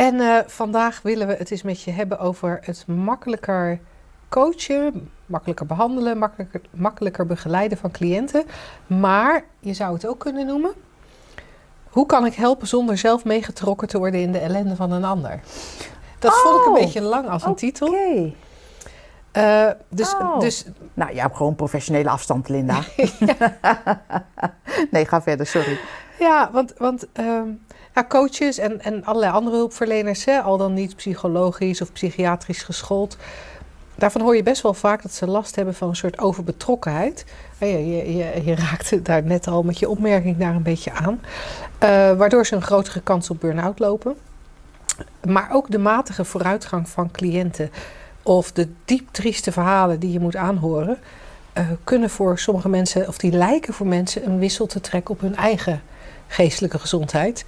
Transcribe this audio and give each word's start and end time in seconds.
En 0.00 0.14
uh, 0.14 0.38
vandaag 0.46 1.02
willen 1.02 1.26
we 1.26 1.34
het 1.34 1.50
eens 1.50 1.62
met 1.62 1.82
je 1.82 1.90
hebben 1.90 2.18
over 2.18 2.58
het 2.62 2.86
makkelijker 2.86 3.80
coachen, 4.28 5.10
makkelijker 5.26 5.66
behandelen, 5.66 6.18
makkelijker, 6.18 6.60
makkelijker 6.70 7.26
begeleiden 7.26 7.78
van 7.78 7.90
cliënten. 7.90 8.44
Maar 8.86 9.44
je 9.58 9.74
zou 9.74 9.94
het 9.94 10.06
ook 10.06 10.18
kunnen 10.18 10.46
noemen. 10.46 10.72
Hoe 11.88 12.06
kan 12.06 12.26
ik 12.26 12.34
helpen 12.34 12.66
zonder 12.66 12.98
zelf 12.98 13.24
meegetrokken 13.24 13.88
te 13.88 13.98
worden 13.98 14.20
in 14.20 14.32
de 14.32 14.38
ellende 14.38 14.76
van 14.76 14.92
een 14.92 15.04
ander? 15.04 15.40
Dat 16.18 16.32
oh, 16.32 16.38
vond 16.38 16.60
ik 16.60 16.66
een 16.66 16.72
oh, 16.72 16.78
beetje 16.78 17.02
lang 17.02 17.28
als 17.28 17.42
een 17.42 17.50
okay. 17.50 17.70
titel. 17.70 17.94
Uh, 17.94 19.70
dus, 19.88 20.14
oh. 20.14 20.40
dus, 20.40 20.64
nou, 20.94 21.14
je 21.14 21.20
hebt 21.20 21.36
gewoon 21.36 21.54
professionele 21.54 22.10
afstand, 22.10 22.48
Linda. 22.48 22.80
nee, 24.90 25.06
ga 25.06 25.22
verder, 25.22 25.46
sorry. 25.46 25.78
Ja, 26.20 26.50
want, 26.52 26.72
want 26.76 27.06
ja, 27.94 28.04
coaches 28.08 28.58
en, 28.58 28.82
en 28.82 29.04
allerlei 29.04 29.32
andere 29.32 29.56
hulpverleners, 29.56 30.24
hè, 30.24 30.40
al 30.40 30.56
dan 30.56 30.74
niet 30.74 30.96
psychologisch 30.96 31.80
of 31.80 31.92
psychiatrisch 31.92 32.62
geschoold, 32.62 33.16
daarvan 33.94 34.20
hoor 34.20 34.36
je 34.36 34.42
best 34.42 34.62
wel 34.62 34.74
vaak 34.74 35.02
dat 35.02 35.12
ze 35.12 35.26
last 35.26 35.56
hebben 35.56 35.74
van 35.74 35.88
een 35.88 35.96
soort 35.96 36.18
overbetrokkenheid. 36.18 37.24
Je, 37.58 37.66
je, 37.66 38.16
je, 38.16 38.44
je 38.44 38.54
raakte 38.54 39.02
daar 39.02 39.22
net 39.22 39.46
al 39.46 39.62
met 39.62 39.78
je 39.78 39.88
opmerking 39.88 40.36
daar 40.36 40.54
een 40.54 40.62
beetje 40.62 40.92
aan. 40.92 41.20
Uh, 41.82 42.16
waardoor 42.16 42.46
ze 42.46 42.54
een 42.54 42.62
grotere 42.62 43.00
kans 43.00 43.30
op 43.30 43.40
burn-out 43.40 43.78
lopen. 43.78 44.16
Maar 45.26 45.48
ook 45.52 45.70
de 45.70 45.78
matige 45.78 46.24
vooruitgang 46.24 46.88
van 46.88 47.10
cliënten 47.10 47.70
of 48.22 48.52
de 48.52 48.68
diep 48.84 49.08
trieste 49.10 49.52
verhalen 49.52 50.00
die 50.00 50.12
je 50.12 50.20
moet 50.20 50.36
aanhoren, 50.36 50.98
uh, 51.58 51.64
kunnen 51.84 52.10
voor 52.10 52.38
sommige 52.38 52.68
mensen, 52.68 53.08
of 53.08 53.18
die 53.18 53.32
lijken 53.32 53.74
voor 53.74 53.86
mensen, 53.86 54.26
een 54.26 54.38
wissel 54.38 54.66
te 54.66 54.80
trekken 54.80 55.14
op 55.14 55.20
hun 55.20 55.36
eigen 55.36 55.82
geestelijke 56.30 56.78
gezondheid. 56.78 57.44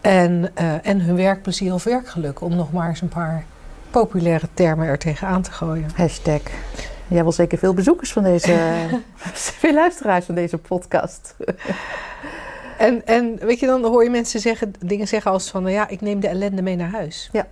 En, 0.00 0.52
uh, 0.60 0.86
en 0.86 1.00
hun 1.00 1.16
werkplezier 1.16 1.72
of 1.72 1.84
werkgeluk, 1.84 2.40
om 2.40 2.56
nog 2.56 2.72
maar 2.72 2.88
eens 2.88 3.00
een 3.00 3.08
paar 3.08 3.44
populaire 3.90 4.48
termen 4.54 4.86
er 4.86 4.98
tegenaan 4.98 5.42
te 5.42 5.52
gooien. 5.52 5.90
Hashtag. 5.94 6.40
Jij 7.08 7.22
wil 7.22 7.32
zeker 7.32 7.58
veel 7.58 7.74
bezoekers 7.74 8.12
van 8.12 8.22
deze, 8.22 8.58
veel 9.60 9.74
luisteraars 9.74 10.24
van 10.24 10.34
deze 10.34 10.58
podcast. 10.58 11.34
en, 12.78 13.06
en 13.06 13.38
weet 13.40 13.60
je, 13.60 13.66
dan 13.66 13.84
hoor 13.84 14.04
je 14.04 14.10
mensen 14.10 14.40
zeggen, 14.40 14.72
dingen 14.78 15.08
zeggen 15.08 15.30
als 15.30 15.50
van, 15.50 15.62
nou 15.62 15.74
ja, 15.74 15.88
ik 15.88 16.00
neem 16.00 16.20
de 16.20 16.28
ellende 16.28 16.62
mee 16.62 16.76
naar 16.76 16.90
huis. 16.90 17.28
Ja. 17.32 17.46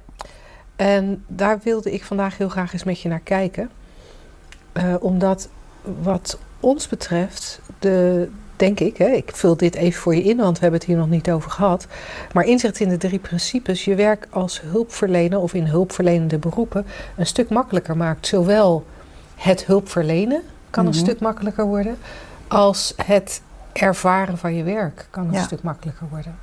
En 0.76 1.24
daar 1.26 1.60
wilde 1.62 1.92
ik 1.92 2.04
vandaag 2.04 2.38
heel 2.38 2.48
graag 2.48 2.72
eens 2.72 2.84
met 2.84 3.00
je 3.00 3.08
naar 3.08 3.20
kijken. 3.20 3.70
Uh, 4.72 4.94
omdat 5.00 5.48
wat 6.02 6.38
ons 6.60 6.88
betreft 6.88 7.60
de, 7.78 8.28
denk 8.58 8.80
ik, 8.80 8.96
hè, 8.96 9.06
ik 9.06 9.30
vul 9.34 9.56
dit 9.56 9.74
even 9.74 10.00
voor 10.00 10.14
je 10.14 10.22
in, 10.22 10.36
want 10.36 10.54
we 10.54 10.62
hebben 10.62 10.80
het 10.80 10.88
hier 10.88 10.98
nog 10.98 11.08
niet 11.08 11.30
over 11.30 11.50
gehad. 11.50 11.86
Maar 12.32 12.44
inzicht 12.44 12.80
in 12.80 12.88
de 12.88 12.96
drie 12.96 13.18
principes, 13.18 13.84
je 13.84 13.94
werk 13.94 14.26
als 14.30 14.60
hulpverlener 14.60 15.38
of 15.38 15.54
in 15.54 15.66
hulpverlenende 15.66 16.38
beroepen 16.38 16.86
een 17.16 17.26
stuk 17.26 17.48
makkelijker 17.48 17.96
maakt. 17.96 18.26
Zowel 18.26 18.86
het 19.34 19.66
hulpverlenen 19.66 20.42
kan 20.70 20.84
een 20.84 20.90
mm 20.90 20.96
-hmm. 20.96 21.06
stuk 21.06 21.20
makkelijker 21.20 21.66
worden, 21.66 21.98
als 22.48 22.94
het 23.04 23.42
ervaren 23.72 24.38
van 24.38 24.54
je 24.54 24.62
werk 24.62 25.06
kan 25.10 25.26
een 25.26 25.32
ja. 25.32 25.42
stuk 25.42 25.62
makkelijker 25.62 26.06
worden. 26.10 26.36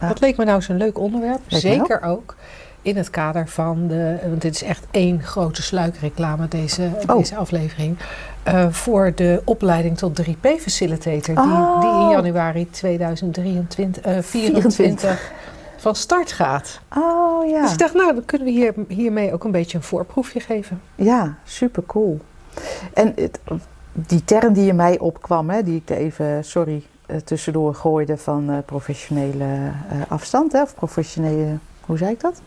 Ja. 0.00 0.08
Dat 0.08 0.20
leek 0.20 0.36
me 0.36 0.44
nou 0.44 0.62
zo'n 0.62 0.76
leuk 0.76 0.98
onderwerp. 0.98 1.40
Leek 1.48 1.60
Zeker 1.60 2.02
ook 2.02 2.34
in 2.86 2.96
het 2.96 3.10
kader 3.10 3.48
van 3.48 3.86
de. 3.86 4.16
Want 4.28 4.42
dit 4.42 4.54
is 4.54 4.62
echt 4.62 4.86
één 4.90 5.22
grote 5.22 5.62
sluikreclame, 5.62 6.48
deze, 6.48 6.90
oh. 7.06 7.16
deze 7.16 7.36
aflevering. 7.36 7.96
Uh, 8.48 8.66
voor 8.70 9.12
de 9.14 9.42
opleiding 9.44 9.98
tot 9.98 10.22
3P-facilitator. 10.22 11.36
Oh. 11.36 11.80
Die, 11.80 11.90
die 11.90 12.00
in 12.00 12.08
januari 12.08 12.70
2023, 12.70 14.06
uh, 14.06 14.18
24 14.20 15.32
van 15.76 15.94
start 15.94 16.32
gaat. 16.32 16.80
Oh 16.96 17.48
ja. 17.48 17.62
Dus 17.62 17.72
ik 17.72 17.78
dacht, 17.78 17.94
nou, 17.94 18.14
dan 18.14 18.24
kunnen 18.24 18.46
we 18.46 18.52
hier, 18.52 18.74
hiermee 18.88 19.32
ook 19.32 19.44
een 19.44 19.50
beetje 19.50 19.76
een 19.76 19.84
voorproefje 19.84 20.40
geven. 20.40 20.80
Ja, 20.94 21.34
super 21.44 21.82
cool. 21.86 22.20
En 22.94 23.12
het, 23.16 23.40
die 23.92 24.24
term 24.24 24.52
die 24.52 24.64
je 24.64 24.74
mij 24.74 24.98
opkwam, 24.98 25.50
hè, 25.50 25.62
die 25.62 25.82
ik 25.86 25.90
even, 25.90 26.44
sorry, 26.44 26.82
uh, 27.06 27.16
tussendoor 27.16 27.74
gooide 27.74 28.16
van 28.16 28.50
uh, 28.50 28.56
professionele 28.66 29.72
afstand, 30.08 30.52
hè, 30.52 30.62
of 30.62 30.74
professionele, 30.74 31.58
hoe 31.80 31.98
zei 31.98 32.10
ik 32.10 32.20
dat? 32.20 32.40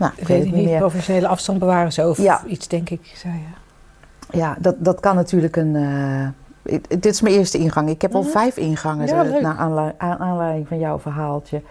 Nou, 0.00 0.12
ik 0.16 0.26
weet 0.26 0.44
niet 0.44 0.54
meer. 0.54 0.78
Professionele 0.78 1.28
afstand 1.28 1.58
bewaren, 1.58 2.08
of 2.08 2.18
ja. 2.18 2.42
iets, 2.46 2.68
denk 2.68 2.90
ik, 2.90 3.12
zei 3.14 3.34
je. 3.34 4.38
Ja, 4.38 4.56
dat, 4.58 4.74
dat 4.78 5.00
kan 5.00 5.14
natuurlijk 5.14 5.56
een. 5.56 5.74
Uh, 5.74 6.78
dit 6.88 7.06
is 7.06 7.20
mijn 7.20 7.34
eerste 7.34 7.58
ingang. 7.58 7.88
Ik 7.88 8.02
heb 8.02 8.14
al 8.14 8.20
mm 8.20 8.24
-hmm. 8.24 8.34
vijf 8.34 8.56
ingangen 8.56 9.06
ja, 9.06 9.22
naar 9.22 9.56
aanleiding, 9.56 9.98
aanleiding 9.98 10.68
van 10.68 10.78
jouw 10.78 10.98
verhaaltje. 10.98 11.62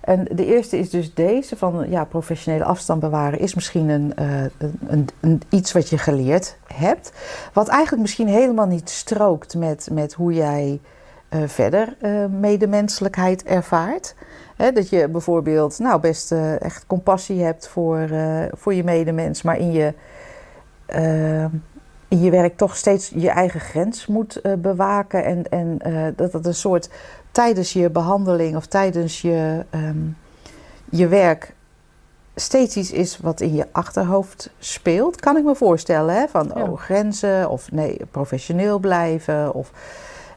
En 0.00 0.24
de 0.24 0.46
eerste 0.46 0.78
is 0.78 0.90
dus 0.90 1.14
deze 1.14 1.56
van 1.56 1.86
ja, 1.90 2.04
professionele 2.04 2.64
afstand 2.64 3.00
bewaren 3.00 3.38
is 3.38 3.54
misschien 3.54 3.88
een, 3.88 4.12
uh, 4.18 4.42
een, 4.86 5.08
een, 5.20 5.42
iets 5.48 5.72
wat 5.72 5.88
je 5.88 5.98
geleerd 5.98 6.56
hebt. 6.74 7.12
Wat 7.52 7.68
eigenlijk 7.68 8.02
misschien 8.02 8.28
helemaal 8.28 8.66
niet 8.66 8.90
strookt 8.90 9.54
met, 9.54 9.88
met 9.92 10.12
hoe 10.12 10.32
jij 10.32 10.80
uh, 11.30 11.42
verder 11.46 11.96
medemenselijkheid 12.30 13.42
ervaart. 13.42 14.14
He, 14.58 14.72
dat 14.72 14.88
je 14.88 15.08
bijvoorbeeld 15.08 15.78
nou, 15.78 16.00
best 16.00 16.32
echt 16.58 16.86
compassie 16.86 17.42
hebt 17.42 17.68
voor, 17.68 18.08
voor 18.52 18.74
je 18.74 18.84
medemens, 18.84 19.42
maar 19.42 19.58
in 19.58 19.72
je 19.72 19.94
in 22.08 22.20
je 22.20 22.30
werk 22.30 22.56
toch 22.56 22.76
steeds 22.76 23.12
je 23.14 23.30
eigen 23.30 23.60
grens 23.60 24.06
moet 24.06 24.40
bewaken. 24.58 25.24
En, 25.24 25.48
en 25.50 25.78
dat 26.16 26.32
het 26.32 26.46
een 26.46 26.54
soort 26.54 26.88
tijdens 27.32 27.72
je 27.72 27.90
behandeling 27.90 28.56
of 28.56 28.66
tijdens 28.66 29.20
je, 29.20 29.64
um, 29.74 30.16
je 30.90 31.08
werk 31.08 31.54
steeds 32.34 32.76
iets 32.76 32.92
is 32.92 33.18
wat 33.18 33.40
in 33.40 33.54
je 33.54 33.66
achterhoofd 33.72 34.50
speelt. 34.58 35.20
Kan 35.20 35.36
ik 35.36 35.44
me 35.44 35.54
voorstellen, 35.54 36.14
hè? 36.14 36.28
Van 36.28 36.50
ja. 36.54 36.62
oh, 36.62 36.78
grenzen 36.78 37.50
of 37.50 37.72
nee, 37.72 38.00
professioneel 38.10 38.78
blijven 38.78 39.54
of 39.54 39.72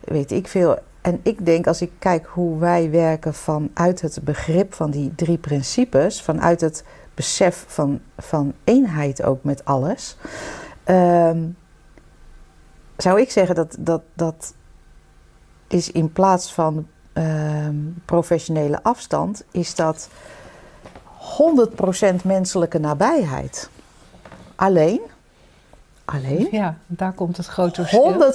weet 0.03 0.31
ik 0.31 0.47
veel. 0.47 0.77
En 1.01 1.19
ik 1.23 1.45
denk 1.45 1.67
als 1.67 1.81
ik 1.81 1.91
kijk 1.99 2.25
hoe 2.25 2.59
wij 2.59 2.89
werken 2.89 3.33
vanuit 3.33 4.01
het 4.01 4.19
begrip 4.23 4.73
van 4.73 4.91
die 4.91 5.15
drie 5.15 5.37
principes, 5.37 6.21
vanuit 6.21 6.61
het 6.61 6.83
besef 7.13 7.65
van, 7.67 8.01
van 8.17 8.53
eenheid 8.63 9.23
ook 9.23 9.43
met 9.43 9.65
alles. 9.65 10.17
Um, 10.85 11.57
zou 12.97 13.21
ik 13.21 13.31
zeggen 13.31 13.55
dat 13.55 13.75
dat, 13.79 14.01
dat 14.13 14.53
is 15.67 15.91
in 15.91 16.11
plaats 16.11 16.53
van 16.53 16.87
uh, 17.13 17.67
professionele 18.05 18.83
afstand, 18.83 19.43
is 19.51 19.75
dat 19.75 20.09
100% 22.21 22.23
menselijke 22.23 22.79
nabijheid. 22.79 23.69
Alleen, 24.55 25.01
alleen. 26.05 26.47
Ja, 26.51 26.77
daar 26.87 27.13
komt 27.13 27.37
het 27.37 27.45
grote 27.45 27.85
verschil. 27.85 28.33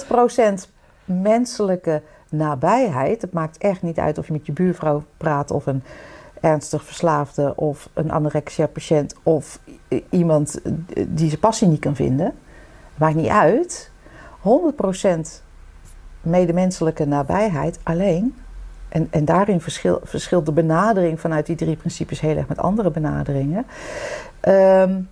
100% 0.57 0.69
menselijke 1.05 1.89
nabijheid. 1.89 2.16
Het 2.29 3.33
maakt 3.33 3.57
echt 3.57 3.81
niet 3.81 3.99
uit 3.99 4.17
of 4.17 4.27
je 4.27 4.33
met 4.33 4.45
je 4.45 4.51
buurvrouw 4.51 5.03
praat 5.17 5.51
of 5.51 5.65
een 5.65 5.83
ernstig 6.41 6.83
verslaafde 6.83 7.55
of 7.55 7.89
een 7.93 8.11
anorexia-patiënt 8.11 9.15
of 9.23 9.59
iemand 10.09 10.59
die 11.07 11.27
zijn 11.27 11.39
passie 11.39 11.67
niet 11.67 11.79
kan 11.79 11.95
vinden. 11.95 12.33
Maakt 12.95 13.15
niet 13.15 13.27
uit. 13.27 13.91
100% 14.37 15.19
medemenselijke 16.21 17.05
nabijheid 17.05 17.79
alleen. 17.83 18.35
En, 18.89 19.07
en 19.11 19.25
daarin 19.25 19.61
verschil, 19.61 19.99
verschilt 20.03 20.45
de 20.45 20.51
benadering 20.51 21.19
vanuit 21.19 21.45
die 21.45 21.55
drie 21.55 21.75
principes 21.75 22.19
heel 22.19 22.37
erg 22.37 22.47
met 22.47 22.57
andere 22.57 22.91
benaderingen. 22.91 23.65
Um, 24.41 25.09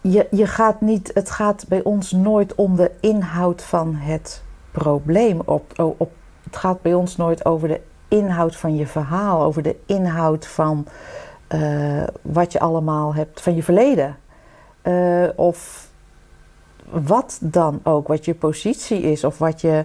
je, 0.00 0.26
je 0.30 0.46
gaat 0.46 0.80
niet, 0.80 1.10
het 1.14 1.30
gaat 1.30 1.64
bij 1.68 1.82
ons 1.82 2.12
nooit 2.12 2.54
om 2.54 2.76
de 2.76 2.90
inhoud 3.00 3.62
van 3.62 3.94
het 3.94 4.42
probleem. 4.74 5.40
Op, 5.44 5.72
op, 5.76 6.12
het 6.42 6.56
gaat 6.56 6.82
bij 6.82 6.94
ons 6.94 7.16
nooit 7.16 7.44
over 7.44 7.68
de 7.68 7.80
inhoud 8.08 8.56
van 8.56 8.76
je 8.76 8.86
verhaal, 8.86 9.42
over 9.42 9.62
de 9.62 9.76
inhoud 9.86 10.46
van 10.46 10.86
uh, 11.48 12.02
wat 12.22 12.52
je 12.52 12.60
allemaal 12.60 13.14
hebt 13.14 13.40
van 13.40 13.54
je 13.54 13.62
verleden. 13.62 14.16
Uh, 14.82 15.28
of 15.36 15.88
wat 16.90 17.38
dan 17.40 17.80
ook, 17.82 18.08
wat 18.08 18.24
je 18.24 18.34
positie 18.34 19.00
is 19.00 19.24
of 19.24 19.38
wat 19.38 19.60
je. 19.60 19.84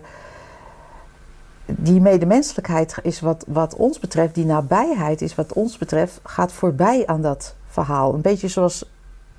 Die 1.65 2.01
medemenselijkheid 2.01 2.95
is 3.03 3.19
wat, 3.19 3.45
wat 3.47 3.75
ons 3.75 3.99
betreft, 3.99 4.35
die 4.35 4.45
nabijheid 4.45 5.21
is 5.21 5.35
wat 5.35 5.53
ons 5.53 5.77
betreft, 5.77 6.19
gaat 6.23 6.51
voorbij 6.51 7.07
aan 7.07 7.21
dat 7.21 7.55
verhaal. 7.67 8.13
Een 8.13 8.21
beetje 8.21 8.47
zoals 8.47 8.85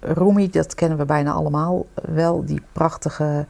Rumi, 0.00 0.50
dat 0.50 0.74
kennen 0.74 0.98
we 0.98 1.04
bijna 1.04 1.32
allemaal 1.32 1.86
wel, 1.94 2.44
die 2.44 2.62
prachtige 2.72 3.46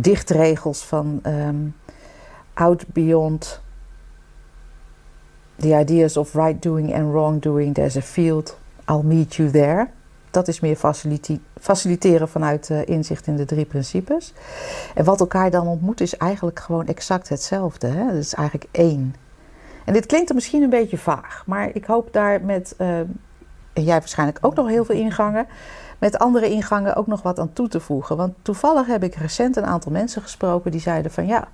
dichtregels 0.00 0.84
van 0.84 1.20
um, 1.26 1.74
Out 2.54 2.86
Beyond 2.92 3.60
the 5.58 5.78
ideas 5.78 6.16
of 6.16 6.34
right 6.34 6.62
doing 6.62 6.94
and 6.94 7.12
wrong 7.12 7.42
doing, 7.42 7.74
there's 7.74 7.96
a 7.96 8.02
field, 8.02 8.58
I'll 8.88 9.02
meet 9.02 9.34
you 9.34 9.50
there. 9.50 9.88
Dat 10.30 10.48
is 10.48 10.60
meer 10.60 10.76
faciliteren 11.60 12.28
vanuit 12.28 12.68
uh, 12.68 12.86
inzicht 12.86 13.26
in 13.26 13.36
de 13.36 13.44
drie 13.44 13.64
principes. 13.64 14.32
En 14.94 15.04
wat 15.04 15.20
elkaar 15.20 15.50
dan 15.50 15.66
ontmoet 15.66 16.00
is 16.00 16.16
eigenlijk 16.16 16.60
gewoon 16.60 16.86
exact 16.86 17.28
hetzelfde. 17.28 17.86
Hè? 17.86 18.04
Het 18.04 18.24
is 18.24 18.34
eigenlijk 18.34 18.68
één. 18.70 19.14
En 19.84 19.92
dit 19.92 20.06
klinkt 20.06 20.28
er 20.28 20.34
misschien 20.34 20.62
een 20.62 20.70
beetje 20.70 20.98
vaag, 20.98 21.42
maar 21.46 21.70
ik 21.72 21.84
hoop 21.84 22.12
daar 22.12 22.44
met, 22.44 22.74
uh, 22.78 22.98
en 23.72 23.84
jij 23.84 23.98
waarschijnlijk 23.98 24.38
ook 24.40 24.54
nog 24.54 24.68
heel 24.68 24.84
veel 24.84 24.94
ingangen, 24.94 25.46
met 25.98 26.18
andere 26.18 26.50
ingangen 26.50 26.94
ook 26.94 27.06
nog 27.06 27.22
wat 27.22 27.38
aan 27.38 27.52
toe 27.52 27.68
te 27.68 27.80
voegen. 27.80 28.16
Want 28.16 28.34
toevallig 28.42 28.86
heb 28.86 29.02
ik 29.02 29.14
recent 29.14 29.56
een 29.56 29.66
aantal 29.66 29.92
mensen 29.92 30.22
gesproken 30.22 30.70
die 30.70 30.80
zeiden 30.80 31.10
van 31.10 31.26
ja, 31.26 31.48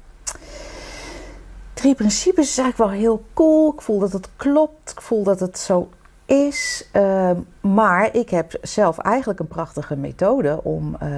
drie 1.74 1.94
principes 1.94 2.48
is 2.48 2.58
eigenlijk 2.58 2.90
wel 2.90 3.00
heel 3.00 3.24
cool. 3.34 3.72
Ik 3.72 3.80
voel 3.80 3.98
dat 3.98 4.12
het 4.12 4.28
klopt, 4.36 4.90
ik 4.90 5.00
voel 5.00 5.22
dat 5.22 5.40
het 5.40 5.58
zo 5.58 5.88
is. 6.24 6.88
Uh, 6.92 7.30
maar 7.60 8.14
ik 8.14 8.30
heb 8.30 8.52
zelf 8.62 8.98
eigenlijk 8.98 9.40
een 9.40 9.48
prachtige 9.48 9.96
methode 9.96 10.60
om 10.62 10.96
uh, 11.02 11.08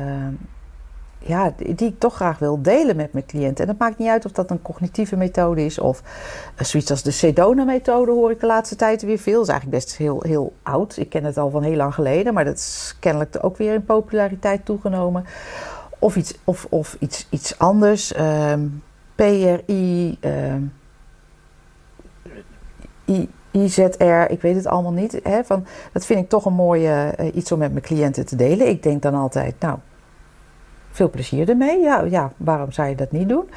ja, 1.27 1.55
die 1.57 1.89
ik 1.89 1.99
toch 1.99 2.15
graag 2.15 2.39
wil 2.39 2.63
delen 2.63 2.97
met 2.97 3.13
mijn 3.13 3.27
cliënten. 3.27 3.65
En 3.65 3.71
het 3.71 3.79
maakt 3.79 3.99
niet 3.99 4.09
uit 4.09 4.25
of 4.25 4.33
dat 4.33 4.51
een 4.51 4.63
cognitieve 4.63 5.17
methode 5.17 5.65
is 5.65 5.79
of 5.79 6.03
uh, 6.59 6.65
zoiets 6.65 6.91
als 6.91 7.03
de 7.03 7.11
Sedona-methode 7.11 8.13
hoor 8.13 8.31
ik 8.31 8.41
de 8.41 8.47
laatste 8.47 8.77
tijd 8.77 9.03
weer 9.03 9.19
veel. 9.19 9.33
Dat 9.35 9.43
is 9.43 9.49
eigenlijk 9.49 9.85
best 9.85 9.97
heel, 9.97 10.23
heel 10.23 10.53
oud. 10.63 10.97
Ik 10.97 11.09
ken 11.09 11.25
het 11.25 11.39
al 11.39 11.51
van 11.51 11.63
heel 11.63 11.77
lang 11.77 11.95
geleden, 11.95 12.35
maar 12.35 12.45
dat 12.45 12.57
is 12.57 12.97
kennelijk 13.01 13.39
ook 13.41 13.57
weer 13.57 13.75
in 13.75 13.85
populariteit 13.85 14.65
toegenomen. 14.65 15.25
Of 15.99 16.17
iets, 16.17 16.35
of, 16.45 16.67
of 16.71 16.97
iets, 16.99 17.27
iets 17.31 17.59
anders. 17.59 18.13
Ehm, 18.13 18.67
PRI, 19.15 20.19
I, 23.07 23.29
IZR, 23.51 24.31
ik 24.31 24.43
weet 24.43 24.57
het 24.57 24.67
allemaal 24.67 24.93
niet. 24.93 25.21
Hè, 25.23 25.45
van, 25.45 25.67
dat 25.93 26.07
vind 26.07 26.21
ik 26.21 26.29
toch 26.29 26.45
een 26.45 26.53
mooie 26.53 27.15
uh, 27.21 27.35
iets 27.35 27.53
om 27.53 27.59
met 27.59 27.71
mijn 27.71 27.85
cliënten 27.85 28.27
te 28.27 28.37
delen. 28.37 28.69
Ik 28.69 28.83
denk 28.83 29.03
dan 29.03 29.15
altijd, 29.15 29.55
nou, 29.61 29.79
veel 30.95 31.11
plezier 31.11 31.49
ermee. 31.49 31.81
Ja, 31.81 32.01
ja, 32.03 32.33
waarom 32.37 32.73
zou 32.73 32.89
je 32.89 32.95
dat 32.95 33.13
niet 33.13 33.29
doen? 33.29 33.51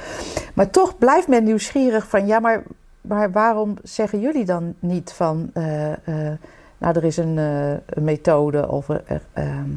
Maar 0.53 0.69
toch 0.69 0.97
blijft 0.97 1.27
men 1.27 1.43
nieuwsgierig 1.43 2.07
van, 2.07 2.27
ja, 2.27 2.39
maar, 2.39 2.63
maar 3.01 3.31
waarom 3.31 3.73
zeggen 3.83 4.19
jullie 4.19 4.45
dan 4.45 4.73
niet 4.79 5.11
van, 5.11 5.51
uh, 5.53 5.63
nou, 6.77 6.95
er 6.95 7.03
is 7.03 7.17
een, 7.17 7.37
een 7.37 8.03
methode 8.03 8.67
of 8.67 8.89
er, 8.89 9.21
ehm, 9.33 9.69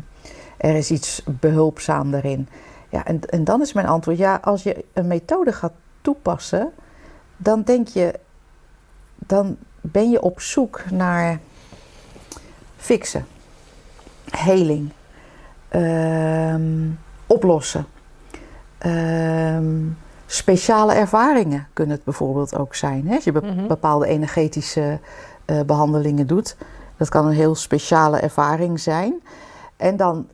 er 0.56 0.74
is 0.74 0.90
iets 0.90 1.22
behulpzaam 1.40 2.10
daarin. 2.10 2.48
Ja, 2.88 3.04
en, 3.04 3.20
en 3.28 3.44
dan 3.44 3.60
is 3.60 3.72
mijn 3.72 3.86
antwoord, 3.86 4.18
ja, 4.18 4.38
als 4.42 4.62
je 4.62 4.84
een 4.92 5.06
methode 5.06 5.52
gaat 5.52 5.72
toepassen, 6.00 6.72
dan 7.36 7.62
denk 7.62 7.88
je, 7.88 8.18
dan 9.14 9.56
ben 9.80 10.10
je 10.10 10.22
op 10.22 10.40
zoek 10.40 10.90
naar 10.90 11.38
fixen, 12.76 13.26
heling, 14.30 14.90
ehm, 15.68 16.88
oplossen. 17.32 17.86
Ehm, 18.78 19.88
speciale 20.26 20.92
ervaringen 20.94 21.66
kunnen 21.72 21.94
het 21.94 22.04
bijvoorbeeld 22.04 22.56
ook 22.56 22.74
zijn. 22.74 23.06
Hè? 23.08 23.14
Als 23.14 23.24
je 23.24 23.32
be 23.32 23.64
bepaalde 23.68 24.06
energetische 24.06 24.98
uh, 25.46 25.60
behandelingen 25.60 26.26
doet, 26.26 26.56
dat 26.96 27.08
kan 27.08 27.26
een 27.26 27.32
heel 27.32 27.54
speciale 27.54 28.18
ervaring 28.18 28.80
zijn. 28.80 29.22
En 29.76 29.96
dan, 29.96 30.28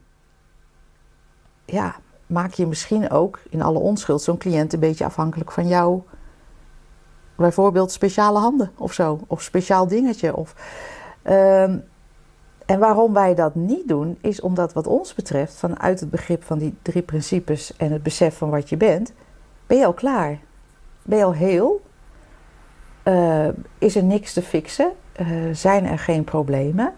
ja, 1.64 1.94
maak 2.26 2.52
je 2.52 2.66
misschien 2.66 3.10
ook 3.10 3.40
in 3.50 3.62
alle 3.62 3.78
onschuld 3.78 4.22
zo'n 4.22 4.38
cliënt 4.38 4.72
een 4.72 4.80
beetje 4.80 5.04
afhankelijk 5.04 5.52
van 5.52 5.68
jou. 5.68 6.02
Bijvoorbeeld 7.34 7.92
speciale 7.92 8.38
handen 8.38 8.70
of 8.76 8.92
zo, 8.92 9.20
of 9.26 9.42
speciaal 9.42 9.88
dingetje. 9.88 10.36
Of, 10.36 10.54
um, 11.24 11.84
en 12.66 12.78
waarom 12.78 13.12
wij 13.12 13.34
dat 13.34 13.54
niet 13.54 13.88
doen, 13.88 14.18
is 14.20 14.40
omdat 14.40 14.72
wat 14.72 14.86
ons 14.86 15.14
betreft, 15.14 15.54
vanuit 15.54 16.00
het 16.00 16.10
begrip 16.10 16.44
van 16.44 16.58
die 16.58 16.74
drie 16.82 17.02
principes 17.02 17.76
en 17.76 17.92
het 17.92 18.02
besef 18.02 18.36
van 18.36 18.50
wat 18.50 18.68
je 18.68 18.76
bent, 18.76 19.12
ben 19.66 19.78
je 19.78 19.86
al 19.86 19.92
klaar. 19.92 20.38
Ben 21.02 21.18
je 21.18 21.24
al 21.24 21.34
heel? 21.34 21.84
Uh, 23.04 23.48
is 23.78 23.96
er 23.96 24.04
niks 24.04 24.32
te 24.32 24.42
fixen? 24.42 24.92
Uh, 25.20 25.26
zijn 25.52 25.86
er 25.86 25.98
geen 25.98 26.24
problemen? 26.24 26.94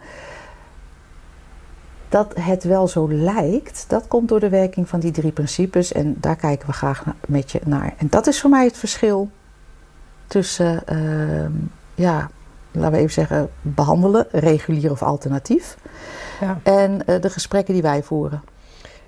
dat 2.09 2.35
het 2.41 2.65
wel 2.65 2.89
zo 2.89 3.09
lijkt, 3.11 3.85
dat 3.89 4.09
komt 4.09 4.29
door 4.29 4.41
de 4.41 4.49
werking 4.49 4.89
van 4.89 5.01
die 5.01 5.11
drie 5.11 5.33
principes. 5.33 5.93
En 5.93 6.17
daar 6.21 6.37
kijken 6.37 6.67
we 6.67 6.73
graag 6.73 7.05
met 7.27 7.53
je 7.53 7.61
naar. 7.65 7.95
En 7.99 8.07
dat 8.11 8.27
is 8.27 8.41
voor 8.41 8.51
mij 8.51 8.65
het 8.65 8.77
verschil 8.77 9.31
tussen, 10.27 10.83
uh, 10.93 11.51
ja, 11.95 12.31
laten 12.79 12.93
we 12.93 12.99
even 12.99 13.13
zeggen, 13.13 13.51
behandelen, 13.63 14.27
regulier 14.31 14.91
of 14.91 15.03
alternatief. 15.03 15.77
Ja. 16.41 16.59
En 16.63 17.03
uh, 17.07 17.21
de 17.21 17.31
gesprekken 17.31 17.75
die 17.75 17.83
wij 17.83 18.03
voeren. 18.03 18.43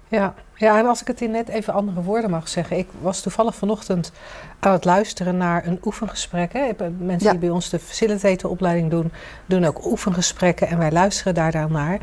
Ja. 0.08 0.34
ja, 0.55 0.78
en 0.78 0.87
als 0.87 1.00
ik 1.00 1.06
het 1.06 1.20
in 1.20 1.31
net 1.31 1.49
even 1.49 1.72
andere 1.72 2.02
woorden 2.02 2.31
mag 2.31 2.49
zeggen. 2.49 2.78
Ik 2.78 2.88
was 3.00 3.20
toevallig 3.20 3.55
vanochtend 3.55 4.12
aan 4.58 4.72
het 4.72 4.84
luisteren 4.84 5.37
naar 5.37 5.67
een 5.67 5.78
oefengesprek. 5.84 6.52
Hè. 6.52 6.70
Mensen 6.99 7.26
ja. 7.26 7.31
die 7.31 7.40
bij 7.40 7.50
ons 7.50 7.69
de 7.69 7.78
facilitatoropleiding 7.78 8.90
doen, 8.90 9.12
doen 9.46 9.64
ook 9.64 9.87
oefengesprekken. 9.87 10.69
En 10.69 10.78
wij 10.78 10.93
luisteren 10.93 11.34
daar 11.34 11.52
dan 11.52 11.73
naar. 11.73 11.99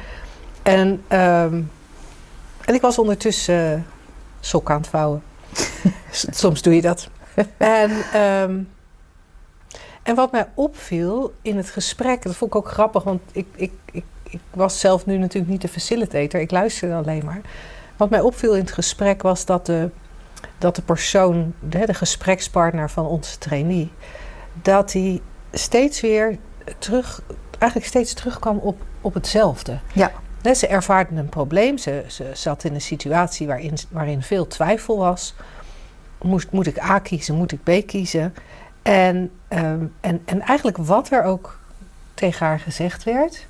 En, 0.63 0.87
um, 0.89 1.71
en 2.65 2.73
ik 2.73 2.81
was 2.81 2.97
ondertussen 2.97 3.77
uh, 3.77 3.83
sok 4.39 4.71
aan 4.71 4.77
het 4.77 4.87
vouwen. 4.87 5.23
Soms 6.11 6.61
doe 6.61 6.75
je 6.75 6.81
dat. 6.81 7.09
en, 7.57 7.91
um, 8.21 8.69
en 10.07 10.15
wat 10.15 10.31
mij 10.31 10.47
opviel 10.53 11.33
in 11.41 11.57
het 11.57 11.69
gesprek, 11.69 12.23
dat 12.23 12.35
vond 12.35 12.51
ik 12.51 12.57
ook 12.57 12.69
grappig, 12.69 13.03
want 13.03 13.21
ik, 13.31 13.47
ik, 13.55 13.71
ik, 13.91 14.03
ik 14.29 14.39
was 14.53 14.79
zelf 14.79 15.05
nu 15.05 15.17
natuurlijk 15.17 15.51
niet 15.51 15.61
de 15.61 15.67
facilitator, 15.67 16.39
ik 16.39 16.51
luisterde 16.51 16.95
alleen 16.95 17.25
maar. 17.25 17.41
Wat 17.97 18.09
mij 18.09 18.21
opviel 18.21 18.53
in 18.53 18.59
het 18.61 18.71
gesprek 18.71 19.21
was 19.21 19.45
dat 19.45 19.65
de, 19.65 19.89
dat 20.57 20.75
de 20.75 20.81
persoon, 20.81 21.53
de, 21.59 21.85
de 21.85 21.93
gesprekspartner 21.93 22.89
van 22.89 23.05
onze 23.05 23.37
trainee, 23.37 23.91
dat 24.61 24.93
hij 24.93 25.21
steeds 25.51 26.01
weer 26.01 26.37
terug, 26.77 27.21
eigenlijk 27.57 27.91
steeds 27.91 28.13
terugkwam 28.13 28.57
op, 28.57 28.81
op 29.01 29.13
hetzelfde. 29.13 29.79
Ja. 29.93 30.11
Ze 30.53 30.67
ervaarde 30.67 31.15
een 31.15 31.29
probleem. 31.29 31.77
Ze, 31.77 32.03
ze 32.07 32.29
zat 32.33 32.63
in 32.63 32.73
een 32.73 32.81
situatie 32.81 33.47
waarin, 33.47 33.77
waarin 33.89 34.21
veel 34.21 34.47
twijfel 34.47 34.97
was. 34.97 35.33
Moest, 36.21 36.51
moet 36.51 36.67
ik 36.67 36.79
A 36.81 36.99
kiezen? 36.99 37.35
Moet 37.35 37.51
ik 37.51 37.63
B 37.63 37.87
kiezen? 37.87 38.33
En, 38.81 39.31
um, 39.49 39.93
en, 39.99 40.21
en 40.25 40.41
eigenlijk 40.41 40.77
wat 40.77 41.11
er 41.11 41.23
ook 41.23 41.59
tegen 42.13 42.45
haar 42.45 42.59
gezegd 42.59 43.03
werd, 43.03 43.47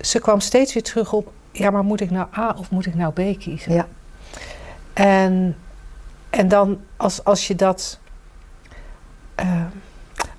ze 0.00 0.18
kwam 0.18 0.40
steeds 0.40 0.74
weer 0.74 0.82
terug 0.82 1.12
op: 1.12 1.32
ja, 1.50 1.70
maar 1.70 1.84
moet 1.84 2.00
ik 2.00 2.10
nou 2.10 2.26
A 2.36 2.54
of 2.58 2.70
moet 2.70 2.86
ik 2.86 2.94
nou 2.94 3.12
B 3.12 3.38
kiezen? 3.38 3.72
Ja. 3.72 3.86
En, 4.92 5.56
en 6.30 6.48
dan 6.48 6.80
als, 6.96 7.24
als 7.24 7.46
je 7.46 7.54
dat. 7.54 7.98
Uh, 9.40 9.64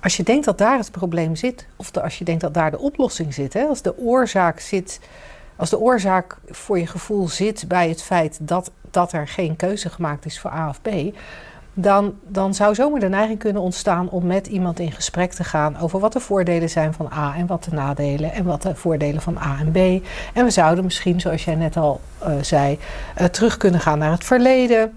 als 0.00 0.16
je 0.16 0.22
denkt 0.22 0.44
dat 0.44 0.58
daar 0.58 0.78
het 0.78 0.90
probleem 0.90 1.36
zit, 1.36 1.66
of 1.76 1.90
de, 1.90 2.02
als 2.02 2.18
je 2.18 2.24
denkt 2.24 2.40
dat 2.40 2.54
daar 2.54 2.70
de 2.70 2.78
oplossing 2.78 3.34
zit, 3.34 3.52
hè, 3.52 3.64
als 3.64 3.82
de 3.82 3.98
oorzaak 3.98 4.60
zit 4.60 5.00
als 5.56 5.70
de 5.70 5.78
oorzaak 5.78 6.36
voor 6.48 6.78
je 6.78 6.86
gevoel 6.86 7.28
zit 7.28 7.68
bij 7.68 7.88
het 7.88 8.02
feit 8.02 8.38
dat, 8.40 8.70
dat 8.90 9.12
er 9.12 9.28
geen 9.28 9.56
keuze 9.56 9.90
gemaakt 9.90 10.24
is 10.24 10.40
voor 10.40 10.50
A 10.50 10.68
of 10.68 10.82
B, 10.82 10.88
dan, 11.78 12.14
dan 12.22 12.54
zou 12.54 12.74
zomaar 12.74 13.00
de 13.00 13.08
neiging 13.08 13.38
kunnen 13.38 13.62
ontstaan 13.62 14.08
om 14.10 14.26
met 14.26 14.46
iemand 14.46 14.78
in 14.78 14.92
gesprek 14.92 15.32
te 15.32 15.44
gaan 15.44 15.78
over 15.78 16.00
wat 16.00 16.12
de 16.12 16.20
voordelen 16.20 16.70
zijn 16.70 16.92
van 16.92 17.10
A 17.12 17.34
en 17.36 17.46
wat 17.46 17.64
de 17.64 17.70
nadelen 17.74 18.32
en 18.32 18.44
wat 18.44 18.62
de 18.62 18.74
voordelen 18.74 19.22
van 19.22 19.38
A 19.38 19.58
en 19.58 19.70
B. 19.70 20.06
En 20.34 20.44
we 20.44 20.50
zouden 20.50 20.84
misschien, 20.84 21.20
zoals 21.20 21.44
jij 21.44 21.54
net 21.54 21.76
al 21.76 22.00
uh, 22.22 22.34
zei, 22.40 22.78
uh, 23.20 23.26
terug 23.26 23.56
kunnen 23.56 23.80
gaan 23.80 23.98
naar 23.98 24.10
het 24.10 24.24
verleden. 24.24 24.92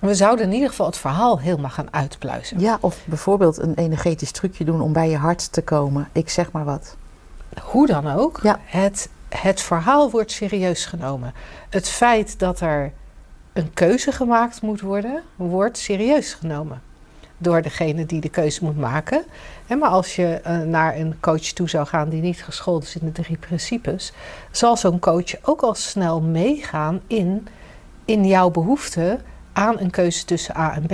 We 0.00 0.14
zouden 0.14 0.46
in 0.46 0.52
ieder 0.52 0.68
geval 0.68 0.86
het 0.86 0.96
verhaal 0.96 1.40
helemaal 1.40 1.70
gaan 1.70 1.92
uitpluizen. 1.92 2.60
Ja, 2.60 2.78
of 2.80 2.98
bijvoorbeeld 3.04 3.58
een 3.58 3.74
energetisch 3.74 4.32
trucje 4.32 4.64
doen 4.64 4.80
om 4.80 4.92
bij 4.92 5.10
je 5.10 5.16
hart 5.16 5.52
te 5.52 5.62
komen. 5.62 6.08
Ik 6.12 6.30
zeg 6.30 6.52
maar 6.52 6.64
wat. 6.64 6.96
Hoe 7.62 7.86
dan 7.86 8.10
ook, 8.10 8.40
ja. 8.42 8.58
het 8.64 9.08
het 9.34 9.60
verhaal 9.60 10.10
wordt 10.10 10.32
serieus 10.32 10.84
genomen. 10.84 11.34
Het 11.68 11.88
feit 11.88 12.38
dat 12.38 12.60
er 12.60 12.92
een 13.52 13.72
keuze 13.74 14.12
gemaakt 14.12 14.62
moet 14.62 14.80
worden, 14.80 15.22
wordt 15.36 15.78
serieus 15.78 16.34
genomen. 16.34 16.82
Door 17.38 17.62
degene 17.62 18.06
die 18.06 18.20
de 18.20 18.28
keuze 18.28 18.64
moet 18.64 18.78
maken. 18.78 19.24
En 19.66 19.78
maar 19.78 19.88
als 19.88 20.16
je 20.16 20.40
uh, 20.46 20.60
naar 20.60 20.96
een 20.96 21.20
coach 21.20 21.40
toe 21.40 21.68
zou 21.68 21.86
gaan 21.86 22.08
die 22.08 22.20
niet 22.20 22.44
geschoold 22.44 22.82
is 22.82 22.96
in 22.96 23.12
de 23.12 23.22
drie 23.22 23.36
principes, 23.36 24.12
zal 24.50 24.76
zo'n 24.76 24.98
coach 24.98 25.34
ook 25.42 25.60
al 25.60 25.74
snel 25.74 26.20
meegaan 26.20 27.00
in, 27.06 27.48
in 28.04 28.26
jouw 28.26 28.50
behoefte 28.50 29.18
aan 29.52 29.80
een 29.80 29.90
keuze 29.90 30.24
tussen 30.24 30.56
A 30.56 30.74
en 30.74 30.86
B. 30.86 30.92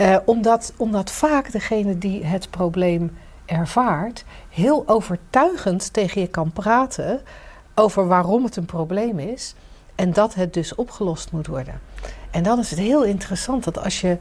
Uh, 0.00 0.16
omdat, 0.24 0.72
omdat 0.76 1.10
vaak 1.10 1.52
degene 1.52 1.98
die 1.98 2.24
het 2.24 2.50
probleem 2.50 3.16
ervaart, 3.44 4.24
heel 4.48 4.82
overtuigend 4.86 5.92
tegen 5.92 6.20
je 6.20 6.26
kan 6.26 6.52
praten 6.52 7.20
over 7.74 8.06
waarom 8.06 8.44
het 8.44 8.56
een 8.56 8.64
probleem 8.64 9.18
is 9.18 9.54
en 9.98 10.12
dat 10.12 10.34
het 10.34 10.54
dus 10.54 10.74
opgelost 10.74 11.32
moet 11.32 11.46
worden. 11.46 11.80
En 12.30 12.42
dan 12.42 12.58
is 12.58 12.70
het 12.70 12.78
heel 12.78 13.04
interessant 13.04 13.64
dat 13.64 13.78
als 13.78 14.00
je 14.00 14.18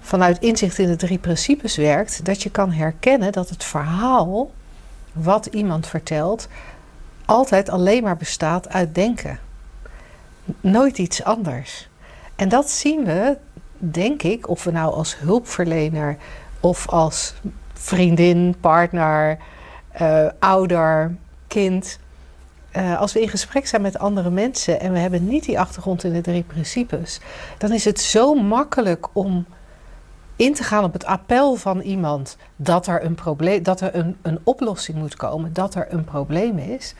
vanuit 0.00 0.38
inzicht 0.38 0.78
in 0.78 0.86
de 0.86 0.96
drie 0.96 1.18
principes 1.18 1.76
werkt, 1.76 2.24
dat 2.24 2.42
je 2.42 2.50
kan 2.50 2.72
herkennen 2.72 3.32
dat 3.32 3.48
het 3.48 3.64
verhaal 3.64 4.50
wat 5.12 5.46
iemand 5.46 5.86
vertelt 5.86 6.48
altijd 7.24 7.68
alleen 7.68 8.02
maar 8.02 8.16
bestaat 8.16 8.68
uit 8.68 8.94
denken. 8.94 9.38
Nooit 10.60 10.98
iets 10.98 11.24
anders. 11.24 11.88
En 12.36 12.48
dat 12.48 12.70
zien 12.70 13.04
we, 13.04 13.36
denk 13.78 14.22
ik, 14.22 14.48
of 14.48 14.64
we 14.64 14.70
nou 14.70 14.94
als 14.94 15.18
hulpverlener 15.18 16.16
of 16.60 16.88
als 16.88 17.34
vriendin, 17.72 18.54
partner, 18.60 19.38
uh, 20.00 20.26
ouder, 20.38 21.16
kind. 21.46 21.98
Uh, 22.76 23.00
als 23.00 23.12
we 23.12 23.20
in 23.20 23.28
gesprek 23.28 23.66
zijn 23.66 23.82
met 23.82 23.98
andere 23.98 24.30
mensen 24.30 24.80
en 24.80 24.92
we 24.92 24.98
hebben 24.98 25.26
niet 25.26 25.44
die 25.44 25.60
achtergrond 25.60 26.04
in 26.04 26.12
de 26.12 26.20
drie 26.20 26.42
principes, 26.42 27.20
dan 27.58 27.72
is 27.72 27.84
het 27.84 28.00
zo 28.00 28.34
makkelijk 28.34 29.08
om 29.12 29.46
in 30.36 30.54
te 30.54 30.62
gaan 30.62 30.84
op 30.84 30.92
het 30.92 31.04
appel 31.04 31.54
van 31.54 31.80
iemand 31.80 32.36
dat 32.56 32.86
er 32.86 33.04
een 33.04 33.14
probleem, 33.14 33.62
dat 33.62 33.80
er 33.80 33.94
een, 33.94 34.16
een 34.22 34.38
oplossing 34.44 34.98
moet 34.98 35.16
komen, 35.16 35.52
dat 35.52 35.74
er 35.74 35.86
een 35.90 36.04
probleem 36.04 36.58
is. 36.58 36.94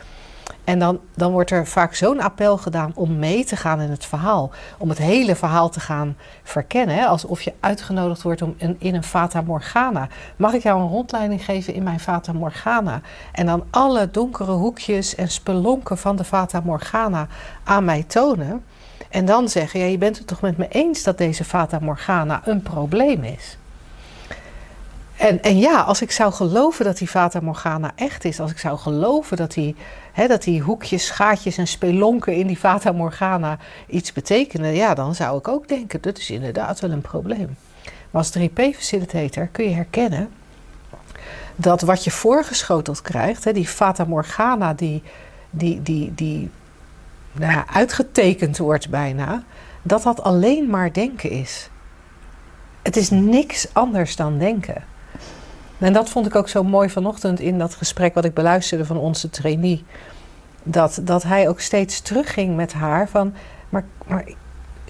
En 0.64 0.78
dan, 0.78 1.00
dan 1.14 1.32
wordt 1.32 1.50
er 1.50 1.66
vaak 1.66 1.94
zo'n 1.94 2.20
appel 2.20 2.56
gedaan 2.56 2.92
om 2.94 3.18
mee 3.18 3.44
te 3.44 3.56
gaan 3.56 3.80
in 3.80 3.90
het 3.90 4.04
verhaal. 4.04 4.50
Om 4.78 4.88
het 4.88 4.98
hele 4.98 5.36
verhaal 5.36 5.68
te 5.68 5.80
gaan 5.80 6.16
verkennen. 6.42 7.06
Alsof 7.06 7.42
je 7.42 7.52
uitgenodigd 7.60 8.22
wordt 8.22 8.42
om 8.42 8.54
in, 8.56 8.76
in 8.78 8.94
een 8.94 9.04
Fata 9.04 9.40
Morgana. 9.40 10.08
Mag 10.36 10.52
ik 10.52 10.62
jou 10.62 10.80
een 10.80 10.88
rondleiding 10.88 11.44
geven 11.44 11.74
in 11.74 11.82
mijn 11.82 12.00
Fata 12.00 12.32
Morgana? 12.32 13.00
En 13.32 13.46
dan 13.46 13.64
alle 13.70 14.10
donkere 14.10 14.52
hoekjes 14.52 15.14
en 15.14 15.28
spelonken 15.28 15.98
van 15.98 16.16
de 16.16 16.24
Fata 16.24 16.60
Morgana 16.64 17.26
aan 17.64 17.84
mij 17.84 18.02
tonen. 18.02 18.64
En 19.08 19.24
dan 19.24 19.48
zeggen, 19.48 19.80
ja, 19.80 19.86
je 19.86 19.98
bent 19.98 20.18
het 20.18 20.26
toch 20.26 20.40
met 20.40 20.56
me 20.56 20.68
eens 20.68 21.02
dat 21.02 21.18
deze 21.18 21.44
Fata 21.44 21.78
Morgana 21.80 22.40
een 22.44 22.62
probleem 22.62 23.24
is? 23.24 23.58
En, 25.16 25.42
en 25.42 25.58
ja, 25.58 25.80
als 25.80 26.02
ik 26.02 26.10
zou 26.10 26.32
geloven 26.32 26.84
dat 26.84 26.98
die 26.98 27.08
Fata 27.08 27.40
Morgana 27.40 27.92
echt 27.94 28.24
is, 28.24 28.40
als 28.40 28.50
ik 28.50 28.58
zou 28.58 28.78
geloven 28.78 29.36
dat 29.36 29.52
die, 29.52 29.76
hè, 30.14 30.26
dat 30.26 30.42
die 30.42 30.60
hoekjes, 30.60 31.10
gaatjes 31.10 31.56
en 31.56 31.66
spelonken 31.66 32.34
in 32.34 32.46
die 32.46 32.56
Fata 32.56 32.92
Morgana 32.92 33.58
iets 33.86 34.12
betekenen, 34.12 34.74
ja, 34.74 34.94
dan 34.94 35.14
zou 35.14 35.38
ik 35.38 35.48
ook 35.48 35.68
denken, 35.68 36.02
dat 36.02 36.18
is 36.18 36.30
inderdaad 36.30 36.80
wel 36.80 36.90
een 36.90 37.00
probleem. 37.00 37.56
Maar 37.84 38.22
als 38.22 38.38
3P-facilitator 38.38 39.46
kun 39.46 39.64
je 39.64 39.74
herkennen 39.74 40.30
dat 41.56 41.80
wat 41.80 42.04
je 42.04 42.10
voorgeschoteld 42.10 43.02
krijgt, 43.02 43.44
hè, 43.44 43.52
die 43.52 43.66
Fata 43.66 44.04
Morgana 44.04 44.74
die, 44.74 45.02
die, 45.50 45.82
die, 45.82 46.14
die 46.14 46.50
nou 47.32 47.52
ja, 47.52 47.66
uitgetekend 47.72 48.58
wordt 48.58 48.88
bijna, 48.88 49.42
dat 49.82 50.02
dat 50.02 50.22
alleen 50.22 50.70
maar 50.70 50.92
denken 50.92 51.30
is. 51.30 51.70
Het 52.82 52.96
is 52.96 53.10
niks 53.10 53.66
anders 53.72 54.16
dan 54.16 54.38
denken. 54.38 54.84
En 55.78 55.92
dat 55.92 56.08
vond 56.08 56.26
ik 56.26 56.34
ook 56.34 56.48
zo 56.48 56.62
mooi 56.62 56.90
vanochtend 56.90 57.40
in 57.40 57.58
dat 57.58 57.74
gesprek 57.74 58.14
wat 58.14 58.24
ik 58.24 58.34
beluisterde 58.34 58.84
van 58.84 58.96
onze 58.96 59.30
trainee. 59.30 59.84
Dat, 60.62 61.00
dat 61.02 61.22
hij 61.22 61.48
ook 61.48 61.60
steeds 61.60 62.00
terugging 62.00 62.56
met 62.56 62.72
haar 62.72 63.08
van, 63.08 63.34
maar, 63.68 63.84
maar 64.06 64.24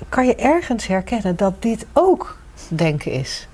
kan 0.08 0.26
je 0.26 0.34
ergens 0.34 0.86
herkennen 0.86 1.36
dat 1.36 1.62
dit 1.62 1.86
ook 1.92 2.38
denken 2.68 3.12
is? 3.12 3.48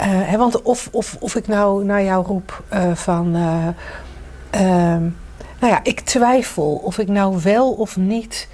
Uh, 0.00 0.06
hè, 0.06 0.36
want 0.36 0.62
of, 0.62 0.88
of, 0.92 1.16
of 1.20 1.34
ik 1.34 1.46
nou 1.46 1.84
naar 1.84 2.02
jou 2.02 2.26
roep 2.26 2.62
uh, 2.72 2.94
van, 2.94 3.36
uh, 3.36 3.66
nou 5.60 5.72
ja, 5.72 5.80
ik 5.82 6.00
twijfel 6.00 6.74
of 6.74 6.98
ik 6.98 7.08
nou 7.08 7.40
wel 7.42 7.72
of 7.72 7.96
niet 7.96 8.48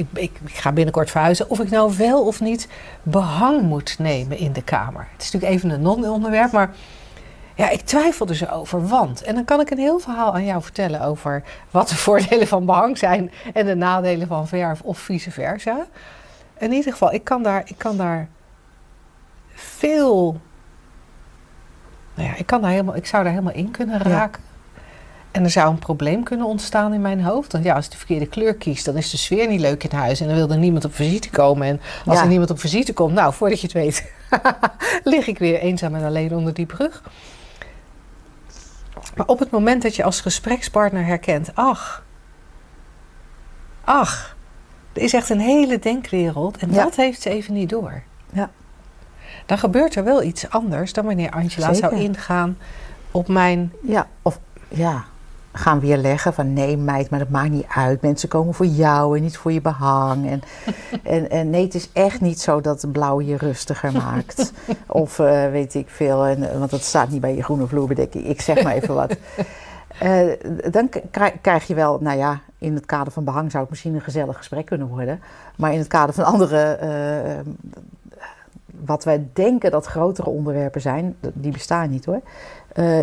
ik, 0.00 0.06
ik, 0.12 0.38
ik, 0.44 0.54
ga 0.56 0.72
binnenkort 0.72 1.10
verhuizen, 1.10 1.50
of 1.50 1.60
ik 1.60 1.70
nou 1.70 1.96
wel 1.96 2.26
of 2.26 2.40
niet 2.40 2.68
behang 3.02 3.62
moet 3.62 3.96
nemen 3.98 4.38
in 4.38 4.52
de 4.52 4.62
kamer. 4.62 5.08
Het 5.12 5.22
is 5.22 5.30
natuurlijk 5.30 5.52
even 5.52 5.70
een 5.70 5.82
non-onderwerp, 5.82 6.52
maar 6.52 6.74
ja, 7.54 7.70
ik 7.70 7.80
twijfel 7.80 8.34
zo 8.34 8.46
over, 8.46 8.88
want. 8.88 9.22
En 9.22 9.34
dan 9.34 9.44
kan 9.44 9.60
ik 9.60 9.70
een 9.70 9.78
heel 9.78 9.98
verhaal 9.98 10.34
aan 10.34 10.44
jou 10.44 10.62
vertellen 10.62 11.00
over 11.00 11.42
wat 11.70 11.88
de 11.88 11.96
voordelen 12.06 12.46
van 12.46 12.66
behang 12.66 12.98
zijn 12.98 13.30
en 13.54 13.66
de 13.66 13.74
nadelen 13.74 14.26
van 14.26 14.48
verf 14.48 14.80
of 14.82 14.98
vice 14.98 15.30
versa. 15.30 15.86
In 16.58 16.72
ieder 16.72 16.92
geval, 16.92 17.12
ik 17.12 17.24
kan 17.24 17.42
daar, 17.42 17.62
ik 17.64 17.78
kan 17.78 17.96
daar 17.96 18.28
veel. 19.54 20.40
Nou 22.14 22.28
ja, 22.28 22.36
ik, 22.36 22.46
kan 22.46 22.60
daar 22.60 22.70
helemaal, 22.70 22.96
ik 22.96 23.06
zou 23.06 23.22
daar 23.22 23.32
helemaal 23.32 23.54
in 23.54 23.70
kunnen 23.70 23.98
raken. 23.98 24.42
En 25.30 25.44
er 25.44 25.50
zou 25.50 25.70
een 25.70 25.78
probleem 25.78 26.22
kunnen 26.22 26.46
ontstaan 26.46 26.92
in 26.92 27.00
mijn 27.00 27.22
hoofd. 27.22 27.52
Want 27.52 27.64
ja, 27.64 27.74
als 27.74 27.84
ik 27.84 27.90
de 27.90 27.96
verkeerde 27.96 28.26
kleur 28.26 28.54
kies, 28.54 28.84
dan 28.84 28.96
is 28.96 29.10
de 29.10 29.16
sfeer 29.16 29.48
niet 29.48 29.60
leuk 29.60 29.84
in 29.84 29.98
huis. 29.98 30.20
En 30.20 30.26
dan 30.26 30.36
wil 30.36 30.50
er 30.50 30.58
niemand 30.58 30.84
op 30.84 30.94
visite 30.94 31.30
komen. 31.30 31.66
En 31.66 31.80
als 32.06 32.20
er 32.20 32.26
niemand 32.26 32.50
op 32.50 32.60
visite 32.60 32.92
komt, 32.92 33.14
nou, 33.14 33.34
voordat 33.34 33.60
je 33.60 33.66
het 33.66 33.76
weet, 33.76 34.12
lig 35.12 35.26
ik 35.26 35.38
weer 35.38 35.60
eenzaam 35.60 35.94
en 35.94 36.04
alleen 36.04 36.34
onder 36.34 36.54
die 36.54 36.66
brug. 36.66 37.02
Maar 39.16 39.26
op 39.26 39.38
het 39.38 39.50
moment 39.50 39.82
dat 39.82 39.96
je 39.96 40.04
als 40.04 40.20
gesprekspartner 40.20 41.04
herkent, 41.04 41.50
ach, 41.54 42.04
ach, 43.84 44.36
er 44.92 45.02
is 45.02 45.12
echt 45.12 45.30
een 45.30 45.40
hele 45.40 45.78
denkwereld 45.78 46.56
en 46.56 46.70
dat 46.70 46.96
heeft 46.96 47.22
ze 47.22 47.30
even 47.30 47.54
niet 47.54 47.68
door. 47.68 48.02
Ja. 48.32 48.50
Dan 49.46 49.58
gebeurt 49.58 49.94
er 49.94 50.04
wel 50.04 50.22
iets 50.22 50.50
anders 50.50 50.92
dan 50.92 51.04
wanneer 51.04 51.30
Angela 51.30 51.74
zou 51.74 51.94
ingaan 51.94 52.58
op 53.10 53.28
mijn. 53.28 53.72
Ja, 53.82 54.08
of 54.22 54.38
ja, 54.68 55.04
gaan 55.52 55.80
weerleggen 55.80 56.34
van 56.34 56.52
nee 56.52 56.76
meid, 56.76 57.10
maar 57.10 57.18
dat 57.18 57.28
maakt 57.28 57.50
niet 57.50 57.66
uit. 57.74 58.02
Mensen 58.02 58.28
komen 58.28 58.54
voor 58.54 58.66
jou 58.66 59.16
en 59.16 59.22
niet 59.22 59.36
voor 59.36 59.52
je 59.52 59.60
behang. 59.60 60.30
En, 60.30 60.42
en, 61.02 61.30
en 61.30 61.50
nee, 61.50 61.64
het 61.64 61.74
is 61.74 61.92
echt 61.92 62.20
niet 62.20 62.40
zo 62.40 62.60
dat 62.60 62.92
blauw 62.92 63.20
je 63.20 63.36
rustiger 63.36 63.92
maakt. 63.92 64.52
Of 64.86 65.18
uh, 65.18 65.50
weet 65.50 65.74
ik 65.74 65.88
veel, 65.88 66.26
en, 66.26 66.58
want 66.58 66.70
dat 66.70 66.82
staat 66.82 67.08
niet 67.08 67.20
bij 67.20 67.34
je 67.34 67.42
groene 67.42 67.66
vloerbedekking. 67.66 68.24
Ik 68.24 68.40
zeg 68.40 68.62
maar 68.62 68.74
even 68.74 68.94
wat. 68.94 69.16
Uh, 70.02 70.32
dan 70.76 70.88
krijg 71.40 71.66
je 71.66 71.74
wel, 71.74 71.98
nou 72.00 72.18
ja, 72.18 72.40
in 72.58 72.74
het 72.74 72.86
kader 72.86 73.12
van 73.12 73.24
behang 73.24 73.50
zou 73.50 73.62
het 73.62 73.70
misschien 73.70 73.94
een 73.94 74.00
gezellig 74.00 74.36
gesprek 74.36 74.66
kunnen 74.66 74.88
worden. 74.88 75.20
Maar 75.56 75.72
in 75.72 75.78
het 75.78 75.88
kader 75.88 76.14
van 76.14 76.24
andere, 76.24 76.78
uh, 76.82 77.52
wat 78.84 79.04
wij 79.04 79.26
denken 79.32 79.70
dat 79.70 79.86
grotere 79.86 80.30
onderwerpen 80.30 80.80
zijn, 80.80 81.16
die 81.32 81.52
bestaan 81.52 81.90
niet 81.90 82.04
hoor. 82.04 82.20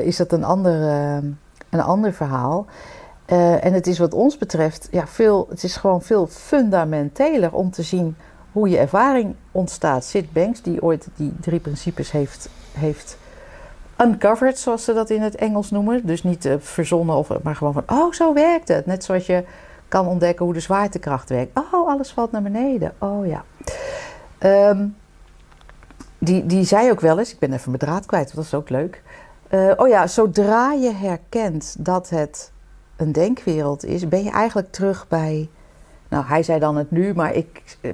is 0.04 0.18
dat 0.18 0.32
een 0.32 0.44
andere 0.44 1.22
een 1.70 1.82
ander 1.82 2.14
verhaal. 2.14 2.66
Uh, 3.32 3.66
en 3.66 3.74
het 3.74 3.88
is 3.88 4.00
wat 4.00 4.14
ons 4.14 4.38
betreft, 4.38 4.88
ja, 4.92 5.08
veel, 5.08 5.48
het 5.50 5.64
is 5.64 5.76
gewoon 5.76 6.02
veel 6.02 6.28
fundamenteler 6.28 7.54
om 7.54 7.72
te 7.72 7.84
zien 7.84 8.16
hoe 8.52 8.70
je 8.70 8.78
ervaring 8.78 9.36
ontstaat. 9.52 10.04
Sid 10.04 10.34
Banks, 10.34 10.62
die 10.62 10.82
ooit 10.82 11.08
die 11.16 11.34
drie 11.40 11.60
principes 11.60 12.12
heeft, 12.12 12.50
heeft 12.72 13.18
uncovered, 13.98 14.60
zoals 14.60 14.84
ze 14.84 14.94
dat 14.94 15.10
in 15.10 15.22
het 15.22 15.36
Engels 15.36 15.72
noemen. 15.72 16.06
Dus 16.06 16.24
niet 16.24 16.46
uh, 16.46 16.54
verzonnen, 16.60 17.16
of, 17.16 17.42
maar 17.44 17.56
gewoon 17.56 17.74
van, 17.74 17.84
oh, 17.88 18.14
zo 18.14 18.34
werkt 18.34 18.68
het. 18.68 18.86
Net 18.86 19.04
zoals 19.04 19.26
je 19.26 19.44
kan 19.88 20.08
ontdekken 20.08 20.46
hoe 20.46 20.54
de 20.54 20.60
zwaartekracht 20.60 21.30
werkt. 21.30 21.60
Oh, 21.60 21.88
alles 21.88 22.12
valt 22.12 22.32
naar 22.32 22.42
beneden. 22.42 22.94
Oh 22.98 23.28
ja. 23.28 23.44
Um, 24.70 24.96
die, 26.18 26.46
die 26.46 26.64
zei 26.64 26.92
ook 26.92 27.00
wel 27.00 27.20
eens, 27.20 27.34
ik 27.34 27.40
ben 27.40 27.54
even 27.54 27.72
mijn 27.72 27.84
draad 27.84 28.06
kwijt, 28.06 28.36
dat 28.36 28.44
is 28.44 28.54
ook 28.54 28.70
leuk. 28.70 29.04
Uh, 29.52 29.72
oh 29.76 29.88
ja, 29.88 30.08
zodra 30.08 30.72
je 30.72 30.92
herkent 30.92 31.76
dat 31.80 32.10
het 32.10 32.52
een 32.96 33.12
denkwereld 33.12 33.86
is, 33.86 34.08
ben 34.08 34.24
je 34.24 34.32
eigenlijk 34.32 34.72
terug 34.72 35.08
bij. 35.08 35.50
Nou, 36.08 36.26
hij 36.26 36.44
zei 36.44 36.60
dan 36.60 36.76
het 36.76 36.92
nu, 36.92 37.14
maar 37.14 37.34
ik 37.34 37.78
uh, 37.82 37.94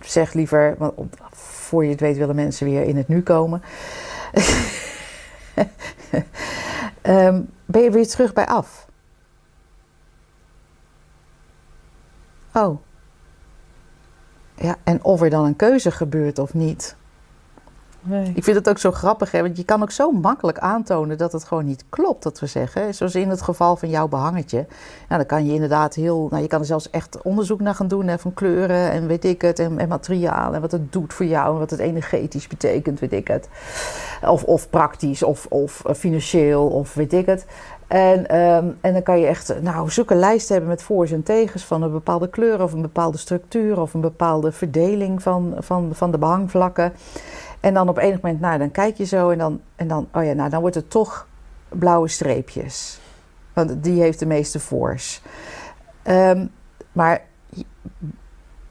zeg 0.00 0.32
liever, 0.32 0.74
want 0.78 1.16
voor 1.32 1.84
je 1.84 1.90
het 1.90 2.00
weet 2.00 2.16
willen 2.16 2.34
mensen 2.34 2.66
weer 2.66 2.82
in 2.82 2.96
het 2.96 3.08
nu 3.08 3.22
komen. 3.22 3.62
um, 7.02 7.50
ben 7.64 7.82
je 7.82 7.90
weer 7.90 8.08
terug 8.08 8.32
bij 8.32 8.46
af? 8.46 8.88
Oh. 12.54 12.78
Ja, 14.54 14.76
en 14.84 15.04
of 15.04 15.22
er 15.22 15.30
dan 15.30 15.44
een 15.44 15.56
keuze 15.56 15.90
gebeurt 15.90 16.38
of 16.38 16.54
niet. 16.54 16.96
Ik 18.34 18.44
vind 18.44 18.56
het 18.56 18.68
ook 18.68 18.78
zo 18.78 18.90
grappig, 18.90 19.30
hè? 19.30 19.40
want 19.42 19.56
je 19.56 19.64
kan 19.64 19.82
ook 19.82 19.90
zo 19.90 20.10
makkelijk 20.10 20.58
aantonen 20.58 21.18
dat 21.18 21.32
het 21.32 21.44
gewoon 21.44 21.64
niet 21.64 21.84
klopt, 21.88 22.22
dat 22.22 22.40
we 22.40 22.46
zeggen. 22.46 22.94
Zoals 22.94 23.14
in 23.14 23.28
het 23.28 23.42
geval 23.42 23.76
van 23.76 23.88
jouw 23.88 24.08
behangetje. 24.08 24.66
Dan 25.08 25.26
kan 25.26 25.46
je 25.46 25.52
inderdaad 25.52 25.94
heel, 25.94 26.26
nou, 26.30 26.42
je 26.42 26.48
kan 26.48 26.60
er 26.60 26.66
zelfs 26.66 26.90
echt 26.90 27.22
onderzoek 27.22 27.60
naar 27.60 27.74
gaan 27.74 27.88
doen 27.88 28.18
van 28.18 28.34
kleuren 28.34 28.90
en 28.90 29.06
weet 29.06 29.24
ik 29.24 29.42
het, 29.42 29.58
en, 29.58 29.88
materiaal 29.88 30.54
en 30.54 30.60
wat 30.60 30.72
het 30.72 30.92
doet 30.92 31.12
voor 31.12 31.26
jou 31.26 31.52
en 31.52 31.58
wat 31.58 31.70
het 31.70 31.80
energetisch 31.80 32.46
betekent, 32.46 33.00
weet 33.00 33.12
ik 33.12 33.28
het. 33.28 33.48
Of, 34.22 34.44
of 34.44 34.70
praktisch, 34.70 35.22
of, 35.22 35.46
of 35.46 35.82
financieel, 35.96 36.66
of 36.66 36.94
weet 36.94 37.12
ik 37.12 37.26
het. 37.26 37.46
En, 37.90 38.36
um, 38.36 38.78
en 38.80 38.92
dan 38.92 39.02
kan 39.02 39.20
je 39.20 39.26
echt 39.26 39.54
nou, 39.62 39.90
zulke 39.90 40.14
lijsten 40.14 40.52
hebben 40.52 40.70
met 40.70 40.82
voor's 40.82 41.10
en 41.10 41.22
tegens 41.22 41.64
van 41.64 41.82
een 41.82 41.90
bepaalde 41.90 42.28
kleur 42.28 42.62
of 42.62 42.72
een 42.72 42.82
bepaalde 42.82 43.18
structuur 43.18 43.80
of 43.80 43.94
een 43.94 44.00
bepaalde 44.00 44.52
verdeling 44.52 45.22
van, 45.22 45.54
van, 45.58 45.90
van 45.92 46.10
de 46.10 46.18
behangvlakken. 46.18 46.92
En 47.60 47.74
dan 47.74 47.88
op 47.88 47.98
enig 47.98 48.20
moment, 48.20 48.40
nou, 48.40 48.58
dan 48.58 48.70
kijk 48.70 48.96
je 48.96 49.04
zo 49.04 49.30
en 49.30 49.38
dan, 49.38 49.60
en 49.76 49.88
dan, 49.88 50.08
oh 50.14 50.24
ja, 50.24 50.32
nou, 50.32 50.50
dan 50.50 50.60
wordt 50.60 50.76
het 50.76 50.90
toch 50.90 51.26
blauwe 51.68 52.08
streepjes. 52.08 53.00
Want 53.52 53.84
die 53.84 54.00
heeft 54.00 54.18
de 54.18 54.26
meeste 54.26 54.60
force. 54.60 55.20
Ehm, 56.02 56.46
maar 56.92 57.22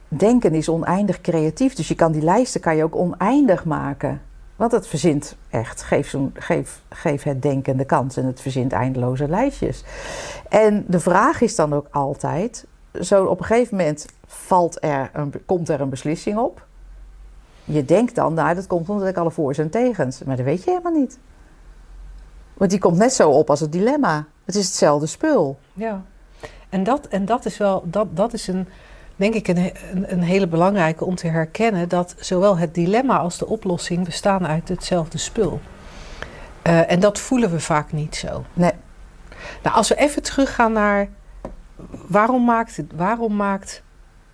denken 0.08 0.54
is 0.54 0.68
oneindig 0.68 1.20
creatief. 1.20 1.74
Dus 1.74 1.88
je 1.88 1.94
kan 1.94 2.12
die 2.12 2.22
lijsten 2.22 2.60
kan 2.60 2.76
je 2.76 2.84
ook 2.84 2.96
oneindig 2.96 3.64
maken. 3.64 4.22
Want 4.56 4.72
het 4.72 4.86
verzint 4.86 5.36
echt. 5.50 5.82
Geef, 5.82 6.16
geef, 6.34 6.80
geef 6.88 7.22
het 7.22 7.42
denken 7.42 7.76
de 7.76 7.84
kans 7.84 8.16
en 8.16 8.24
het 8.24 8.40
verzint 8.40 8.72
eindeloze 8.72 9.28
lijstjes. 9.28 9.84
En 10.48 10.84
de 10.88 11.00
vraag 11.00 11.40
is 11.40 11.56
dan 11.56 11.72
ook 11.72 11.86
altijd: 11.90 12.66
zo 13.00 13.24
op 13.24 13.38
een 13.38 13.44
gegeven 13.44 13.76
moment 13.76 14.06
valt 14.26 14.84
er 14.84 15.10
een, 15.12 15.32
komt 15.46 15.68
er 15.68 15.80
een 15.80 15.88
beslissing 15.88 16.38
op. 16.38 16.66
Je 17.72 17.84
denkt 17.84 18.14
dan, 18.14 18.34
nou, 18.34 18.54
dat 18.54 18.66
komt 18.66 18.88
omdat 18.88 19.08
ik 19.08 19.16
alle 19.16 19.30
voor's 19.30 19.58
en 19.58 19.70
tegens. 19.70 20.22
Maar 20.24 20.36
dat 20.36 20.44
weet 20.44 20.64
je 20.64 20.70
helemaal 20.70 21.00
niet. 21.00 21.18
Want 22.54 22.70
die 22.70 22.80
komt 22.80 22.96
net 22.96 23.12
zo 23.12 23.30
op 23.30 23.50
als 23.50 23.60
het 23.60 23.72
dilemma. 23.72 24.26
Het 24.44 24.54
is 24.54 24.66
hetzelfde 24.66 25.06
spul. 25.06 25.58
Ja, 25.72 26.02
en 26.70 26.84
dat, 26.84 27.06
en 27.06 27.24
dat 27.24 27.44
is 27.44 27.56
wel, 27.56 27.82
dat, 27.84 28.16
dat 28.16 28.32
is 28.32 28.46
een, 28.46 28.68
denk 29.16 29.34
ik, 29.34 29.48
een, 29.48 29.72
een, 29.92 30.22
hele 30.22 30.46
belangrijke 30.46 31.04
om 31.04 31.14
te 31.14 31.26
herkennen. 31.26 31.88
Dat 31.88 32.14
zowel 32.18 32.58
het 32.58 32.74
dilemma 32.74 33.18
als 33.18 33.38
de 33.38 33.46
oplossing 33.46 34.04
bestaan 34.04 34.46
uit 34.46 34.68
hetzelfde 34.68 35.18
spul. 35.18 35.60
Uh, 36.66 36.90
en 36.90 37.00
dat 37.00 37.18
voelen 37.18 37.50
we 37.50 37.60
vaak 37.60 37.92
niet 37.92 38.16
zo. 38.16 38.44
Nee. 38.52 38.72
Nou, 39.62 39.76
als 39.76 39.88
we 39.88 39.94
even 39.94 40.22
teruggaan 40.22 40.72
naar 40.72 41.08
waarom 42.08 42.44
maakt, 42.44 42.82
waarom 42.94 43.36
maakt, 43.36 43.82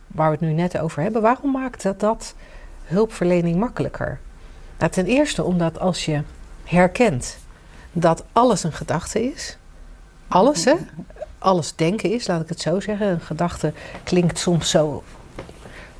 waar 0.06 0.26
we 0.26 0.36
het 0.36 0.40
nu 0.40 0.52
net 0.52 0.78
over 0.78 1.02
hebben, 1.02 1.22
waarom 1.22 1.50
maakt 1.50 1.82
dat, 1.82 2.00
dat 2.00 2.34
hulpverlening 2.86 3.56
makkelijker? 3.56 4.18
Nou, 4.78 4.90
ten 4.90 5.06
eerste 5.06 5.44
omdat 5.44 5.78
als 5.78 6.04
je 6.04 6.22
herkent 6.64 7.38
dat 7.92 8.24
alles 8.32 8.62
een 8.62 8.72
gedachte 8.72 9.22
is, 9.22 9.56
alles 10.28 10.64
hè, 10.64 10.74
alles 11.38 11.74
denken 11.74 12.10
is, 12.10 12.26
laat 12.26 12.40
ik 12.42 12.48
het 12.48 12.60
zo 12.60 12.80
zeggen. 12.80 13.06
Een 13.06 13.20
gedachte 13.20 13.72
klinkt 14.04 14.38
soms 14.38 14.70
zo 14.70 15.02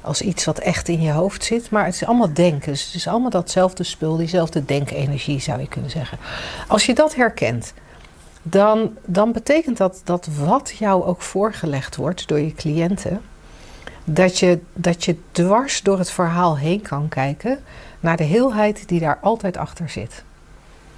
als 0.07 0.21
iets 0.23 0.45
wat 0.45 0.59
echt 0.59 0.89
in 0.89 1.01
je 1.01 1.11
hoofd 1.11 1.45
zit, 1.45 1.71
maar 1.71 1.85
het 1.85 1.95
is 1.95 2.05
allemaal 2.05 2.33
denken. 2.33 2.73
Dus 2.73 2.85
het 2.85 2.95
is 2.95 3.07
allemaal 3.09 3.31
datzelfde 3.31 3.85
spul, 3.85 4.17
diezelfde 4.17 4.65
denkenergie 4.65 5.41
zou 5.41 5.61
je 5.61 5.69
kunnen 5.69 5.91
zeggen. 5.91 6.19
Als 6.69 6.87
je 6.87 6.95
dat 6.95 7.15
herkent, 7.15 7.73
dan, 8.43 8.97
dan 9.05 9.33
betekent 9.33 9.77
dat 9.77 10.01
dat 10.05 10.29
wat 10.45 10.75
jou 10.79 11.05
ook 11.05 11.23
voorgelegd 11.23 11.97
wordt 11.97 12.29
door 12.29 12.41
je 12.41 12.55
cliënten, 12.55 13.21
dat 14.09 14.39
je, 14.39 14.61
dat 14.73 15.05
je 15.05 15.17
dwars 15.31 15.83
door 15.83 15.99
het 15.99 16.11
verhaal 16.11 16.59
heen 16.59 16.83
kan 16.83 17.09
kijken 17.09 17.59
naar 18.01 18.17
de 18.17 18.25
heelheid 18.25 18.89
die 18.89 19.01
daar 19.01 19.19
altijd 19.21 19.57
achter 19.57 19.89
zit. 19.89 20.25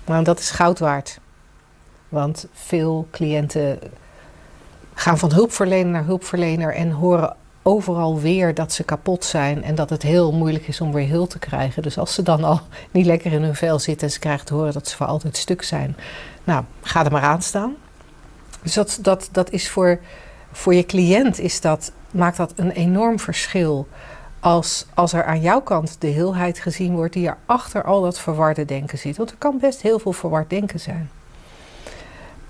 Nou, 0.05 0.25
dat 0.25 0.39
is 0.39 0.51
goud 0.51 0.79
waard. 0.79 1.19
Want 2.09 2.47
veel 2.53 3.09
cliënten 3.11 3.79
gaan 4.95 5.19
van 5.19 5.33
hulpverlener 5.33 5.93
naar 5.93 6.05
hulpverlener 6.05 6.75
en 6.75 6.91
horen 6.91 7.37
overal 7.63 8.21
weer 8.21 8.55
dat 8.55 8.73
ze 8.73 8.83
kapot 8.83 9.25
zijn 9.25 9.65
en 9.65 9.75
dat 9.75 9.91
het 9.91 10.03
heel 10.03 10.33
moeilijk 10.33 10.69
is 10.69 10.81
om 10.81 10.93
weer 10.93 11.07
heel 11.07 11.27
te 11.27 11.39
krijgen. 11.39 11.83
Dus 11.83 11.99
als 11.99 12.15
ze 12.15 12.23
dan 12.23 12.45
al 12.45 12.61
niet 12.91 13.07
lekker 13.07 13.33
in 13.33 13.43
hun 13.43 13.55
vel 13.55 13.79
zitten 13.79 14.07
en 14.07 14.13
ze 14.13 14.19
krijgen 14.19 14.47
te 14.47 14.55
horen 14.55 14.73
dat 14.73 14.89
ze 14.89 14.97
voor 14.97 15.07
altijd 15.07 15.37
stuk 15.37 15.63
zijn, 15.63 15.97
nou, 16.45 16.65
ga 16.83 17.05
er 17.05 17.13
maar 17.13 17.23
aan 17.23 17.43
staan. 17.43 17.77
Dus 18.63 18.75
dat, 18.75 18.99
dat, 19.03 19.29
dat 19.33 19.51
is 19.51 19.71
voor, 19.71 20.01
voor 20.53 20.75
je 20.75 20.87
cliënt 20.87 21.39
is 21.39 21.61
dat, 21.61 21.93
maakt 22.11 22.37
dat 22.37 22.53
een 22.57 22.71
enorm 22.71 23.19
verschil. 23.19 23.89
Als, 24.41 24.87
als 24.95 25.13
er 25.13 25.25
aan 25.25 25.41
jouw 25.41 25.61
kant 25.61 25.97
de 25.99 26.07
heelheid 26.07 26.59
gezien 26.59 26.95
wordt 26.95 27.13
die 27.13 27.29
er 27.29 27.37
achter 27.47 27.85
al 27.85 28.03
dat 28.03 28.21
verwarde 28.21 28.65
denken 28.65 28.99
zit. 28.99 29.17
Want 29.17 29.31
er 29.31 29.37
kan 29.37 29.59
best 29.59 29.83
heel 29.83 29.99
veel 29.99 30.13
verward 30.13 30.51
denken 30.51 30.81
zijn. 30.81 31.11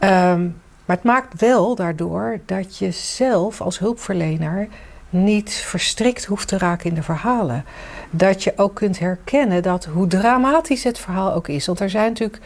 Um, 0.01 0.61
maar 0.85 0.97
het 0.97 1.05
maakt 1.05 1.41
wel 1.41 1.75
daardoor 1.75 2.41
dat 2.47 2.77
je 2.77 2.91
zelf 2.91 3.61
als 3.61 3.79
hulpverlener 3.79 4.69
niet 5.11 5.53
verstrikt 5.53 6.25
hoeft 6.25 6.49
te 6.49 6.59
raken 6.59 6.89
in 6.89 6.95
de 6.95 7.03
verhalen. 7.03 7.65
Dat 8.11 8.45
je 8.45 8.53
ook 8.57 8.75
kunt 8.75 8.99
herkennen 8.99 9.63
dat 9.63 9.85
hoe 9.85 10.07
dramatisch 10.07 10.85
het 10.85 10.99
verhaal 10.99 11.33
ook 11.33 11.49
is. 11.49 11.67
Want 11.67 11.81
er 11.81 11.91
zijn 11.91 12.09
natuurlijk. 12.09 12.39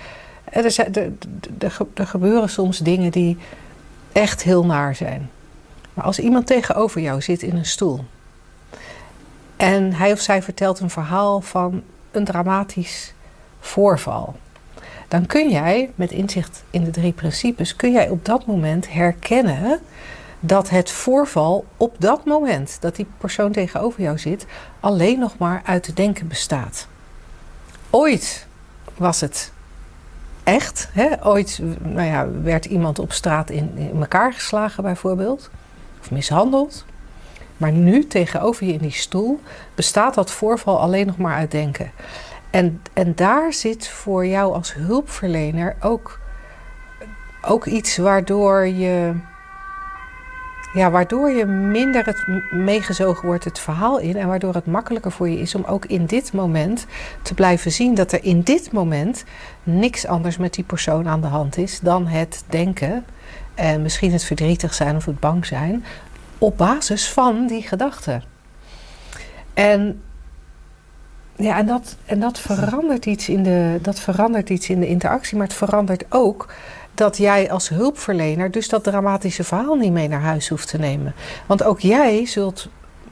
Zijn, 0.66 0.94
er, 0.94 1.12
er, 1.58 1.78
er 1.94 2.06
gebeuren 2.06 2.48
soms 2.48 2.78
dingen 2.78 3.10
die 3.10 3.38
echt 4.12 4.42
heel 4.42 4.64
naar 4.64 4.94
zijn. 4.94 5.30
Maar 5.94 6.04
als 6.04 6.18
iemand 6.18 6.46
tegenover 6.46 7.00
jou 7.00 7.20
zit 7.22 7.42
in 7.42 7.56
een 7.56 7.66
stoel. 7.66 8.04
en 9.56 9.92
hij 9.92 10.12
of 10.12 10.20
zij 10.20 10.42
vertelt 10.42 10.80
een 10.80 10.90
verhaal 10.90 11.40
van 11.40 11.82
een 12.10 12.24
dramatisch 12.24 13.14
voorval 13.60 14.34
dan 15.12 15.26
kun 15.26 15.50
jij 15.50 15.90
met 15.94 16.10
inzicht 16.10 16.64
in 16.70 16.84
de 16.84 16.90
drie 16.90 17.12
principes, 17.12 17.76
kun 17.76 17.92
jij 17.92 18.08
op 18.08 18.24
dat 18.24 18.46
moment 18.46 18.92
herkennen 18.92 19.80
dat 20.40 20.70
het 20.70 20.90
voorval 20.90 21.64
op 21.76 21.94
dat 21.98 22.24
moment 22.24 22.76
dat 22.80 22.96
die 22.96 23.06
persoon 23.18 23.52
tegenover 23.52 24.02
jou 24.02 24.18
zit, 24.18 24.46
alleen 24.80 25.18
nog 25.18 25.38
maar 25.38 25.62
uit 25.64 25.82
te 25.82 25.92
denken 25.92 26.28
bestaat. 26.28 26.86
Ooit 27.90 28.46
was 28.96 29.20
het 29.20 29.52
echt. 30.44 30.88
Hè? 30.92 31.26
Ooit 31.26 31.60
nou 31.82 32.08
ja, 32.08 32.28
werd 32.42 32.64
iemand 32.64 32.98
op 32.98 33.12
straat 33.12 33.50
in, 33.50 33.72
in 33.76 34.00
elkaar 34.00 34.32
geslagen 34.32 34.82
bijvoorbeeld, 34.82 35.50
of 36.02 36.10
mishandeld. 36.10 36.84
Maar 37.56 37.72
nu 37.72 38.06
tegenover 38.06 38.66
je 38.66 38.72
in 38.72 38.78
die 38.78 38.90
stoel 38.90 39.40
bestaat 39.74 40.14
dat 40.14 40.30
voorval 40.30 40.80
alleen 40.80 41.06
nog 41.06 41.16
maar 41.16 41.34
uit 41.34 41.50
denken. 41.50 41.90
En, 42.50 42.82
en 42.92 43.14
daar 43.14 43.52
zit 43.52 43.88
voor 43.88 44.26
jou 44.26 44.54
als 44.54 44.74
hulpverlener 44.74 45.76
ook, 45.80 46.20
ook 47.42 47.66
iets 47.66 47.96
waardoor 47.96 48.66
je, 48.66 49.14
ja, 50.72 50.90
waardoor 50.90 51.30
je 51.30 51.44
minder 51.46 52.04
het 52.04 52.26
meegezogen 52.50 53.26
wordt 53.26 53.44
het 53.44 53.58
verhaal 53.58 53.98
in. 53.98 54.16
En 54.16 54.28
waardoor 54.28 54.54
het 54.54 54.66
makkelijker 54.66 55.12
voor 55.12 55.28
je 55.28 55.38
is 55.38 55.54
om 55.54 55.64
ook 55.64 55.84
in 55.84 56.06
dit 56.06 56.32
moment 56.32 56.86
te 57.22 57.34
blijven 57.34 57.72
zien 57.72 57.94
dat 57.94 58.12
er 58.12 58.24
in 58.24 58.40
dit 58.40 58.72
moment 58.72 59.24
niks 59.62 60.06
anders 60.06 60.36
met 60.36 60.54
die 60.54 60.64
persoon 60.64 61.08
aan 61.08 61.20
de 61.20 61.26
hand 61.26 61.56
is 61.56 61.80
dan 61.80 62.06
het 62.06 62.44
denken. 62.48 63.04
En 63.54 63.82
misschien 63.82 64.12
het 64.12 64.24
verdrietig 64.24 64.74
zijn 64.74 64.96
of 64.96 65.04
het 65.04 65.20
bang 65.20 65.46
zijn. 65.46 65.84
Op 66.38 66.56
basis 66.56 67.08
van 67.10 67.46
die 67.46 67.62
gedachten. 67.62 68.22
En 69.54 70.02
ja, 71.36 71.58
en 71.58 71.66
dat, 71.66 71.96
en 72.04 72.20
dat, 72.20 72.38
verandert 72.38 73.06
iets 73.06 73.28
in 73.28 73.42
de, 73.42 73.78
dat 73.82 73.98
verandert 74.00 74.50
iets 74.50 74.68
in 74.68 74.80
de 74.80 74.86
interactie, 74.86 75.36
maar 75.36 75.46
het 75.46 75.56
verandert 75.56 76.04
ook 76.08 76.52
dat 76.94 77.16
jij 77.16 77.50
als 77.50 77.68
hulpverlener 77.68 78.50
dus 78.50 78.68
dat 78.68 78.84
dramatische 78.84 79.44
verhaal 79.44 79.74
niet 79.74 79.92
mee 79.92 80.08
naar 80.08 80.20
huis 80.20 80.48
hoeft 80.48 80.68
te 80.68 80.78
nemen. 80.78 81.14
Want 81.46 81.62
ook 81.62 81.80
jij 81.80 82.26
zult 82.26 82.68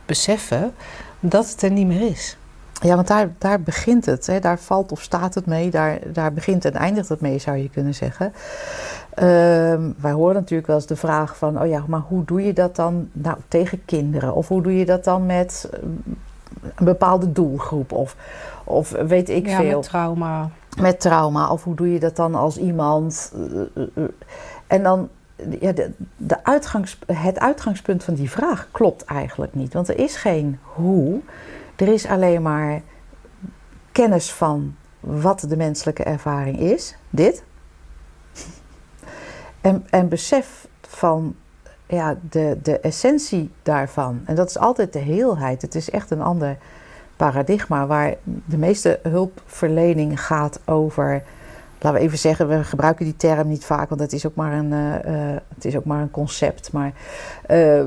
beseffen 0.06 0.72
dat 1.20 1.50
het 1.50 1.62
er 1.62 1.70
niet 1.70 1.86
meer 1.86 2.10
is. 2.10 2.36
Ja, 2.82 2.94
want 2.94 3.08
daar, 3.08 3.32
daar 3.38 3.60
begint 3.60 4.06
het. 4.06 4.26
Hè. 4.26 4.38
Daar 4.38 4.58
valt 4.58 4.92
of 4.92 5.02
staat 5.02 5.34
het 5.34 5.46
mee. 5.46 5.70
Daar, 5.70 5.98
daar 6.12 6.32
begint 6.32 6.64
en 6.64 6.72
eindigt 6.74 7.08
het 7.08 7.20
mee, 7.20 7.38
zou 7.38 7.56
je 7.56 7.70
kunnen 7.70 7.94
zeggen. 7.94 8.32
Ehm, 9.20 9.90
wij 9.96 10.12
horen 10.12 10.34
natuurlijk 10.34 10.66
wel 10.66 10.76
eens 10.76 10.86
de 10.86 10.96
vraag 10.96 11.36
van... 11.36 11.60
oh 11.60 11.66
ja, 11.66 11.84
maar 11.86 12.00
hoe 12.00 12.24
doe 12.24 12.44
je 12.44 12.52
dat 12.52 12.76
dan 12.76 13.08
nou, 13.12 13.36
tegen 13.48 13.84
kinderen? 13.84 14.34
Of 14.34 14.48
hoe 14.48 14.62
doe 14.62 14.76
je 14.76 14.84
dat 14.84 15.04
dan 15.04 15.26
met 15.26 15.70
een 16.74 16.84
bepaalde 16.84 17.32
doelgroep 17.32 17.92
of, 17.92 18.16
of 18.64 18.90
weet 18.90 19.28
ik 19.28 19.46
ja, 19.46 19.56
veel. 19.56 19.78
Met 19.78 19.88
trauma. 19.88 20.50
Met 20.80 21.00
trauma. 21.00 21.50
Of 21.50 21.64
hoe 21.64 21.74
doe 21.74 21.92
je 21.92 22.00
dat 22.00 22.16
dan 22.16 22.34
als 22.34 22.56
iemand. 22.56 23.32
Eh, 23.34 23.60
eh, 23.60 23.88
eh. 23.94 24.04
En 24.66 24.82
dan. 24.82 25.08
Ja, 25.60 25.72
de, 25.72 25.90
de 26.16 26.44
uitgangs, 26.44 26.98
het 27.06 27.38
uitgangspunt 27.38 28.04
van 28.04 28.14
die 28.14 28.30
vraag 28.30 28.68
klopt 28.70 29.04
eigenlijk 29.04 29.54
niet. 29.54 29.72
Want 29.72 29.88
er 29.88 29.98
is 29.98 30.16
geen 30.16 30.58
hoe. 30.62 31.20
Er 31.76 31.88
is 31.88 32.06
alleen 32.06 32.42
maar 32.42 32.80
kennis 33.92 34.32
van 34.32 34.74
wat 35.00 35.44
de 35.48 35.56
menselijke 35.56 36.02
ervaring 36.02 36.58
is. 36.58 36.96
Dit. 37.10 37.42
En, 39.90 40.08
besef 40.08 40.68
van 40.80 41.34
ja, 41.86 42.16
de, 42.30 42.58
de 42.62 42.78
essentie 42.78 43.50
daarvan. 43.62 44.20
En 44.24 44.34
dat 44.34 44.48
is 44.48 44.58
altijd 44.58 44.92
de 44.92 44.98
heelheid. 44.98 45.62
Het 45.62 45.74
is 45.74 45.90
echt 45.90 46.10
een 46.10 46.22
ander 46.22 46.56
paradigma 47.16 47.86
waar 47.86 48.14
de 48.24 48.56
meeste 48.56 48.98
hulpverlening 49.02 50.20
gaat 50.24 50.60
over. 50.64 51.22
Laten 51.80 51.98
we 51.98 52.06
even 52.06 52.18
zeggen, 52.18 52.48
we 52.48 52.64
gebruiken 52.64 53.04
die 53.04 53.16
term 53.16 53.48
niet 53.48 53.64
vaak, 53.64 53.88
want 53.88 54.00
het 54.00 54.12
is 54.12 54.26
ook 54.26 54.34
maar 54.34 54.52
een, 54.52 54.72
uh, 54.72 55.36
het 55.54 55.64
is 55.64 55.76
ook 55.76 55.84
maar 55.84 56.02
een 56.02 56.10
concept. 56.10 56.72
Maar 56.72 56.92
uh, 57.50 57.84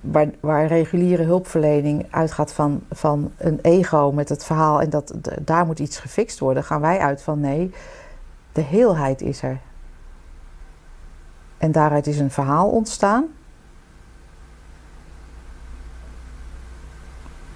waar, 0.00 0.30
waar 0.40 0.66
reguliere 0.66 1.22
hulpverlening 1.22 2.06
uitgaat 2.10 2.52
van, 2.52 2.82
van 2.92 3.32
een 3.36 3.58
ego 3.62 4.12
met 4.12 4.28
het 4.28 4.44
verhaal 4.44 4.80
en 4.80 4.90
dat 4.90 5.14
daar 5.40 5.66
moet 5.66 5.78
iets 5.78 5.98
gefixt 5.98 6.38
worden, 6.38 6.64
gaan 6.64 6.80
wij 6.80 6.98
uit 6.98 7.22
van 7.22 7.40
nee, 7.40 7.70
de 8.52 8.62
heelheid 8.62 9.22
is 9.22 9.42
er. 9.42 9.58
En 11.64 11.72
daaruit 11.72 12.06
is 12.06 12.18
een 12.18 12.30
verhaal 12.30 12.68
ontstaan. 12.68 13.24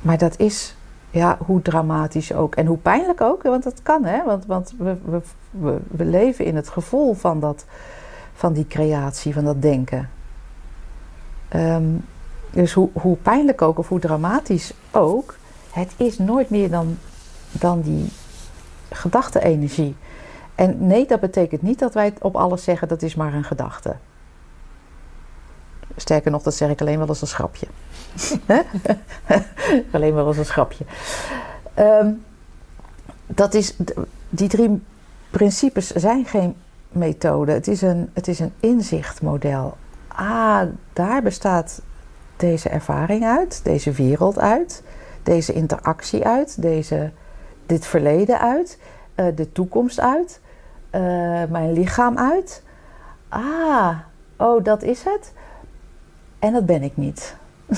Maar 0.01 0.19
dat 0.19 0.39
is, 0.39 0.77
ja, 1.11 1.39
hoe 1.47 1.63
dramatisch 1.63 2.33
ook. 2.33 2.55
En 2.55 2.67
hoe 2.67 2.79
pijnlijk 2.79 3.21
ook, 3.21 3.43
want 3.43 3.63
dat 3.63 3.83
kan, 3.83 4.05
hè. 4.05 4.25
Want, 4.25 4.47
want 4.47 4.75
we, 4.79 4.97
we, 5.51 5.79
we, 5.89 6.05
leven 6.05 6.45
in 6.45 6.57
het 6.57 6.69
gevoel 6.69 7.15
van 7.15 7.41
dat, 7.41 7.65
van 8.35 8.53
die 8.53 8.67
creatie, 8.67 9.35
van 9.35 9.45
dat 9.45 9.63
denken. 9.63 10.11
Ehm, 11.49 11.89
dus 12.51 12.73
hoe, 12.73 12.89
hoe 12.93 13.17
pijnlijk 13.17 13.63
ook 13.63 13.79
of 13.79 13.89
hoe 13.89 14.01
dramatisch 14.01 14.73
ook, 14.91 15.35
het 15.71 15.93
is 15.97 16.19
nooit 16.19 16.51
meer 16.51 16.71
dan, 16.71 16.99
dan 17.51 17.81
die 17.81 18.13
gedachte-energie. 18.91 19.97
En 20.59 20.87
nee, 20.87 21.07
dat 21.07 21.21
betekent 21.21 21.63
niet 21.63 21.79
dat 21.79 21.95
wij 21.95 22.13
op 22.21 22.37
alles 22.37 22.65
zeggen 22.65 22.89
dat 22.89 23.03
is 23.03 23.15
maar 23.15 23.35
een 23.35 23.45
gedachte. 23.45 23.97
Sterker 25.97 26.31
nog, 26.31 26.43
dat 26.43 26.55
zeg 26.55 26.71
ik 26.71 26.81
alleen 26.81 26.99
wel 26.99 27.09
als 27.09 27.21
een 27.21 27.27
schrapje. 27.27 27.67
alleen 29.93 30.15
wel 30.15 30.27
als 30.27 30.37
een 30.37 30.45
schrapje. 30.45 30.85
Ehm, 31.75 32.13
dat 33.27 33.55
is, 33.55 33.77
die 34.29 34.49
drie 34.49 34.83
principes 35.31 35.91
zijn 35.91 36.25
geen 36.25 36.57
methode. 36.89 37.53
Het 37.53 37.69
is 37.69 37.83
een, 37.83 38.11
het 38.13 38.29
is 38.29 38.39
een 38.39 38.53
inzichtmodel. 38.61 39.77
Ah, 40.09 40.63
daar 40.93 41.23
bestaat 41.23 41.83
deze 42.37 42.69
ervaring 42.69 43.25
uit, 43.25 43.61
deze 43.65 43.91
wereld 43.91 44.39
uit, 44.39 44.83
deze 45.23 45.53
interactie 45.53 46.25
uit, 46.25 46.63
deze, 46.63 47.11
dit 47.67 47.87
verleden 47.87 48.41
uit, 48.41 48.79
uh, 49.17 49.27
de 49.35 49.53
toekomst 49.53 50.01
uit, 50.01 50.41
uh, 50.91 51.01
mijn 51.49 51.73
lichaam 51.73 52.19
uit. 52.19 52.63
Ah, 53.29 53.99
oh, 54.37 54.65
dat 54.65 54.83
is 54.83 55.03
het. 55.03 55.33
En 56.39 56.53
dat 56.53 56.67
ben 56.67 56.83
ik 56.83 56.97
niet. 56.97 57.37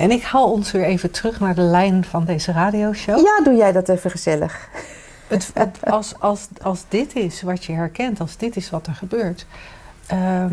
En 0.00 0.10
ik 0.10 0.22
haal 0.22 0.50
ons 0.52 0.70
weer 0.70 0.84
even 0.84 1.10
terug 1.10 1.40
naar 1.40 1.54
de 1.54 1.60
lijn 1.60 2.04
van 2.04 2.24
deze 2.24 2.52
radioshow. 2.52 3.18
Ja, 3.18 3.44
doe 3.44 3.54
jij 3.54 3.72
dat 3.72 3.88
even 3.88 4.10
gezellig. 4.10 4.68
Het, 5.26 5.52
als, 5.84 6.14
als, 6.18 6.48
als 6.62 6.84
dit 6.88 7.14
is 7.14 7.42
wat 7.42 7.64
je 7.64 7.72
herkent, 7.72 8.20
als 8.20 8.36
dit 8.36 8.56
is 8.56 8.70
wat 8.70 8.86
er 8.86 8.94
gebeurt, 8.94 9.46
uh, 10.12 10.44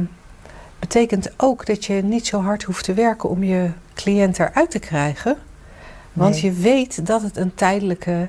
betekent 0.80 1.32
ook 1.38 1.66
dat 1.66 1.86
je 1.86 1.94
niet 1.94 2.28
zo 2.28 2.42
hard 2.42 2.64
hoeft 2.64 2.84
te 2.84 2.94
werken 2.94 3.30
om 3.30 3.44
je 3.44 3.70
cliënt 3.94 4.40
eruit 4.40 4.72
te 4.72 4.80
krijgen. 4.80 5.38
Want 6.14 6.40
je 6.40 6.52
weet 6.52 7.06
dat 7.06 7.22
het 7.22 7.38
een 7.38 7.56
tijdelijke, 7.56 8.28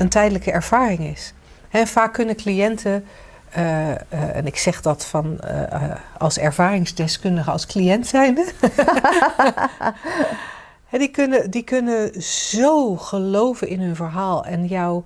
een 0.00 0.08
tijdelijke 0.08 0.52
ervaring 0.52 1.00
is. 1.00 1.32
En 1.70 1.86
vaak 1.86 2.12
kunnen 2.12 2.36
cliënten 2.36 3.04
uh, 3.58 3.88
uh, 3.88 3.96
en 4.10 4.46
ik 4.46 4.56
zeg 4.56 4.82
dat 4.82 5.04
van 5.04 5.40
uh, 5.44 5.94
als 6.18 6.38
ervaringsdeskundige, 6.38 7.50
als 7.50 7.66
cliënt 7.66 8.06
zijnde. 8.06 8.46
die, 10.90 11.08
kunnen, 11.08 11.50
die 11.50 11.62
kunnen 11.62 12.22
zo 12.22 12.96
geloven 12.96 13.68
in 13.68 13.80
hun 13.80 13.96
verhaal 13.96 14.44
en 14.44 14.66
jou, 14.66 15.02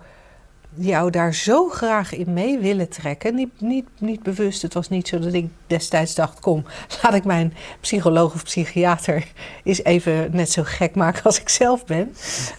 jou 0.75 1.11
daar 1.11 1.35
zo 1.35 1.69
graag 1.69 2.15
in 2.15 2.33
mee 2.33 2.59
willen 2.59 2.89
trekken. 2.89 3.35
Niet, 3.35 3.61
niet, 3.61 3.87
niet 3.99 4.23
bewust, 4.23 4.63
het 4.63 4.75
was 4.75 4.89
niet 4.89 5.09
zo 5.09 5.19
dat 5.19 5.33
ik 5.33 5.49
destijds 5.67 6.15
dacht: 6.15 6.41
kom, 6.41 6.65
laat 7.03 7.15
ik 7.15 7.25
mijn 7.25 7.55
psycholoog 7.81 8.35
of 8.35 8.45
psychiater 8.45 9.27
eens 9.65 9.85
even 9.85 10.29
net 10.33 10.51
zo 10.51 10.63
gek 10.65 10.95
maken 10.95 11.23
als 11.23 11.41
ik 11.41 11.49
zelf 11.49 11.85
ben. 11.85 12.15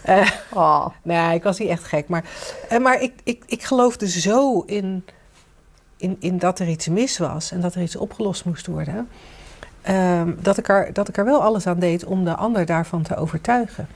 oh. 0.53 0.87
Nee, 1.01 1.35
ik 1.35 1.43
was 1.43 1.59
niet 1.59 1.69
echt 1.69 1.83
gek, 1.83 2.07
maar, 2.07 2.23
maar 2.81 3.01
ik, 3.01 3.13
ik, 3.23 3.43
ik 3.45 3.63
geloofde 3.63 4.09
zo 4.09 4.59
in 4.59 5.03
in, 5.97 6.15
in 6.19 6.37
dat 6.37 6.59
er 6.59 6.67
iets 6.67 6.87
mis 6.87 7.17
was 7.17 7.51
en 7.51 7.61
dat 7.61 7.75
er 7.75 7.81
iets 7.81 7.95
opgelost 7.95 8.45
moest 8.45 8.67
worden, 8.67 9.07
ehm, 9.81 10.33
dat, 10.41 10.57
ik 10.57 10.69
er, 10.69 10.93
dat 10.93 11.07
ik 11.07 11.17
er 11.17 11.25
wel 11.25 11.41
alles 11.41 11.67
aan 11.67 11.79
deed 11.79 12.05
om 12.05 12.23
de 12.23 12.35
ander 12.35 12.65
daarvan 12.65 13.01
te 13.01 13.15
overtuigen. 13.15 13.87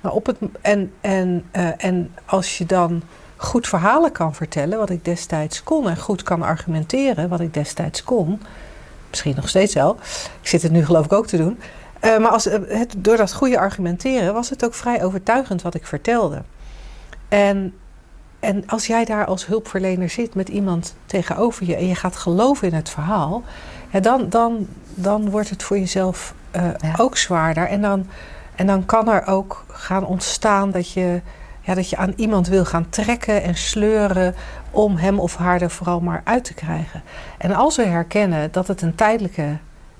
Maar 0.00 0.12
op 0.12 0.26
het, 0.26 0.36
en, 0.60 0.92
en, 1.00 1.44
uh, 1.52 1.84
en 1.84 2.14
als 2.24 2.58
je 2.58 2.66
dan 2.66 3.02
goed 3.44 3.68
verhalen 3.68 4.12
kan 4.12 4.34
vertellen, 4.34 4.78
wat 4.78 4.90
ik 4.90 5.04
destijds 5.04 5.62
kon, 5.62 5.88
en 5.88 5.96
goed 5.96 6.22
kan 6.22 6.42
argumenteren, 6.42 7.28
wat 7.28 7.40
ik 7.40 7.54
destijds 7.54 8.04
kon, 8.04 8.40
misschien 9.10 9.34
nog 9.36 9.48
steeds 9.48 9.74
wel, 9.74 9.96
ik 10.40 10.48
zit 10.48 10.62
het 10.62 10.72
nu 10.72 10.84
geloof 10.84 11.04
ik 11.04 11.12
ook 11.12 11.26
te 11.26 11.36
doen. 11.36 11.58
Uh, 12.04 12.18
maar 12.18 12.30
als, 12.30 12.44
het, 12.44 12.94
door 12.98 13.16
dat 13.16 13.34
goede 13.34 13.58
argumenteren 13.58 14.34
was 14.34 14.50
het 14.50 14.64
ook 14.64 14.74
vrij 14.74 15.04
overtuigend 15.04 15.62
wat 15.62 15.74
ik 15.74 15.86
vertelde. 15.86 16.42
En 17.28 17.74
en 18.44 18.66
als 18.66 18.86
jij 18.86 19.04
daar 19.04 19.26
als 19.26 19.46
hulpverlener 19.46 20.10
zit 20.10 20.34
met 20.34 20.48
iemand 20.48 20.94
tegenover 21.06 21.66
je 21.66 21.76
en 21.76 21.86
je 21.86 21.94
gaat 21.94 22.16
geloven 22.16 22.68
in 22.68 22.74
het 22.74 22.88
verhaal, 22.88 23.42
ja, 23.90 24.00
dan, 24.00 24.28
dan, 24.28 24.66
dan 24.94 25.30
wordt 25.30 25.50
het 25.50 25.62
voor 25.62 25.78
jezelf 25.78 26.34
uh, 26.56 26.62
ja. 26.62 26.94
ook 26.96 27.16
zwaarder. 27.16 27.68
En 27.68 27.82
dan, 27.82 28.06
en 28.54 28.66
dan 28.66 28.86
kan 28.86 29.08
er 29.08 29.26
ook 29.26 29.64
gaan 29.68 30.06
ontstaan 30.06 30.70
dat 30.70 30.90
je, 30.90 31.20
ja, 31.64 31.74
dat 31.74 31.90
je 31.90 31.96
aan 31.96 32.12
iemand 32.16 32.48
wil 32.48 32.64
gaan 32.64 32.88
trekken 32.88 33.42
en 33.42 33.54
sleuren 33.54 34.34
om 34.70 34.96
hem 34.96 35.18
of 35.18 35.36
haar 35.36 35.62
er 35.62 35.70
vooral 35.70 36.00
maar 36.00 36.20
uit 36.24 36.44
te 36.44 36.54
krijgen. 36.54 37.02
En 37.38 37.52
als 37.52 37.76
we 37.76 37.84
herkennen 37.84 38.52
dat 38.52 38.68
het 38.68 38.82
een 38.82 38.94
tijdelijke 38.94 39.56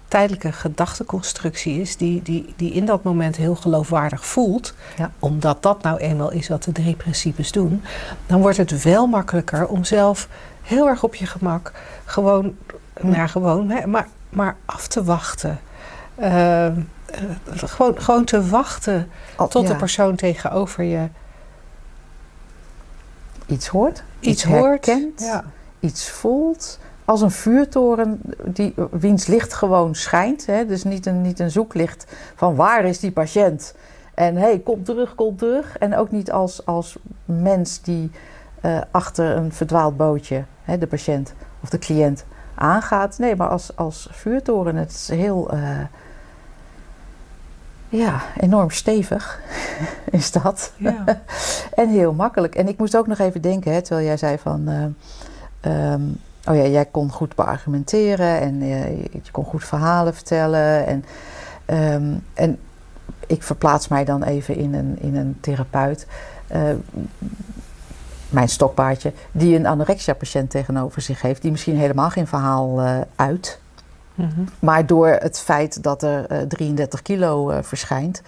tijdelijke 0.09 0.53
gedachteconstructie 0.53 1.81
is, 1.81 1.97
die, 1.97 2.23
die, 2.23 2.55
die 2.57 2.73
in 2.73 2.85
dat 2.85 3.03
moment 3.03 3.37
heel 3.37 3.55
geloofwaardig 3.55 4.27
voelt, 4.27 4.75
ja. 4.97 5.11
omdat 5.19 5.63
dat 5.63 5.83
nou 5.83 5.99
eenmaal 5.99 6.33
is 6.33 6.49
wat 6.49 6.63
de 6.63 6.73
drie 6.73 6.95
principes 6.95 7.53
doen, 7.53 7.83
dan 8.27 8.41
wordt 8.41 8.57
het 8.57 8.83
wel 8.83 9.07
makkelijker 9.07 9.67
om 9.67 9.85
zelf 9.85 10.29
heel 10.63 10.89
erg 10.89 11.03
op 11.03 11.15
je 11.15 11.27
gemak 11.27 11.73
gewoon, 12.05 12.57
hm. 13.01 13.09
nou 13.09 13.29
gewoon, 13.29 13.71
hè, 13.71 13.87
maar, 13.87 14.09
maar 14.29 14.57
af 14.65 14.87
te 14.87 15.05
wachten. 15.05 15.61
Uh, 16.21 16.67
gewoon, 17.55 18.03
gewoon 18.03 18.25
te 18.25 18.49
wachten 18.49 19.11
tot 19.37 19.63
ja. 19.63 19.69
de 19.69 19.77
persoon 19.77 20.15
tegenover 20.17 20.85
je 20.85 21.09
iets 23.47 23.69
hoort, 23.69 24.03
iets, 24.21 24.29
iets 24.29 24.45
hoort, 24.45 24.87
herkent, 24.87 25.21
ja. 25.21 25.45
iets 25.81 26.11
voelt 26.11 26.79
als 27.05 27.21
een 27.21 27.31
vuurtoren 27.31 28.21
die, 28.45 28.75
wiens 28.91 29.27
licht 29.27 29.55
gewoon 29.55 29.95
schijnt. 29.95 30.47
Hè? 30.47 30.67
Dus 30.67 30.85
niet 30.85 31.07
een, 31.07 31.23
niet 31.23 31.41
een 31.41 31.51
zoeklicht 31.51 32.07
van 32.35 32.55
waar 32.55 32.85
is 32.85 33.01
die 33.01 33.13
patiënt? 33.13 33.75
En 34.15 34.35
hé, 34.35 34.43
hey, 34.43 34.59
kom 34.59 34.85
terug, 34.85 35.15
kom 35.15 35.37
terug. 35.37 35.79
En 35.79 35.97
ook 35.97 36.11
niet 36.11 36.33
als, 36.33 36.67
als 36.67 36.99
mens 37.25 37.83
die 37.83 38.11
uh, 38.63 38.81
achter 38.91 39.37
een 39.37 39.53
verdwaald 39.53 39.97
bootje, 39.97 40.45
hè, 40.63 40.79
de 40.79 40.87
patiënt 40.87 41.35
of 41.63 41.69
de 41.69 41.79
cliënt, 41.79 42.25
aangaat. 42.55 43.19
Nee, 43.19 43.37
maar 43.37 43.49
als, 43.49 43.77
als 43.77 44.09
vuurtoren. 44.11 44.77
Het 44.77 44.91
is 44.91 45.09
heel, 45.09 45.55
uh, 45.55 45.79
ja, 47.97 48.23
enorm 48.41 48.71
stevig 48.71 49.41
is 50.11 50.33
dat. 50.33 50.73
Ja. 50.77 51.05
en 51.75 51.89
heel 51.89 52.13
makkelijk. 52.13 52.55
En 52.55 52.69
ik 52.69 52.79
moest 52.79 52.97
ook 52.97 53.07
nog 53.07 53.19
even 53.19 53.43
denken, 53.43 53.73
hè, 53.73 53.83
terwijl 53.83 54.07
jij 54.07 54.17
zei 54.17 54.39
van... 54.39 54.69
Uh, 54.69 55.93
um, 55.93 56.17
Oh 56.49 56.57
ja, 56.57 56.67
jij 56.67 56.85
kon 56.85 57.11
goed 57.11 57.35
beargumenteren 57.35 58.41
en 58.41 58.63
uh, 58.63 59.03
je 59.03 59.31
kon 59.31 59.45
goed 59.45 59.65
verhalen 59.65 60.15
vertellen. 60.15 60.87
En, 60.87 61.05
um, 61.95 62.25
en 62.35 62.59
ik 63.27 63.43
verplaats 63.43 63.89
mij 63.89 64.05
dan 64.05 64.23
even 64.23 64.57
in 64.57 64.75
een, 64.75 64.99
in 65.01 65.17
een 65.17 65.37
therapeut, 65.41 66.07
uh, 66.55 66.63
mijn 68.29 68.49
stokpaardje, 68.49 69.13
die 69.33 69.57
een 69.57 69.67
anorexia-patiënt 69.67 70.51
tegenover 70.51 71.03
zich 71.03 71.23
heeft, 71.23 71.43
die 71.43 71.51
misschien 71.51 71.77
helemaal 71.77 72.11
geen 72.11 72.27
verhaal 72.27 72.81
uit. 73.17 73.61
Mm 74.15 74.31
-hmm. 74.35 74.49
Maar 74.59 74.87
door 74.87 75.09
het 75.09 75.41
feit 75.41 75.83
dat 75.83 76.03
er 76.03 76.47
33 76.49 77.03
kilo 77.03 77.63
verschijnt, 77.63 78.23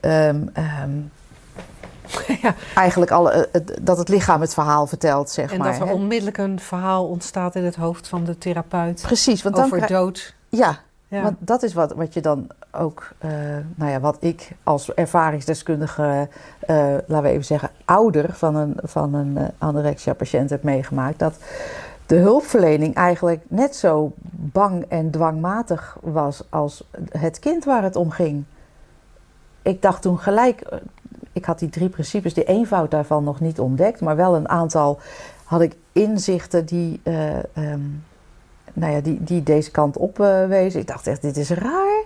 um, 0.00 0.50
um, 0.82 1.10
ja. 2.42 2.54
Eigenlijk 2.74 3.10
eh, 3.10 3.60
dat 3.82 3.98
het 3.98 4.08
lichaam 4.08 4.40
het 4.40 4.54
verhaal 4.54 4.86
vertelt, 4.86 5.30
zeg 5.30 5.52
en 5.52 5.58
maar. 5.58 5.72
En 5.72 5.78
dat 5.78 5.88
er 5.88 5.94
onmiddellijk 5.94 6.38
een 6.38 6.60
verhaal 6.60 7.06
ontstaat 7.06 7.54
in 7.54 7.64
het 7.64 7.76
hoofd 7.76 8.08
van 8.08 8.24
de 8.24 8.38
therapeut. 8.38 9.02
Precies. 9.02 9.42
Want 9.42 9.58
over 9.58 9.78
dan 9.78 9.88
dood. 9.88 10.34
Ja, 10.48 10.78
ja, 11.08 11.22
want 11.22 11.36
dat 11.38 11.62
is 11.62 11.74
wat, 11.74 11.92
wat 11.92 12.14
je 12.14 12.20
dan 12.20 12.46
ook, 12.70 13.08
uh, 13.24 13.30
nou 13.74 13.90
ja, 13.90 14.00
wat 14.00 14.16
ik 14.20 14.50
als 14.62 14.94
ervaringsdeskundige, 14.94 16.28
uh, 16.68 16.76
laten 17.06 17.22
we 17.22 17.28
even 17.28 17.44
zeggen, 17.44 17.70
ouder 17.84 18.32
van 18.32 18.54
een, 18.54 18.76
van 18.82 19.14
een 19.14 19.36
uh, 19.38 19.44
anorexia-patiënt 19.58 20.50
heb 20.50 20.62
meegemaakt. 20.62 21.18
Dat 21.18 21.36
de 22.06 22.16
hulpverlening 22.16 22.94
eigenlijk 22.94 23.42
net 23.48 23.76
zo 23.76 24.12
bang 24.30 24.84
en 24.88 25.10
dwangmatig 25.10 25.98
was 26.00 26.42
als 26.48 26.88
het 27.10 27.38
kind 27.38 27.64
waar 27.64 27.82
het 27.82 27.96
om 27.96 28.10
ging. 28.10 28.44
Ik 29.62 29.82
dacht 29.82 30.02
toen 30.02 30.18
gelijk, 30.18 30.80
ik 31.32 31.44
had 31.44 31.58
die 31.58 31.68
drie 31.68 31.88
principes, 31.88 32.34
die 32.34 32.44
eenvoud 32.44 32.90
daarvan 32.90 33.24
nog 33.24 33.40
niet 33.40 33.60
ontdekt, 33.60 34.00
maar 34.00 34.16
wel 34.16 34.36
een 34.36 34.48
aantal 34.48 34.98
had 35.44 35.60
ik 35.60 35.76
inzichten 35.92 36.66
die, 36.66 37.00
uh, 37.04 37.36
um, 37.36 38.04
nou 38.72 38.92
ja, 38.92 39.00
die, 39.00 39.24
die 39.24 39.42
deze 39.42 39.70
kant 39.70 39.96
op 39.96 40.18
uh, 40.18 40.46
wezen. 40.46 40.80
Ik 40.80 40.86
dacht 40.86 41.06
echt, 41.06 41.22
dit 41.22 41.36
is 41.36 41.50
raar. 41.50 42.04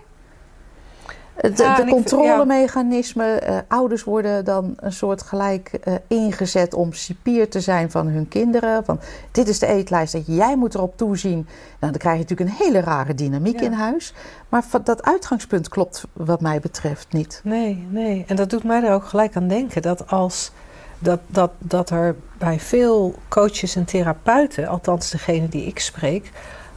De, 1.41 1.73
de 1.85 1.85
controlemechanismen, 1.89 3.27
ja. 3.27 3.49
uh, 3.49 3.57
ouders 3.67 4.03
worden 4.03 4.45
dan 4.45 4.73
een 4.79 4.91
soort 4.91 5.21
gelijk 5.21 5.79
uh, 5.87 5.93
ingezet 6.07 6.73
om 6.73 6.93
cipier 6.93 7.49
te 7.49 7.59
zijn 7.59 7.91
van 7.91 8.07
hun 8.07 8.27
kinderen. 8.27 8.85
Van 8.85 8.99
dit 9.31 9.47
is 9.47 9.59
de 9.59 9.65
eetlijst, 9.65 10.13
dat 10.13 10.23
jij 10.25 10.55
moet 10.55 10.75
erop 10.75 10.97
toezien. 10.97 11.47
Nou, 11.79 11.91
dan 11.91 11.97
krijg 11.97 12.15
je 12.15 12.21
natuurlijk 12.21 12.49
een 12.49 12.65
hele 12.65 12.79
rare 12.79 13.13
dynamiek 13.13 13.59
ja. 13.59 13.65
in 13.65 13.73
huis. 13.73 14.13
Maar 14.49 14.63
dat 14.83 15.03
uitgangspunt 15.03 15.69
klopt 15.69 16.03
wat 16.13 16.41
mij 16.41 16.59
betreft 16.59 17.13
niet. 17.13 17.41
Nee, 17.43 17.87
nee. 17.89 18.23
En 18.27 18.35
dat 18.35 18.49
doet 18.49 18.63
mij 18.63 18.83
er 18.83 18.93
ook 18.93 19.05
gelijk 19.05 19.35
aan 19.35 19.47
denken 19.47 19.81
dat 19.81 20.07
als 20.07 20.51
dat, 20.99 21.19
dat, 21.27 21.51
dat 21.57 21.89
er 21.89 22.15
bij 22.37 22.59
veel 22.59 23.15
coaches 23.27 23.75
en 23.75 23.85
therapeuten, 23.85 24.67
althans 24.67 25.09
degene 25.09 25.49
die 25.49 25.65
ik 25.65 25.79
spreek, 25.79 26.31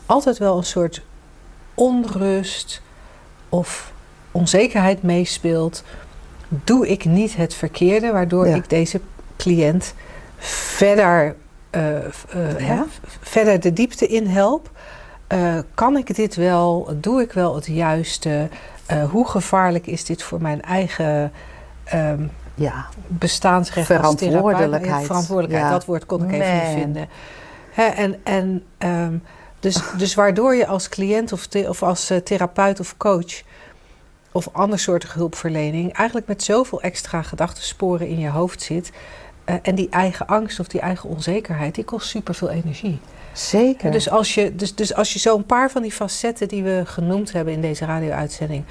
altijd 0.06 0.38
wel 0.38 0.56
een 0.56 0.64
soort 0.64 1.02
onrust 1.74 2.82
of 3.48 3.92
onzekerheid 4.34 5.02
meespeelt. 5.02 5.84
Doe 6.48 6.88
ik 6.88 7.04
niet 7.04 7.36
het 7.36 7.54
verkeerde, 7.54 8.12
waardoor 8.12 8.48
Ja. 8.48 8.54
ik 8.54 8.70
deze 8.70 9.00
cliënt 9.36 9.94
verder, 10.38 11.36
eh, 11.70 11.96
eh, 11.96 12.04
hè, 12.56 12.82
verder 13.20 13.60
de 13.60 13.72
diepte 13.72 14.06
in 14.06 14.26
help? 14.26 14.70
Eh, 15.26 15.58
kan 15.74 15.96
ik 15.96 16.16
dit 16.16 16.34
wel? 16.34 16.96
Doe 17.00 17.22
ik 17.22 17.32
wel 17.32 17.54
het 17.54 17.66
juiste? 17.66 18.48
Hoe 19.10 19.28
gevaarlijk 19.28 19.86
is 19.86 20.04
dit 20.04 20.22
voor 20.22 20.42
mijn 20.42 20.62
eigen 20.62 21.32
ehm, 21.84 22.26
Ja, 22.54 22.86
bestaansrecht? 23.06 23.86
Verantwoordelijkheid. 23.86 25.00
Ja, 25.00 25.06
verantwoordelijkheid, 25.06 25.72
dat 25.72 25.84
woord 25.84 26.06
kon 26.06 26.24
ik 26.24 26.32
even 26.32 26.54
niet 26.54 26.82
vinden. 26.82 27.08
Hè, 27.70 27.84
en 27.84 28.20
en 28.24 28.62
ehm, 28.78 29.16
dus, 29.60 29.80
dus 29.96 30.14
waardoor 30.14 30.54
je 30.54 30.66
als 30.66 30.88
cliënt 30.88 31.32
of, 31.32 31.48
of 31.68 31.82
als 31.82 32.12
therapeut 32.24 32.80
of 32.80 32.96
coach 32.96 33.42
of 34.34 34.48
andersoortige 34.52 35.18
hulpverlening 35.18 35.92
eigenlijk 35.92 36.26
met 36.26 36.42
zoveel 36.42 36.80
extra 36.80 37.22
gedachtensporen 37.22 38.08
in 38.08 38.18
je 38.18 38.28
hoofd 38.28 38.62
zit. 38.62 38.90
eh, 39.44 39.54
en 39.62 39.74
die 39.74 39.88
eigen 39.88 40.26
angst 40.26 40.60
of 40.60 40.66
die 40.66 40.80
eigen 40.80 41.08
onzekerheid, 41.08 41.74
die 41.74 41.84
kost 41.84 42.08
superveel 42.08 42.50
energie. 42.50 42.98
zeker. 43.32 43.90
Dus 43.90 44.10
als 44.10 44.34
je, 44.34 44.54
dus, 44.54 44.74
dus 44.74 44.94
als 44.94 45.12
je 45.12 45.18
zo'n 45.18 45.46
paar 45.46 45.70
van 45.70 45.82
die 45.82 45.92
facetten 45.92 46.48
die 46.48 46.62
we 46.62 46.82
genoemd 46.84 47.32
hebben 47.32 47.52
in 47.52 47.60
deze 47.60 47.84
radio-uitzending, 47.84 48.64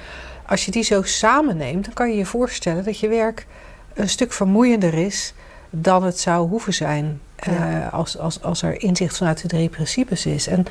als 0.46 0.64
je 0.64 0.70
die 0.70 0.82
zo 0.82 1.02
samenneemt, 1.02 1.84
dan 1.84 1.94
kan 1.94 2.10
je 2.10 2.16
je 2.16 2.26
voorstellen 2.26 2.84
dat 2.84 2.98
je 2.98 3.08
werk 3.08 3.46
een 3.94 4.08
stuk 4.08 4.32
vermoeiender 4.32 4.94
is 4.94 5.34
dan 5.70 6.02
het 6.02 6.18
zou 6.18 6.48
hoeven 6.48 6.74
zijn 6.74 7.20
eh, 7.36 7.92
als, 7.92 8.18
als, 8.18 8.42
als 8.42 8.62
er 8.62 8.82
inzicht 8.82 9.16
vanuit 9.16 9.42
de 9.42 9.48
drie 9.48 9.68
principes 9.68 10.26
is. 10.26 10.46
En, 10.46 10.66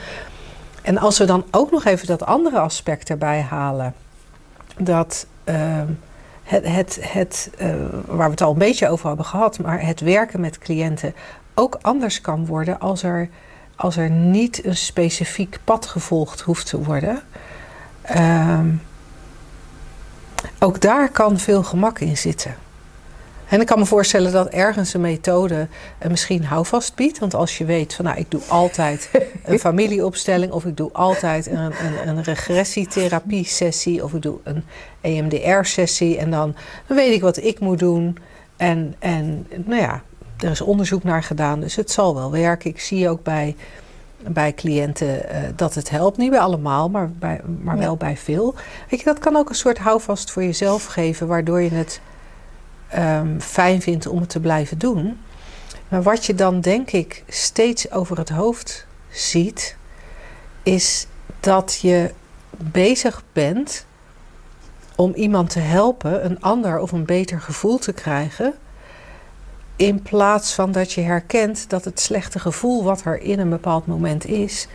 en 0.81 0.97
als 0.97 1.17
we 1.17 1.25
dan 1.25 1.45
ook 1.51 1.71
nog 1.71 1.85
even 1.85 2.07
dat 2.07 2.25
andere 2.25 2.59
aspect 2.59 3.09
erbij 3.09 3.41
halen, 3.41 3.93
dat 4.77 5.25
ehm, 5.43 5.87
het, 6.43 6.67
het, 6.67 6.99
het 7.01 7.49
eh, 7.57 7.75
waar 8.05 8.25
we 8.25 8.31
het 8.31 8.41
al 8.41 8.51
een 8.51 8.57
beetje 8.57 8.89
over 8.89 9.07
hebben 9.07 9.25
gehad, 9.25 9.59
maar 9.59 9.85
het 9.85 9.99
werken 9.99 10.39
met 10.39 10.57
cliënten 10.57 11.13
ook 11.53 11.77
anders 11.81 12.21
kan 12.21 12.45
worden 12.45 12.79
als 12.79 13.03
er, 13.03 13.29
als 13.75 13.97
er 13.97 14.09
niet 14.09 14.65
een 14.65 14.75
specifiek 14.75 15.59
pad 15.63 15.85
gevolgd 15.85 16.41
hoeft 16.41 16.65
te 16.65 16.83
worden. 16.83 17.21
Ehm, 18.01 18.69
ook 20.59 20.81
daar 20.81 21.09
kan 21.09 21.39
veel 21.39 21.63
gemak 21.63 21.99
in 21.99 22.17
zitten. 22.17 22.55
En 23.53 23.61
ik 23.61 23.65
kan 23.65 23.79
me 23.79 23.85
voorstellen 23.85 24.31
dat 24.31 24.47
ergens 24.47 24.93
een 24.93 25.01
methode 25.01 25.67
eh, 25.97 26.09
misschien 26.09 26.45
houvast 26.45 26.95
biedt. 26.95 27.19
Want 27.19 27.33
als 27.33 27.57
je 27.57 27.65
weet 27.65 27.93
van 27.93 28.05
nou, 28.05 28.17
ik 28.17 28.31
doe 28.31 28.41
altijd 28.47 29.09
een 29.43 29.59
familieopstelling 29.69 30.51
of 30.51 30.65
ik 30.65 30.77
doe 30.77 30.89
altijd 30.91 31.47
een, 31.47 31.57
een, 31.57 32.07
een 32.07 32.23
regressietherapie-sessie 32.23 34.03
of 34.03 34.13
ik 34.13 34.21
doe 34.21 34.39
een 34.43 34.63
E 35.01 35.17
EMDR-sessie 35.17 36.17
en 36.17 36.31
dan, 36.31 36.55
dan 36.87 36.97
weet 36.97 37.13
ik 37.13 37.21
wat 37.21 37.37
ik 37.37 37.59
moet 37.59 37.79
doen. 37.79 38.17
En, 38.57 38.95
en 38.99 39.47
nou 39.65 39.81
ja, 39.81 40.01
er 40.39 40.51
is 40.51 40.61
onderzoek 40.61 41.03
naar 41.03 41.23
gedaan, 41.23 41.59
dus 41.59 41.75
het 41.75 41.91
zal 41.91 42.15
wel 42.15 42.31
werken. 42.31 42.69
Ik 42.69 42.79
zie 42.79 43.09
ook 43.09 43.23
bij, 43.23 43.55
bij 44.27 44.53
cliënten 44.53 45.29
eh, 45.29 45.41
dat 45.55 45.73
het 45.73 45.89
helpt. 45.89 46.17
Niet 46.17 46.29
bij 46.29 46.39
allemaal, 46.39 46.89
maar, 46.89 47.09
bij, 47.11 47.41
maar 47.61 47.75
Ja. 47.75 47.81
wel 47.81 47.97
bij 47.97 48.17
veel. 48.17 48.55
Weet 48.89 48.99
je, 48.99 49.05
dat 49.05 49.19
kan 49.19 49.35
ook 49.35 49.49
een 49.49 49.55
soort 49.55 49.77
houvast 49.77 50.31
voor 50.31 50.43
jezelf 50.43 50.85
geven, 50.85 51.27
waardoor 51.27 51.61
je 51.61 51.69
het 51.69 52.01
ehm, 52.93 53.39
fijn 53.39 53.81
vindt 53.81 54.07
om 54.07 54.19
het 54.19 54.29
te 54.29 54.39
blijven 54.39 54.77
doen. 54.77 55.19
Maar 55.87 56.03
wat 56.03 56.25
je 56.25 56.35
dan 56.35 56.61
denk 56.61 56.91
ik 56.91 57.23
steeds 57.27 57.91
over 57.91 58.17
het 58.17 58.29
hoofd 58.29 58.85
ziet, 59.09 59.75
is 60.63 61.07
dat 61.39 61.79
je 61.81 62.11
bezig 62.57 63.23
bent 63.33 63.85
om 64.95 65.13
iemand 65.13 65.49
te 65.49 65.59
helpen 65.59 66.25
een 66.25 66.41
ander 66.41 66.79
of 66.79 66.91
een 66.91 67.05
beter 67.05 67.41
gevoel 67.41 67.77
te 67.77 67.93
krijgen. 67.93 68.53
In 69.75 70.01
plaats 70.01 70.53
van 70.53 70.71
dat 70.71 70.91
je 70.91 71.01
herkent 71.01 71.69
dat 71.69 71.85
het 71.85 71.99
slechte 71.99 72.39
gevoel 72.39 72.83
wat 72.83 73.05
er 73.05 73.21
in 73.21 73.39
een 73.39 73.49
bepaald 73.49 73.87
moment 73.87 74.25
is, 74.25 74.67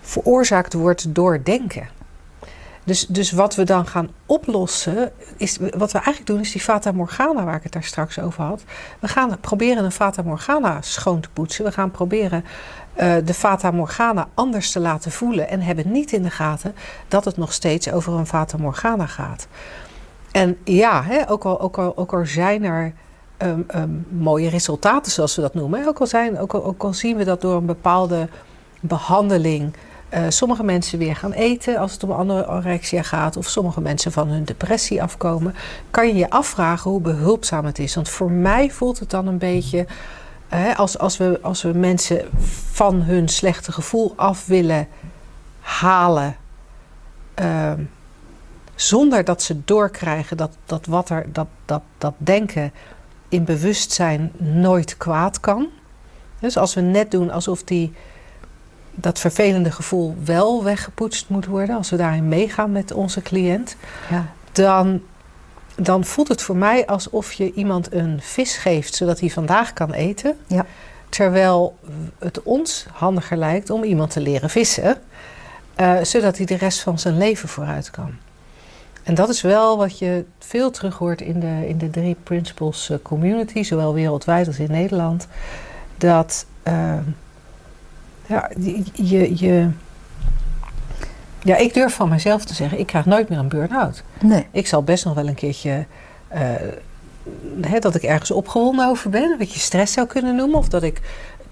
veroorzaakt 0.00 0.72
wordt 0.72 1.14
door 1.14 1.44
denken. 1.44 1.88
Dus, 2.84 3.06
dus 3.06 3.30
wat 3.30 3.54
we 3.54 3.64
dan 3.64 3.86
gaan 3.86 4.10
oplossen, 4.26 5.12
is, 5.36 5.56
wat 5.56 5.92
we 5.92 5.98
eigenlijk 5.98 6.26
doen, 6.26 6.40
is 6.40 6.52
die 6.52 6.60
Fata 6.60 6.92
Morgana 6.92 7.44
waar 7.44 7.56
ik 7.56 7.62
het 7.62 7.72
daar 7.72 7.84
straks 7.84 8.18
over 8.18 8.42
had. 8.42 8.62
We 8.98 9.08
gaan 9.08 9.40
proberen 9.40 9.84
een 9.84 9.92
Fata 9.92 10.22
Morgana 10.22 10.78
schoon 10.80 11.20
te 11.20 11.28
poetsen. 11.32 11.64
We 11.64 11.72
gaan 11.72 11.90
proberen 11.90 12.44
eh, 12.94 13.14
de 13.24 13.34
Fata 13.34 13.70
Morgana 13.70 14.28
anders 14.34 14.70
te 14.70 14.80
laten 14.80 15.10
voelen. 15.10 15.48
En 15.48 15.60
hebben 15.60 15.92
niet 15.92 16.12
in 16.12 16.22
de 16.22 16.30
gaten 16.30 16.74
dat 17.08 17.24
het 17.24 17.36
nog 17.36 17.52
steeds 17.52 17.92
over 17.92 18.12
een 18.12 18.26
Fata 18.26 18.58
Morgana 18.58 19.06
gaat. 19.06 19.46
En 20.32 20.58
ja, 20.64 21.02
hè, 21.02 21.30
ook, 21.30 21.44
al, 21.44 21.60
ook, 21.60 21.78
al, 21.78 21.96
ook 21.96 22.12
al 22.12 22.26
zijn 22.26 22.64
er 22.64 22.92
ehm, 23.36 23.60
ehm, 23.66 23.90
mooie 24.08 24.48
resultaten, 24.48 25.12
zoals 25.12 25.36
we 25.36 25.42
dat 25.42 25.54
noemen. 25.54 25.86
Ook 25.86 25.98
al, 25.98 26.06
zijn, 26.06 26.38
ook 26.38 26.82
al 26.84 26.92
zien 26.92 27.16
we 27.16 27.24
dat 27.24 27.40
door 27.40 27.56
een 27.56 27.66
bepaalde 27.66 28.28
behandeling 28.80 29.74
eh, 30.12 30.24
sommige 30.28 30.62
mensen 30.62 30.98
weer 30.98 31.16
gaan 31.16 31.32
eten 31.32 31.76
als 31.76 31.92
het 31.92 32.02
om 32.04 32.12
anorexia 32.12 33.02
gaat, 33.02 33.36
of 33.36 33.48
sommige 33.48 33.80
mensen 33.80 34.12
van 34.12 34.28
hun 34.28 34.44
depressie 34.44 35.02
afkomen, 35.02 35.54
kan 35.90 36.06
je 36.06 36.14
je 36.14 36.30
afvragen 36.30 36.90
hoe 36.90 37.00
behulpzaam 37.00 37.64
het 37.64 37.78
is. 37.78 37.94
Want 37.94 38.08
voor 38.08 38.30
mij 38.30 38.70
voelt 38.70 38.98
het 38.98 39.10
dan 39.10 39.26
een 39.26 39.38
beetje 39.38 39.86
als, 40.76 40.98
als, 40.98 41.16
we, 41.16 41.38
als 41.42 41.62
we 41.62 41.72
mensen 41.72 42.28
van 42.70 43.02
hun 43.02 43.28
slechte 43.28 43.72
gevoel 43.72 44.12
af 44.16 44.46
willen 44.46 44.88
halen. 45.60 46.36
ehm, 47.34 47.80
zonder 48.74 49.24
dat 49.24 49.42
ze 49.42 49.64
doorkrijgen 49.64 50.36
dat, 50.36 50.56
dat, 50.64 50.86
wat 50.86 51.10
er, 51.10 51.26
dat, 51.32 51.46
dat, 51.64 51.82
dat 51.98 52.14
denken 52.16 52.72
in 53.28 53.44
bewustzijn 53.44 54.32
nooit 54.36 54.96
kwaad 54.96 55.40
kan. 55.40 55.68
Dus 56.40 56.56
als 56.56 56.74
we 56.74 56.80
net 56.80 57.10
doen 57.10 57.30
alsof 57.30 57.62
die, 57.62 57.92
dat 58.94 59.18
vervelende 59.18 59.70
gevoel 59.70 60.16
wel 60.24 60.64
weggepoetst 60.64 61.28
moet 61.28 61.46
worden, 61.46 61.76
als 61.76 61.90
we 61.90 61.96
daarin 61.96 62.28
meegaan 62.28 62.72
met 62.72 62.92
onze 62.92 63.22
cliënt, 63.22 63.76
ja. 64.10 64.26
dan, 64.52 65.00
dan 65.74 66.04
voelt 66.04 66.28
het 66.28 66.42
voor 66.42 66.56
mij 66.56 66.86
alsof 66.86 67.32
je 67.32 67.52
iemand 67.52 67.92
een 67.92 68.18
vis 68.20 68.56
geeft 68.56 68.94
zodat 68.94 69.20
hij 69.20 69.30
vandaag 69.30 69.72
kan 69.72 69.92
eten. 69.92 70.36
Ja. 70.46 70.66
Terwijl 71.08 71.78
het 72.18 72.42
ons 72.42 72.86
handiger 72.92 73.36
lijkt 73.36 73.70
om 73.70 73.82
iemand 73.82 74.10
te 74.10 74.20
leren 74.20 74.50
vissen, 74.50 75.00
eh, 75.74 75.96
zodat 76.02 76.36
hij 76.36 76.46
de 76.46 76.56
rest 76.56 76.80
van 76.80 76.98
zijn 76.98 77.18
leven 77.18 77.48
vooruit 77.48 77.90
kan. 77.90 78.14
En 79.02 79.14
dat 79.14 79.28
is 79.28 79.40
wel 79.40 79.76
wat 79.76 79.98
je 79.98 80.24
veel 80.38 80.70
terug 80.70 80.96
hoort 80.96 81.20
in 81.20 81.40
de, 81.40 81.68
in 81.68 81.78
de 81.78 81.90
drie 81.90 82.16
principles 82.22 82.90
eh, 82.90 82.96
community, 83.02 83.62
zowel 83.62 83.94
wereldwijd 83.94 84.46
als 84.46 84.58
in 84.58 84.70
Nederland. 84.70 85.26
Dat 85.96 86.46
eh, 86.62 86.98
ja, 88.32 88.50
je, 88.92 89.36
je, 89.36 89.68
ja, 91.42 91.56
ik 91.56 91.74
durf 91.74 91.94
van 91.94 92.08
mezelf 92.08 92.44
te 92.44 92.54
zeggen, 92.54 92.78
ik 92.78 92.86
krijg 92.86 93.06
nooit 93.06 93.28
meer 93.28 93.38
een 93.38 93.48
burn-out. 93.48 94.02
Nee. 94.20 94.46
Ik 94.50 94.66
zal 94.66 94.82
best 94.82 95.04
nog 95.04 95.14
wel 95.14 95.28
een 95.28 95.34
keertje. 95.34 95.86
eh, 96.28 96.40
hè, 97.60 97.78
dat 97.78 97.94
ik 97.94 98.02
ergens 98.02 98.30
opgewonden 98.30 98.88
over 98.88 99.10
ben. 99.10 99.38
Wat 99.38 99.52
je 99.52 99.58
stress 99.58 99.92
zou 99.92 100.06
kunnen 100.06 100.36
noemen. 100.36 100.58
Of 100.58 100.68
dat 100.68 100.82
ik 100.82 101.00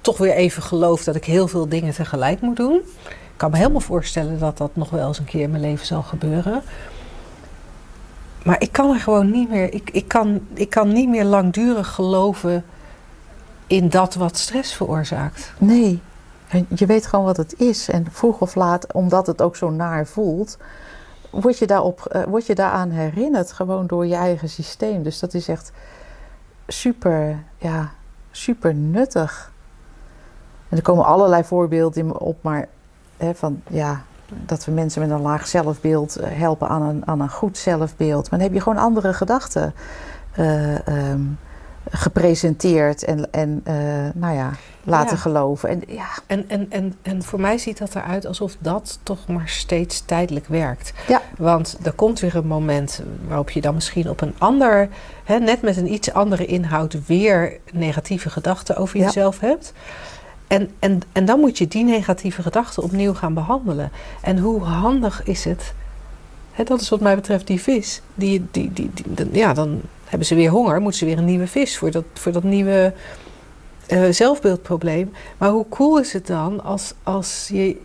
toch 0.00 0.18
weer 0.18 0.34
even 0.34 0.62
geloof 0.62 1.04
dat 1.04 1.14
ik 1.14 1.24
heel 1.24 1.48
veel 1.48 1.68
dingen 1.68 1.94
tegelijk 1.94 2.40
moet 2.40 2.56
doen. 2.56 2.74
Ik 3.06 3.36
kan 3.36 3.50
me 3.50 3.56
helemaal 3.56 3.80
voorstellen 3.80 4.38
dat 4.38 4.58
dat 4.58 4.76
nog 4.76 4.90
wel 4.90 5.08
eens 5.08 5.18
een 5.18 5.24
keer 5.24 5.42
in 5.42 5.50
mijn 5.50 5.62
leven 5.62 5.86
zal 5.86 6.02
gebeuren. 6.02 6.62
Maar 8.42 8.60
ik 8.60 8.72
kan 8.72 8.90
er 8.94 9.00
gewoon 9.00 9.30
niet 9.30 9.48
meer. 9.50 9.74
Ik, 9.74 9.90
ik, 9.92 10.08
kan, 10.08 10.40
ik 10.54 10.70
kan 10.70 10.92
niet 10.92 11.08
meer 11.08 11.24
langdurig 11.24 11.88
geloven 11.88 12.64
in 13.66 13.88
dat 13.88 14.14
wat 14.14 14.36
stress 14.36 14.74
veroorzaakt. 14.74 15.52
Nee. 15.58 16.00
Je 16.68 16.86
weet 16.86 17.06
gewoon 17.06 17.24
wat 17.24 17.36
het 17.36 17.60
is. 17.60 17.88
En 17.88 18.06
vroeg 18.10 18.40
of 18.40 18.54
laat, 18.54 18.92
omdat 18.92 19.26
het 19.26 19.42
ook 19.42 19.56
zo 19.56 19.70
naar 19.70 20.06
voelt, 20.06 20.58
word 21.30 21.58
je, 21.58 21.66
daarop, 21.66 22.06
eh, 22.06 22.22
word 22.22 22.46
je 22.46 22.54
daaraan 22.54 22.90
herinnerd. 22.90 23.52
Gewoon 23.52 23.86
door 23.86 24.06
je 24.06 24.14
eigen 24.14 24.48
systeem. 24.48 25.02
Dus 25.02 25.18
dat 25.18 25.34
is 25.34 25.48
echt 25.48 25.72
super, 26.66 27.42
ja, 27.56 27.90
super 28.30 28.74
nuttig. 28.74 29.52
En 30.68 30.76
er 30.76 30.82
komen 30.82 31.04
allerlei 31.04 31.44
voorbeelden 31.44 32.20
op, 32.20 32.42
maar 32.42 32.68
hè, 33.16 33.34
van 33.34 33.62
ja, 33.68 34.02
dat 34.46 34.64
we 34.64 34.72
mensen 34.72 35.00
met 35.00 35.10
een 35.10 35.20
laag 35.20 35.46
zelfbeeld 35.46 36.16
eh, 36.16 36.30
helpen 36.30 36.68
aan 36.68 36.82
een, 36.82 37.06
aan 37.06 37.20
een 37.20 37.30
goed 37.30 37.58
zelfbeeld. 37.58 38.30
Maar 38.30 38.38
dan 38.38 38.48
heb 38.48 38.56
je 38.56 38.62
gewoon 38.62 38.82
andere 38.82 39.12
gedachten. 39.12 39.74
eh, 40.32 40.86
ehm, 40.88 41.20
gepresenteerd 41.90 43.04
en, 43.04 43.32
en 43.32 43.60
eh, 43.64 43.74
nou 44.14 44.34
ja, 44.34 44.50
laten 44.84 45.16
Ja. 45.16 45.22
geloven. 45.22 45.68
En, 45.68 45.82
ja, 45.88 46.06
En, 46.26 46.44
en, 46.48 46.66
en, 46.70 46.94
en 47.02 47.22
voor 47.22 47.40
mij 47.40 47.58
ziet 47.58 47.78
dat 47.78 47.94
eruit 47.94 48.26
alsof 48.26 48.56
dat 48.58 48.98
toch 49.02 49.26
maar 49.28 49.48
steeds 49.48 50.00
tijdelijk 50.04 50.46
werkt. 50.46 50.92
Ja. 51.08 51.22
Want 51.38 51.78
er 51.82 51.92
komt 51.92 52.20
weer 52.20 52.36
een 52.36 52.46
moment 52.46 53.02
waarop 53.28 53.50
je 53.50 53.60
dan 53.60 53.74
misschien 53.74 54.10
op 54.10 54.20
een 54.20 54.34
ander, 54.38 54.88
hè, 55.24 55.38
net 55.38 55.62
met 55.62 55.76
een 55.76 55.92
iets 55.92 56.12
andere 56.12 56.46
inhoud, 56.46 57.06
weer 57.06 57.56
negatieve 57.72 58.30
gedachten 58.30 58.76
over 58.76 58.98
Ja. 58.98 59.04
jezelf 59.04 59.40
hebt. 59.40 59.72
En, 60.46 60.70
en, 60.78 61.00
en 61.12 61.24
dan 61.24 61.40
moet 61.40 61.58
je 61.58 61.68
die 61.68 61.84
negatieve 61.84 62.42
gedachten 62.42 62.82
opnieuw 62.82 63.14
gaan 63.14 63.34
behandelen. 63.34 63.90
En 64.22 64.38
hoe 64.38 64.62
handig 64.62 65.22
is 65.24 65.44
het? 65.44 65.72
Hè, 66.52 66.64
dat 66.64 66.80
is 66.80 66.88
wat 66.88 67.00
mij 67.00 67.14
betreft 67.14 67.46
die 67.46 67.60
vis. 67.60 68.02
Die, 68.14 68.46
die, 68.50 68.72
die, 68.72 68.90
die, 68.94 69.28
ja, 69.32 69.54
dan 69.54 69.80
hebben 70.10 70.26
ze 70.26 70.34
weer 70.34 70.50
honger, 70.50 70.80
moeten 70.80 70.98
ze 70.98 71.04
weer 71.06 71.18
een 71.18 71.24
nieuwe 71.24 71.46
vis 71.46 71.78
voor 71.78 71.90
dat, 71.90 72.04
voor 72.14 72.32
dat 72.32 72.42
nieuwe 72.42 72.92
eh, 73.86 74.02
zelfbeeldprobleem. 74.10 75.12
Maar 75.38 75.50
hoe 75.50 75.68
cool 75.68 75.98
is 76.00 76.12
het 76.12 76.26
dan 76.26 76.62
als, 76.62 76.94
als 77.02 77.48
je 77.52 77.76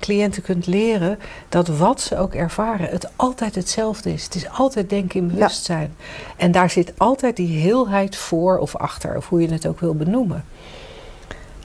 cliënten 0.00 0.42
kunt 0.42 0.66
leren 0.66 1.18
dat 1.48 1.68
wat 1.68 2.00
ze 2.00 2.18
ook 2.18 2.34
ervaren, 2.34 2.88
het 2.88 3.08
altijd 3.16 3.54
hetzelfde 3.54 4.12
is. 4.12 4.24
Het 4.24 4.34
is 4.34 4.48
altijd 4.50 4.90
denken 4.90 5.20
in 5.20 5.28
bewustzijn. 5.28 5.94
En 6.36 6.52
daar 6.52 6.70
zit 6.70 6.92
altijd 6.96 7.36
die 7.36 7.58
heelheid 7.58 8.16
voor 8.16 8.58
of 8.58 8.76
achter, 8.76 9.16
of 9.16 9.28
hoe 9.28 9.40
je 9.40 9.52
het 9.52 9.66
ook 9.66 9.80
wil 9.80 9.94
benoemen. 9.94 10.44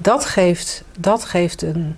Dat 0.01 0.25
geeft, 0.25 0.83
dat 0.97 1.23
geeft 1.25 1.61
een, 1.61 1.95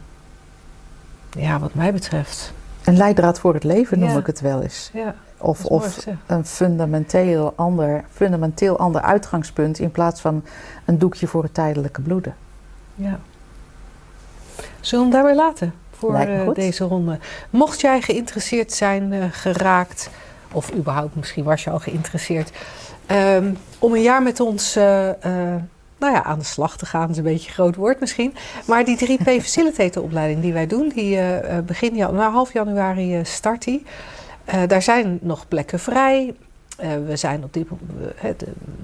ja, 1.37 1.59
wat 1.59 1.73
mij 1.73 1.93
betreft. 1.93 2.53
een 2.83 2.97
leidraad 2.97 3.39
voor 3.39 3.53
het 3.53 3.63
leven 3.63 3.99
noem 3.99 4.09
Ja. 4.09 4.17
ik 4.17 4.25
het 4.25 4.41
wel 4.41 4.61
eens. 4.61 4.89
Ja, 4.93 5.15
Of, 5.41 5.65
of 5.65 6.05
een 6.25 6.45
fundamenteel 6.45 7.53
ander, 7.55 8.03
fundamenteel 8.11 8.77
ander 8.77 9.01
uitgangspunt 9.01 9.79
in 9.79 9.91
plaats 9.91 10.21
van 10.21 10.43
een 10.85 10.97
doekje 10.97 11.27
voor 11.27 11.43
het 11.43 11.53
tijdelijke 11.53 12.01
bloeden. 12.01 12.35
Ja. 12.95 13.19
Zullen 14.79 15.09
we 15.09 15.15
hem 15.15 15.23
daarbij 15.23 15.45
laten 15.45 15.73
voor 15.91 16.15
eh, 16.15 16.53
deze 16.53 16.83
ronde? 16.83 17.19
Mocht 17.49 17.81
jij 17.81 18.01
geïnteresseerd 18.01 18.73
zijn 18.73 19.13
eh, 19.13 19.23
geraakt, 19.31 20.09
of 20.51 20.73
überhaupt 20.73 21.15
misschien 21.15 21.43
was 21.43 21.63
je 21.63 21.69
al 21.69 21.79
geïnteresseerd, 21.79 22.51
ehm, 23.05 23.53
om 23.79 23.93
een 23.93 24.01
jaar 24.01 24.21
met 24.21 24.39
ons 24.39 24.75
eh, 24.75 25.09
nou 25.97 26.13
ja, 26.13 26.23
aan 26.23 26.39
de 26.39 26.45
slag 26.45 26.77
te 26.77 26.85
gaan, 26.85 27.09
is 27.09 27.17
een 27.17 27.23
beetje 27.23 27.47
een 27.47 27.53
groot 27.53 27.75
woord 27.75 27.99
misschien. 27.99 28.33
Maar 28.65 28.85
die 28.85 28.97
3P 28.97 29.23
Facilitator 29.23 30.03
opleiding 30.03 30.41
die 30.41 30.53
wij 30.53 30.67
doen, 30.67 30.91
die 30.95 31.19
begin 31.65 31.95
nou, 31.95 32.17
half 32.17 32.53
januari 32.53 33.19
start 33.25 33.63
die. 33.63 33.85
Eh, 34.45 34.61
daar 34.67 34.81
zijn 34.81 35.19
nog 35.21 35.47
plekken 35.47 35.79
vrij. 35.79 36.33
Eh, 36.77 36.89
we 37.07 37.15
zijn 37.15 37.43
op 37.43 37.53
de- 37.53 37.65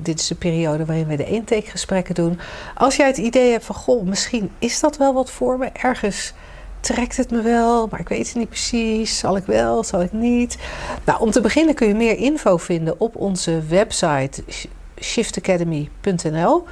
dit 0.01 0.19
is 0.19 0.27
de 0.27 0.35
periode 0.35 0.85
waarin 0.85 1.07
we 1.07 1.15
de 1.15 1.25
intakegesprekken 1.25 2.15
doen. 2.15 2.39
Als 2.75 2.95
jij 2.95 3.07
het 3.07 3.17
idee 3.17 3.51
hebt 3.51 3.65
van, 3.65 3.75
goh, 3.75 4.03
misschien 4.03 4.51
is 4.59 4.79
dat 4.79 4.97
wel 4.97 5.13
wat 5.13 5.31
voor 5.31 5.57
me. 5.57 5.69
Ergens 5.73 6.33
trekt 6.79 7.17
het 7.17 7.31
me 7.31 7.41
wel, 7.41 7.87
maar 7.91 7.99
ik 7.99 8.09
weet 8.09 8.27
het 8.27 8.35
niet 8.35 8.49
precies. 8.49 9.17
Zal 9.19 9.37
ik 9.37 9.45
wel, 9.45 9.83
zal 9.83 10.01
ik 10.01 10.11
niet? 10.11 10.57
Nou, 11.05 11.19
om 11.19 11.31
te 11.31 11.41
beginnen 11.41 11.75
kun 11.75 11.87
je 11.87 11.93
meer 11.95 12.17
info 12.17 12.57
vinden 12.57 12.99
op 12.99 13.15
onze 13.15 13.61
website 13.67 14.43
sh- 14.49 14.65
shiftacademy.nl. 15.01 16.63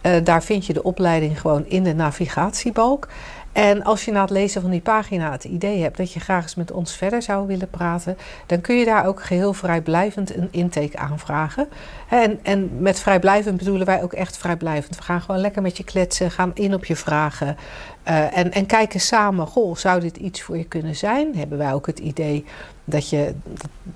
Eh, 0.00 0.12
daar 0.24 0.42
vind 0.42 0.66
je 0.66 0.72
de 0.72 0.82
opleiding 0.82 1.40
gewoon 1.40 1.64
in 1.66 1.82
de 1.82 1.94
navigatiebalk. 1.94 3.08
En 3.52 3.82
als 3.84 4.04
je 4.04 4.12
na 4.12 4.20
het 4.20 4.30
lezen 4.30 4.60
van 4.60 4.70
die 4.70 4.80
pagina 4.80 5.30
het 5.30 5.44
idee 5.44 5.82
hebt 5.82 5.96
dat 5.96 6.12
je 6.12 6.20
graag 6.20 6.42
eens 6.42 6.54
met 6.54 6.70
ons 6.70 6.96
verder 6.96 7.22
zou 7.22 7.46
willen 7.46 7.70
praten, 7.70 8.16
dan 8.46 8.60
kun 8.60 8.76
je 8.76 8.84
daar 8.84 9.06
ook 9.06 9.22
geheel 9.22 9.52
vrijblijvend 9.52 10.36
een 10.36 10.48
intake 10.50 10.98
aanvragen. 10.98 11.68
En, 12.08 12.38
en 12.42 12.82
met 12.82 13.00
vrijblijvend 13.00 13.56
bedoelen 13.56 13.86
wij 13.86 14.02
ook 14.02 14.12
echt 14.12 14.36
vrijblijvend. 14.36 14.96
We 14.96 15.02
gaan 15.02 15.20
gewoon 15.20 15.40
lekker 15.40 15.62
met 15.62 15.76
je 15.76 15.84
kletsen, 15.84 16.30
gaan 16.30 16.50
in 16.54 16.74
op 16.74 16.84
je 16.84 16.96
vragen. 16.96 17.56
eh, 18.02 18.38
en, 18.38 18.52
en 18.52 18.66
kijken 18.66 19.00
samen, 19.00 19.46
goh, 19.46 19.76
zou 19.76 20.00
dit 20.00 20.16
iets 20.16 20.42
voor 20.42 20.56
je 20.56 20.64
kunnen 20.64 20.96
zijn? 20.96 21.36
Hebben 21.36 21.58
wij 21.58 21.72
ook 21.72 21.86
het 21.86 21.98
idee 21.98 22.44
dat, 22.84 23.10
je, 23.10 23.34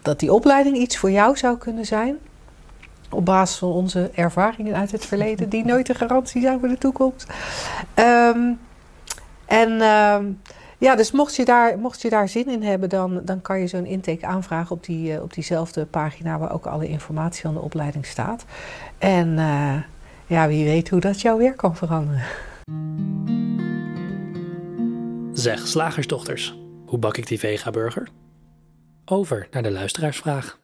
dat 0.03 0.21
die 0.21 0.33
opleiding 0.33 0.77
iets 0.77 0.97
voor 0.97 1.11
jou 1.11 1.37
zou 1.37 1.59
kunnen 1.59 1.87
zijn? 1.87 2.17
Op 3.11 3.25
basis 3.25 3.59
van 3.59 3.69
onze 3.69 4.11
ervaringen 4.15 4.75
uit 4.75 4.93
het 4.93 5.07
verleden, 5.07 5.49
die 5.49 5.65
nooit 5.65 5.89
een 5.89 5.95
garantie 5.95 6.43
zijn 6.43 6.59
voor 6.61 6.69
de 6.69 6.79
toekomst. 6.79 7.27
Ehm, 7.95 8.39
en 9.47 9.81
ehm, 9.81 10.25
ja, 10.79 10.97
dus 10.97 11.11
mocht 11.11 11.37
je, 11.37 11.45
daar, 11.45 11.79
mocht 11.79 12.03
je 12.03 12.11
daar 12.11 12.29
zin 12.29 12.49
in 12.49 12.63
hebben, 12.63 12.89
dan, 12.89 13.21
dan 13.25 13.43
kan 13.43 13.61
je 13.61 13.67
zo'n 13.67 13.87
intake 13.87 14.27
aanvragen 14.27 14.77
op, 14.77 14.85
die, 14.85 15.13
eh, 15.13 15.23
op 15.23 15.35
diezelfde 15.35 15.87
pagina 15.87 16.39
waar 16.39 16.53
ook 16.53 16.67
alle 16.67 16.89
informatie 16.89 17.43
van 17.43 17.55
de 17.55 17.61
opleiding 17.61 18.07
staat. 18.07 18.45
En 18.99 19.39
eh, 19.39 19.75
ja, 20.27 20.49
wie 20.49 20.65
weet 20.65 20.89
hoe 20.89 21.01
dat 21.01 21.21
jouw 21.21 21.39
werk 21.39 21.57
kan 21.57 21.77
veranderen. 21.77 22.23
Zeg, 25.33 25.67
slagersdochters, 25.67 26.59
hoe 26.87 26.99
bak 26.99 27.17
ik 27.17 27.27
die 27.27 27.39
vega-burger? 27.39 28.09
Over 29.05 29.49
naar 29.51 29.63
de 29.63 29.71
luisteraarsvraag. 29.71 30.59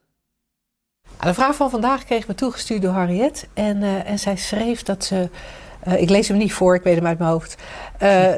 De 1.20 1.34
vraag 1.34 1.56
van 1.56 1.70
vandaag 1.70 2.04
kregen 2.04 2.28
we 2.28 2.34
toegestuurd 2.34 2.82
door 2.82 2.92
Harriet. 2.92 3.48
En, 3.54 3.82
eh, 3.82 4.10
en 4.10 4.18
zij 4.18 4.36
schreef 4.36 4.82
dat 4.82 5.04
ze. 5.04 5.28
Eh, 5.82 6.00
ik 6.00 6.10
lees 6.10 6.28
hem 6.28 6.36
niet 6.36 6.52
voor, 6.52 6.74
ik 6.74 6.82
weet 6.82 6.96
hem 6.96 7.06
uit 7.06 7.18
mijn 7.18 7.30
hoofd. 7.30 7.56
Eh, 7.98 8.32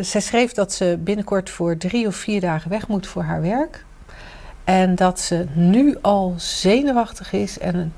zij 0.00 0.20
schreef 0.20 0.52
dat 0.52 0.72
ze 0.72 0.98
binnenkort 1.00 1.50
voor 1.50 1.76
drie 1.76 2.06
of 2.06 2.14
vier 2.16 2.40
dagen 2.40 2.70
weg 2.70 2.88
moet 2.88 3.06
voor 3.06 3.22
haar 3.22 3.42
werk. 3.42 3.84
En 4.64 4.94
dat 4.94 5.20
ze 5.20 5.46
nu 5.54 5.98
al 6.00 6.34
zenuwachtig 6.36 7.32
is 7.32 7.58
en 7.58 7.92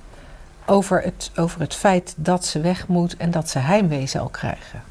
over 0.66 1.02
het, 1.02 1.30
over 1.36 1.60
het 1.60 1.74
feit 1.74 2.14
dat 2.16 2.44
ze 2.44 2.60
weg 2.60 2.88
moet 2.88 3.16
en 3.16 3.30
dat 3.30 3.48
ze 3.48 3.58
heimwee 3.58 4.06
zal 4.06 4.28
krijgen. 4.28 4.82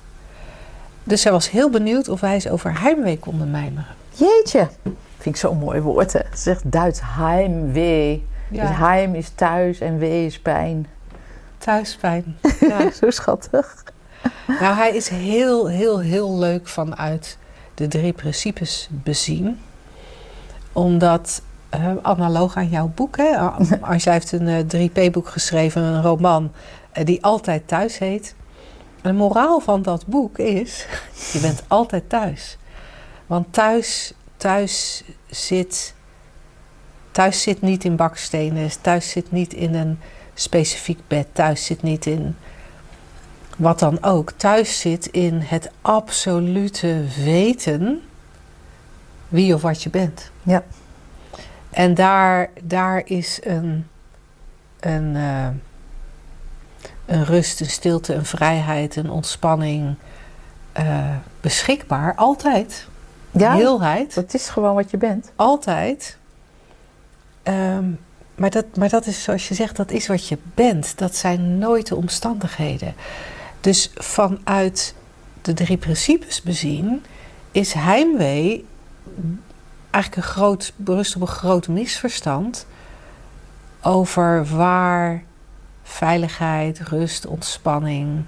Dus 1.04 1.22
zij 1.22 1.32
was 1.32 1.50
heel 1.50 1.70
benieuwd 1.70 2.10
of 2.10 2.20
wij 2.20 2.34
eens 2.34 2.50
over 2.50 2.80
heimwee 2.80 3.20
konden 3.20 3.52
mijmeren. 3.52 3.96
Jeetje, 4.12 4.68
vind 5.18 5.36
ik 5.36 5.36
zo'n 5.36 5.58
mooi 5.58 5.82
woord. 5.82 6.14
Hè? 6.14 6.20
Het 6.30 6.40
zegt 6.40 6.72
Duits 6.72 7.00
heimwee. 7.04 8.28
Dus 8.50 8.70
heim 8.70 9.16
is 9.16 9.30
thuis 9.36 9.80
en 9.80 9.98
wee 9.98 10.26
is 10.26 10.40
pijn. 10.40 10.88
thuispijn. 11.58 12.38
Ja. 12.60 12.92
Zo 12.92 13.10
schattig. 13.10 13.84
Nou, 14.60 14.76
hij 14.76 14.96
is 14.96 15.08
heel, 15.08 15.68
heel, 15.68 16.00
heel 16.00 16.38
leuk 16.38 16.68
vanuit 16.68 17.38
de 17.74 17.88
drie 17.88 18.14
principes 18.14 18.88
bezien. 18.92 19.60
Omdat, 20.74 21.42
eh, 21.70 21.92
analoog 22.02 22.56
aan 22.56 22.70
jouw 22.70 22.92
boek, 22.96 23.18
hè, 23.18 23.38
Angela 23.82 24.14
heeft 24.18 24.32
een 24.32 24.48
eh, 24.48 24.90
3P-boek 24.90 25.28
geschreven, 25.28 25.82
een 25.82 26.02
roman, 26.02 26.52
eh, 26.92 27.06
die 27.06 27.24
altijd 27.24 27.68
thuis 27.68 27.98
heet. 27.98 28.36
En 29.02 29.12
de 29.12 29.18
moraal 29.18 29.60
van 29.60 29.82
dat 29.82 30.06
boek 30.06 30.38
is, 30.38 30.86
je 31.34 31.40
bent 31.40 31.64
altijd 31.68 32.10
thuis. 32.10 32.58
Want 33.28 33.54
thuis, 33.54 34.14
thuis 34.38 35.04
zit, 35.30 35.94
thuis 37.12 37.42
zit 37.42 37.62
niet 37.62 37.84
in 37.84 37.96
bakstenen, 37.96 38.70
thuis 38.82 39.10
zit 39.10 39.32
niet 39.32 39.54
in 39.54 39.74
een 39.74 40.00
specifiek 40.34 41.00
bed, 41.08 41.28
thuis 41.32 41.66
zit 41.66 41.82
niet 41.82 42.06
in 42.06 42.36
wat 43.60 43.80
dan 43.80 44.04
ook, 44.04 44.32
thuis 44.32 44.80
zit 44.80 45.06
in 45.06 45.40
het 45.40 45.72
absolute 45.82 47.04
weten 47.24 48.02
wie 49.28 49.54
of 49.54 49.62
wat 49.62 49.84
je 49.84 49.90
bent. 49.90 50.32
Ja. 50.44 50.64
En 51.70 51.94
daar, 51.94 52.50
daar 52.64 53.02
is 53.06 53.40
een, 53.44 53.88
een, 54.80 55.16
eh, 55.16 55.48
een 57.06 57.26
rust, 57.26 57.60
een 57.60 57.70
stilte, 57.70 58.14
een 58.14 58.26
vrijheid, 58.26 58.96
een 58.96 59.10
ontspanning 59.10 59.96
eh, 60.72 61.16
beschikbaar. 61.42 62.16
Altijd. 62.16 62.88
Ja, 63.32 63.56
Heelheid. 63.56 64.16
dat 64.16 64.34
is 64.34 64.50
gewoon 64.50 64.76
wat 64.76 64.92
je 64.92 64.98
bent. 64.98 65.32
Altijd. 65.36 66.18
Ehm, 67.44 67.86
maar, 68.36 68.50
dat, 68.50 68.66
maar 68.76 68.90
dat 68.90 69.06
is 69.06 69.24
zoals 69.24 69.48
je 69.48 69.56
zegt, 69.56 69.76
dat 69.76 69.92
is 69.92 70.08
wat 70.08 70.28
je 70.28 70.38
bent. 70.54 70.98
Dat 70.98 71.16
zijn 71.16 71.58
nooit 71.58 71.88
de 71.88 71.96
omstandigheden. 71.96 72.94
Dus 73.62 73.92
vanuit 73.96 74.96
de 75.42 75.54
drie 75.54 75.78
principes 75.78 76.42
bezien 76.42 77.04
is 77.52 77.74
heimwee 77.74 78.66
eigenlijk 79.90 80.26
een 80.26 80.34
groot, 80.34 80.74
berust 80.76 81.16
op 81.16 81.22
een 81.22 81.28
groot 81.28 81.68
misverstand 81.68 82.66
over 83.82 84.46
waar 84.46 85.24
veiligheid, 85.84 86.80
rust, 86.80 87.26
ontspanning, 87.26 88.24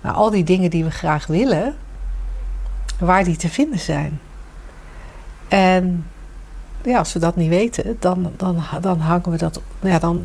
nou, 0.00 0.14
al 0.14 0.30
die 0.30 0.44
dingen 0.44 0.70
die 0.70 0.84
we 0.84 0.90
graag 0.90 1.26
willen, 1.26 1.76
waar 2.98 3.24
die 3.24 3.36
te 3.36 3.48
vinden 3.48 3.78
zijn. 3.78 4.20
En 5.48 6.06
ja, 6.82 6.98
als 6.98 7.12
we 7.12 7.18
dat 7.18 7.36
niet 7.36 7.48
weten, 7.48 7.96
dan, 8.00 8.32
dan, 8.36 8.62
dan 8.80 8.98
hangen 8.98 9.30
we 9.30 9.36
dat. 9.36 9.60
Ja, 9.80 9.98
dan, 9.98 10.24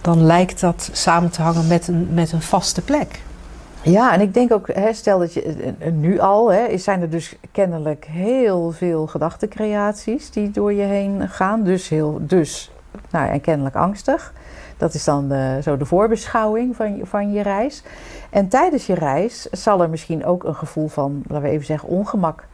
dan 0.00 0.22
lijkt 0.22 0.60
dat 0.60 0.90
samen 0.92 1.30
te 1.30 1.42
hangen 1.42 1.66
met 1.66 1.88
een, 1.88 2.08
met 2.14 2.32
een 2.32 2.42
vaste 2.42 2.80
plek. 2.80 3.20
Ja, 3.82 4.12
en 4.12 4.20
ik 4.20 4.34
denk 4.34 4.52
ook, 4.52 4.72
hè, 4.72 4.92
stel 4.92 5.18
dat 5.18 5.34
je 5.34 5.42
eh, 5.42 5.68
eh, 5.86 5.92
nu 5.92 6.18
al, 6.18 6.52
hè, 6.52 6.78
zijn 6.78 7.00
er 7.00 7.10
dus 7.10 7.36
kennelijk 7.52 8.04
heel 8.04 8.70
veel 8.70 9.06
gedachtencreaties 9.06 10.30
die 10.30 10.50
door 10.50 10.72
je 10.72 10.82
heen 10.82 11.28
gaan. 11.28 11.62
Dus, 11.62 11.88
heel, 11.88 12.18
dus 12.20 12.72
Nou, 13.10 13.30
en 13.30 13.40
kennelijk 13.40 13.76
angstig. 13.76 14.32
Dat 14.76 14.94
is 14.94 15.04
dan 15.04 15.28
de, 15.28 15.58
zo 15.62 15.76
de 15.76 15.84
voorbeschouwing 15.84 16.76
van, 16.76 17.00
van 17.02 17.32
je 17.32 17.42
reis. 17.42 17.82
En 18.30 18.48
tijdens 18.48 18.86
je 18.86 18.94
reis 18.94 19.42
zal 19.50 19.82
er 19.82 19.90
misschien 19.90 20.24
ook 20.24 20.44
een 20.44 20.54
gevoel 20.54 20.88
van, 20.88 21.22
laten 21.26 21.42
we 21.42 21.52
even 21.52 21.66
zeggen, 21.66 21.88
ongemak 21.88 22.44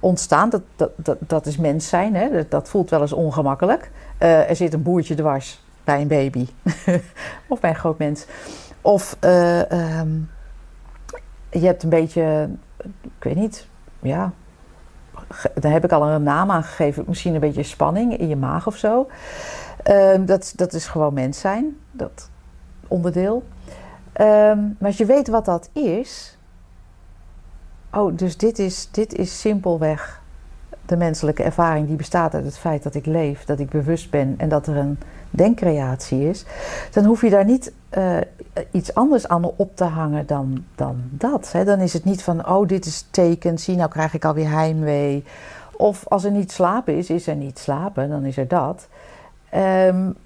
ontstaan. 0.00 0.50
Dat, 0.50 0.62
dat, 0.76 0.90
dat, 0.96 1.16
dat 1.20 1.46
is 1.46 1.56
mens 1.56 1.88
zijn, 1.88 2.14
hè? 2.14 2.48
Dat, 2.48 2.68
voelt 2.68 2.90
wel 2.90 3.00
eens 3.00 3.12
ongemakkelijk. 3.12 3.90
Er 4.18 4.56
zit 4.56 4.72
een 4.72 4.82
boertje 4.82 5.14
dwars 5.14 5.64
bij 5.84 6.00
een 6.00 6.08
baby 6.08 6.46
of 7.48 7.60
bij 7.60 7.70
een 7.70 7.76
groot 7.76 7.98
mens. 7.98 8.26
Of 8.80 9.16
um, 9.20 10.28
je 11.52 11.66
hebt 11.66 11.82
een 11.82 11.88
beetje, 11.88 12.50
ik 13.02 13.24
weet 13.24 13.34
niet, 13.34 13.66
ja, 14.00 14.32
daar 15.54 15.72
heb 15.72 15.84
ik 15.84 15.92
al 15.92 16.08
een 16.08 16.22
naam 16.22 16.50
aan 16.50 16.62
gegeven. 16.62 17.04
Misschien 17.06 17.34
een 17.34 17.40
beetje 17.40 17.62
spanning 17.62 18.16
in 18.16 18.28
je 18.28 18.36
maag 18.36 18.66
of 18.66 18.76
zo. 18.76 19.08
Uh, 19.90 20.14
dat, 20.20 20.52
dat 20.56 20.72
is 20.72 20.86
gewoon 20.86 21.14
mens 21.14 21.40
zijn, 21.40 21.76
dat 21.90 22.30
onderdeel. 22.88 23.42
Um, 24.20 24.76
maar 24.78 24.88
als 24.88 24.96
je 24.96 25.04
weet 25.04 25.28
wat 25.28 25.44
dat 25.44 25.70
is. 25.72 26.36
Oh, 27.92 28.16
dus 28.16 28.36
dit 28.36 28.58
is, 28.58 28.88
dit 28.90 29.14
is 29.14 29.40
simpelweg 29.40 30.20
de 30.86 30.96
menselijke 30.96 31.42
ervaring 31.42 31.86
die 31.86 31.96
bestaat 31.96 32.34
uit 32.34 32.44
het 32.44 32.58
feit 32.58 32.82
dat 32.82 32.94
ik 32.94 33.06
leef, 33.06 33.44
dat 33.44 33.60
ik 33.60 33.70
bewust 33.70 34.10
ben 34.10 34.34
en 34.36 34.48
dat 34.48 34.66
er 34.66 34.76
een 34.76 34.98
denkcreatie 35.30 36.28
is. 36.28 36.44
Dan 36.90 37.04
hoef 37.04 37.20
je 37.20 37.30
daar 37.30 37.44
niet 37.44 37.72
uh, 37.98 38.16
iets 38.70 38.94
anders 38.94 39.28
aan 39.28 39.44
op 39.44 39.76
te 39.76 39.84
hangen 39.84 40.26
dan, 40.26 40.64
dan 40.74 41.02
dat. 41.10 41.52
Hè. 41.52 41.64
Dan 41.64 41.80
is 41.80 41.92
het 41.92 42.04
niet 42.04 42.22
van, 42.22 42.48
oh, 42.48 42.68
dit 42.68 42.86
is 42.86 43.06
teken, 43.10 43.58
zie, 43.58 43.76
nou 43.76 43.90
krijg 43.90 44.14
ik 44.14 44.24
alweer 44.24 44.50
heimwee. 44.50 45.24
Of 45.76 46.08
als 46.08 46.24
er 46.24 46.30
niet 46.30 46.52
slapen 46.52 46.96
is, 46.96 47.10
is 47.10 47.26
er 47.26 47.36
niet 47.36 47.58
slapen, 47.58 48.08
dan 48.08 48.24
is 48.24 48.36
er 48.36 48.48
dat. 48.48 48.88
Um, 49.54 50.16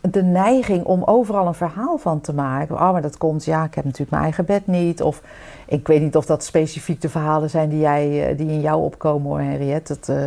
de 0.00 0.22
neiging 0.22 0.84
om 0.84 1.02
overal 1.04 1.46
een 1.46 1.54
verhaal 1.54 1.98
van 1.98 2.20
te 2.20 2.34
maken. 2.34 2.74
Oh, 2.74 2.92
maar 2.92 3.02
dat 3.02 3.18
komt, 3.18 3.44
ja, 3.44 3.64
ik 3.64 3.74
heb 3.74 3.84
natuurlijk 3.84 4.10
mijn 4.10 4.22
eigen 4.22 4.44
bed 4.44 4.66
niet. 4.66 5.02
Of 5.02 5.22
ik 5.66 5.86
weet 5.86 6.02
niet 6.02 6.16
of 6.16 6.26
dat 6.26 6.44
specifiek 6.44 7.00
de 7.00 7.08
verhalen 7.08 7.50
zijn 7.50 7.68
die, 7.68 7.80
jij, 7.80 8.28
eh, 8.28 8.36
die 8.36 8.48
in 8.48 8.60
jou 8.60 8.82
opkomen 8.82 9.28
hoor, 9.28 9.40
Henriette. 9.40 9.96
Dat, 10.00 10.16
uh, 10.16 10.26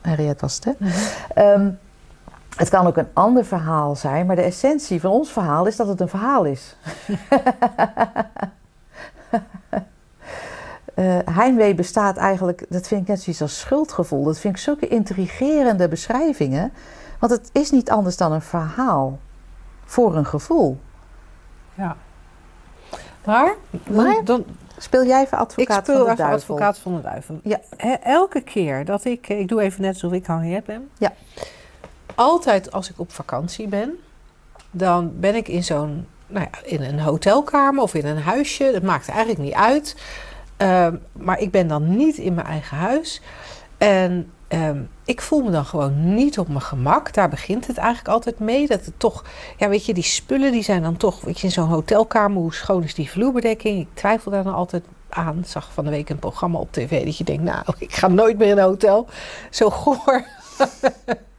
Henriette 0.00 0.40
was 0.40 0.54
het, 0.54 0.64
hè? 0.64 0.72
Mm 0.78 1.60
um, 1.60 1.78
het 2.56 2.68
kan 2.68 2.86
ook 2.86 2.96
een 2.96 3.08
ander 3.12 3.44
verhaal 3.44 3.96
zijn, 3.96 4.26
maar 4.26 4.36
de 4.36 4.42
essentie 4.42 5.00
van 5.00 5.10
ons 5.10 5.32
verhaal 5.32 5.66
is 5.66 5.76
dat 5.76 5.88
het 5.88 6.00
een 6.00 6.08
verhaal 6.08 6.44
is. 6.44 6.76
uh, 10.94 11.18
heimwee 11.38 11.74
bestaat 11.74 12.16
eigenlijk, 12.16 12.66
dat 12.68 12.88
vind 12.88 13.02
ik 13.02 13.08
net 13.08 13.22
zoiets 13.22 13.42
als 13.42 13.58
schuldgevoel. 13.58 14.24
Dat 14.24 14.38
vind 14.38 14.54
ik 14.54 14.60
zulke 14.60 14.88
intrigerende 14.88 15.88
beschrijvingen. 15.88 16.72
Want 17.18 17.32
het 17.32 17.50
is 17.52 17.70
niet 17.70 17.90
anders 17.90 18.16
dan 18.16 18.32
een 18.32 18.42
verhaal 18.42 19.18
voor 19.84 20.16
een 20.16 20.26
gevoel. 20.26 20.80
Ja. 21.74 21.96
Maar, 23.24 23.54
maar 23.90 24.24
dan, 24.24 24.44
speel 24.76 25.04
jij 25.04 25.22
even 25.22 25.38
advocaat 25.38 25.84
van 25.86 25.94
de 25.94 26.04
duivel. 26.04 26.12
Ik 26.12 26.16
speel 26.16 26.26
even 26.26 26.34
advocaat 26.34 26.78
van 26.78 26.94
de 26.94 27.00
duivel. 27.00 27.40
Ja. 27.42 27.60
Elke 28.02 28.40
keer 28.40 28.84
dat 28.84 29.04
ik, 29.04 29.28
ik 29.28 29.48
doe 29.48 29.60
even 29.60 29.82
net 29.82 29.92
alsof 29.92 30.12
ik 30.12 30.26
Henriette 30.26 30.72
ben. 30.72 30.90
Ja 30.98 31.12
altijd 32.14 32.72
als 32.72 32.90
ik 32.90 32.98
op 32.98 33.12
vakantie 33.12 33.68
ben, 33.68 33.98
dan 34.70 35.12
ben 35.20 35.34
ik 35.34 35.48
in 35.48 35.64
zo'n, 35.64 36.06
nou 36.26 36.46
ja, 36.50 36.58
in 36.64 36.82
een 36.82 37.00
hotelkamer 37.00 37.82
of 37.82 37.94
in 37.94 38.06
een 38.06 38.22
huisje. 38.22 38.70
Dat 38.72 38.82
maakt 38.82 39.08
eigenlijk 39.08 39.40
niet 39.40 39.54
uit. 39.54 39.96
Um, 40.56 41.02
maar 41.12 41.38
ik 41.38 41.50
ben 41.50 41.68
dan 41.68 41.96
niet 41.96 42.16
in 42.16 42.34
mijn 42.34 42.46
eigen 42.46 42.76
huis. 42.76 43.20
En 43.78 44.30
um, 44.48 44.90
ik 45.04 45.20
voel 45.20 45.42
me 45.42 45.50
dan 45.50 45.64
gewoon 45.64 46.14
niet 46.14 46.38
op 46.38 46.48
mijn 46.48 46.60
gemak. 46.60 47.14
Daar 47.14 47.28
begint 47.28 47.66
het 47.66 47.76
eigenlijk 47.76 48.08
altijd 48.08 48.38
mee. 48.38 48.66
Dat 48.66 48.84
het 48.84 48.94
toch, 48.96 49.24
ja, 49.56 49.68
weet 49.68 49.86
je, 49.86 49.94
die 49.94 50.02
spullen 50.02 50.52
die 50.52 50.62
zijn 50.62 50.82
dan 50.82 50.96
toch, 50.96 51.20
weet 51.20 51.40
je, 51.40 51.46
in 51.46 51.52
zo'n 51.52 51.68
hotelkamer, 51.68 52.42
hoe 52.42 52.54
schoon 52.54 52.82
is 52.82 52.94
die 52.94 53.10
vloerbedekking? 53.10 53.80
Ik 53.80 53.88
twijfel 53.94 54.30
daar 54.30 54.44
dan 54.44 54.54
altijd 54.54 54.84
aan. 55.08 55.42
Zag 55.46 55.72
van 55.72 55.84
de 55.84 55.90
week 55.90 56.08
een 56.08 56.18
programma 56.18 56.58
op 56.58 56.72
tv 56.72 57.04
dat 57.04 57.16
je 57.16 57.24
denkt, 57.24 57.42
nou, 57.42 57.64
ik 57.78 57.94
ga 57.94 58.08
nooit 58.08 58.38
meer 58.38 58.48
in 58.48 58.58
een 58.58 58.64
hotel. 58.64 59.06
Zo 59.50 59.70
goor. 59.70 60.24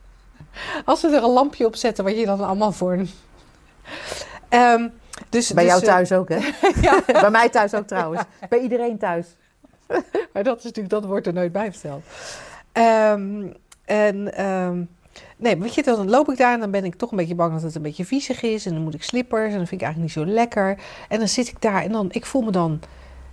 Als 0.86 1.02
we 1.02 1.08
er 1.08 1.24
een 1.24 1.30
lampje 1.30 1.66
op 1.66 1.76
zetten, 1.76 2.04
wat 2.04 2.18
je 2.18 2.26
dan 2.26 2.41
allemaal 2.41 2.72
voor. 2.72 3.06
Um, 4.49 4.91
dus, 5.30 5.54
Bij 5.54 5.64
dus, 5.64 5.74
jou 5.74 5.86
eh, 5.86 5.88
thuis 5.88 6.12
ook, 6.12 6.30
hè? 6.30 6.39
ja. 6.88 7.02
Bij 7.06 7.30
mij 7.30 7.49
thuis 7.49 7.74
ook 7.74 7.88
trouwens. 7.88 8.24
Bij 8.49 8.60
iedereen 8.60 8.97
thuis. 8.97 9.28
maar 10.34 10.43
dat 10.43 10.58
is 10.58 10.64
natuurlijk, 10.64 10.93
dat 10.93 11.06
wordt 11.06 11.28
er 11.28 11.34
nooit 11.34 11.52
bij 11.52 11.72
verteld. 11.72 12.04
Um, 12.74 13.54
en 13.86 14.45
um, 14.45 14.89
nee, 15.38 15.58
weet 15.58 15.76
je, 15.76 15.84
dan 15.84 16.10
loop 16.10 16.30
ik 16.30 16.38
daar 16.38 16.54
en 16.54 16.60
dan 16.60 16.72
ben 16.72 16.86
ik 16.86 16.95
toch 16.95 17.12
een 17.12 17.18
beetje 17.18 17.36
bang 17.36 17.54
dat 17.54 17.62
het 17.62 17.76
een 17.76 17.82
beetje 17.82 18.06
viezig 18.06 18.41
is. 18.41 18.66
En 18.66 18.74
dan 18.74 18.82
moet 18.82 18.93
ik 18.93 19.04
slippers 19.04 19.52
en 19.52 19.58
dan 19.58 19.68
vind 19.68 19.82
ik 19.82 19.88
eigenlijk 19.88 20.16
niet 20.16 20.26
zo 20.26 20.34
lekker. 20.34 20.78
En 21.10 21.20
dan 21.20 21.28
zit 21.28 21.47
ik 21.47 21.62
daar 21.62 21.84
en 21.84 21.91
dan, 21.91 22.08
ik 22.12 22.26
voel 22.26 22.41
me 22.41 22.52
dan, 22.52 22.80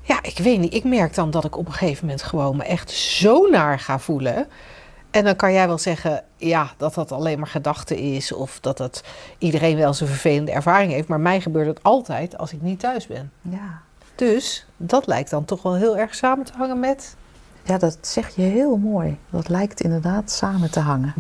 ja, 0.03 0.23
ik 0.23 0.39
weet 0.39 0.59
niet. 0.59 0.75
Ik 0.75 0.85
merk 0.85 1.14
dan 1.14 1.31
dat 1.31 1.45
ik 1.45 1.57
op 1.57 1.66
een 1.66 1.73
gegeven 1.73 2.05
moment 2.05 2.23
gewoon 2.23 2.57
me 2.57 2.64
echt 2.64 2.91
zo 2.91 3.47
naar 3.47 3.79
ga 3.79 3.99
voelen. 3.99 4.49
En 5.11 5.25
dan 5.25 5.37
kan 5.37 5.53
jij 5.53 5.67
wel 5.67 5.79
zeggen, 5.79 6.25
ja, 6.37 6.71
dat 6.77 6.95
dat 6.95 7.13
alleen 7.13 7.39
maar 7.39 7.49
gedachte 7.49 8.01
is. 8.01 8.33
Of 8.33 8.61
dat 8.61 8.79
het 8.79 9.05
iedereen 9.39 9.77
wel 9.77 9.95
zijn 9.95 10.09
vervelende 10.09 10.53
ervaring 10.53 10.93
heeft. 10.93 11.09
Maar 11.09 11.21
mij 11.21 11.41
gebeurt 11.41 11.67
het 11.67 11.83
altijd 11.83 12.39
als 12.39 12.53
ik 12.53 12.63
niet 12.63 12.81
thuis 12.81 13.07
ben. 13.07 13.33
Ja. 13.41 13.81
Dus 14.15 14.67
dat 14.77 15.07
lijkt 15.07 15.31
dan 15.31 15.45
toch 15.45 15.63
wel 15.63 15.75
heel 15.75 15.97
erg 15.97 16.15
samen 16.15 16.45
te 16.45 16.53
hangen 16.57 16.81
met. 16.81 17.17
Ja, 17.63 17.79
dat 17.79 17.99
zeg 18.01 18.29
je 18.29 18.43
heel 18.43 18.77
mooi. 18.77 19.19
Dat 19.31 19.49
lijkt 19.49 19.81
inderdaad 19.81 20.31
samen 20.31 20.71
te 20.71 20.81
hangen. 20.81 21.15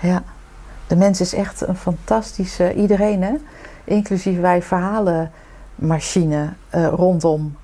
Ja. 0.00 0.22
De 0.86 0.96
mens 0.96 1.20
is 1.20 1.34
echt 1.34 1.60
een 1.60 1.76
fantastische. 1.76 2.74
Iedereen, 2.74 3.22
hè? 3.22 3.34
Inclusief 3.84 4.40
wij 4.40 4.62
verhalenmachine 4.62 6.52
uh, 6.74 6.88
rondom, 6.88 7.56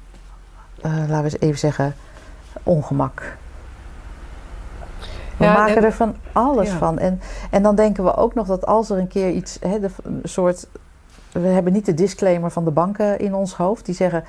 uh, 0.78 0.92
laten 0.92 1.16
we 1.16 1.22
eens 1.22 1.40
even 1.40 1.58
zeggen, 1.58 1.94
ongemak. 2.62 3.36
We 5.36 5.44
maken 5.44 5.84
er 5.84 5.92
van 5.92 6.14
alles 6.32 6.70
van. 6.70 6.98
En, 6.98 7.20
en 7.50 7.62
dan 7.62 7.74
denken 7.74 8.04
we 8.04 8.14
ook 8.14 8.34
nog 8.34 8.46
dat 8.46 8.66
als 8.66 8.90
er 8.90 8.98
een 8.98 9.08
keer 9.08 9.30
iets, 9.30 9.58
hè, 9.60 9.80
de, 9.80 9.88
een 10.02 10.20
soort. 10.22 10.66
We 11.32 11.48
hebben 11.48 11.72
niet 11.72 11.86
de 11.86 11.94
disclaimer 11.94 12.50
van 12.50 12.64
de 12.64 12.70
banken 12.70 13.18
in 13.18 13.34
ons 13.34 13.54
hoofd. 13.54 13.86
Die 13.86 13.94
zeggen. 13.94 14.24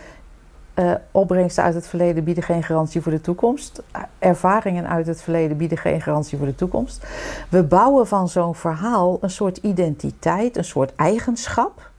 Uh, 0.80 0.94
opbrengsten 1.12 1.64
uit 1.64 1.74
het 1.74 1.88
verleden 1.88 2.24
bieden 2.24 2.44
geen 2.44 2.64
garantie 2.64 3.02
voor 3.02 3.12
de 3.12 3.22
toekomst. 3.22 3.84
Ervaringen 4.20 4.88
uit 4.88 5.08
het 5.08 5.22
verleden 5.22 5.58
bieden 5.58 5.78
geen 5.78 6.02
garantie 6.02 6.38
voor 6.38 6.48
de 6.48 6.56
toekomst. 6.56 7.06
We 7.50 7.64
bouwen 7.64 8.08
van 8.08 8.30
zo'n 8.30 8.56
verhaal 8.56 9.18
een 9.22 9.30
soort 9.30 9.58
identiteit, 9.58 10.58
een 10.58 10.64
soort 10.64 10.96
eigenschap. 10.96 11.90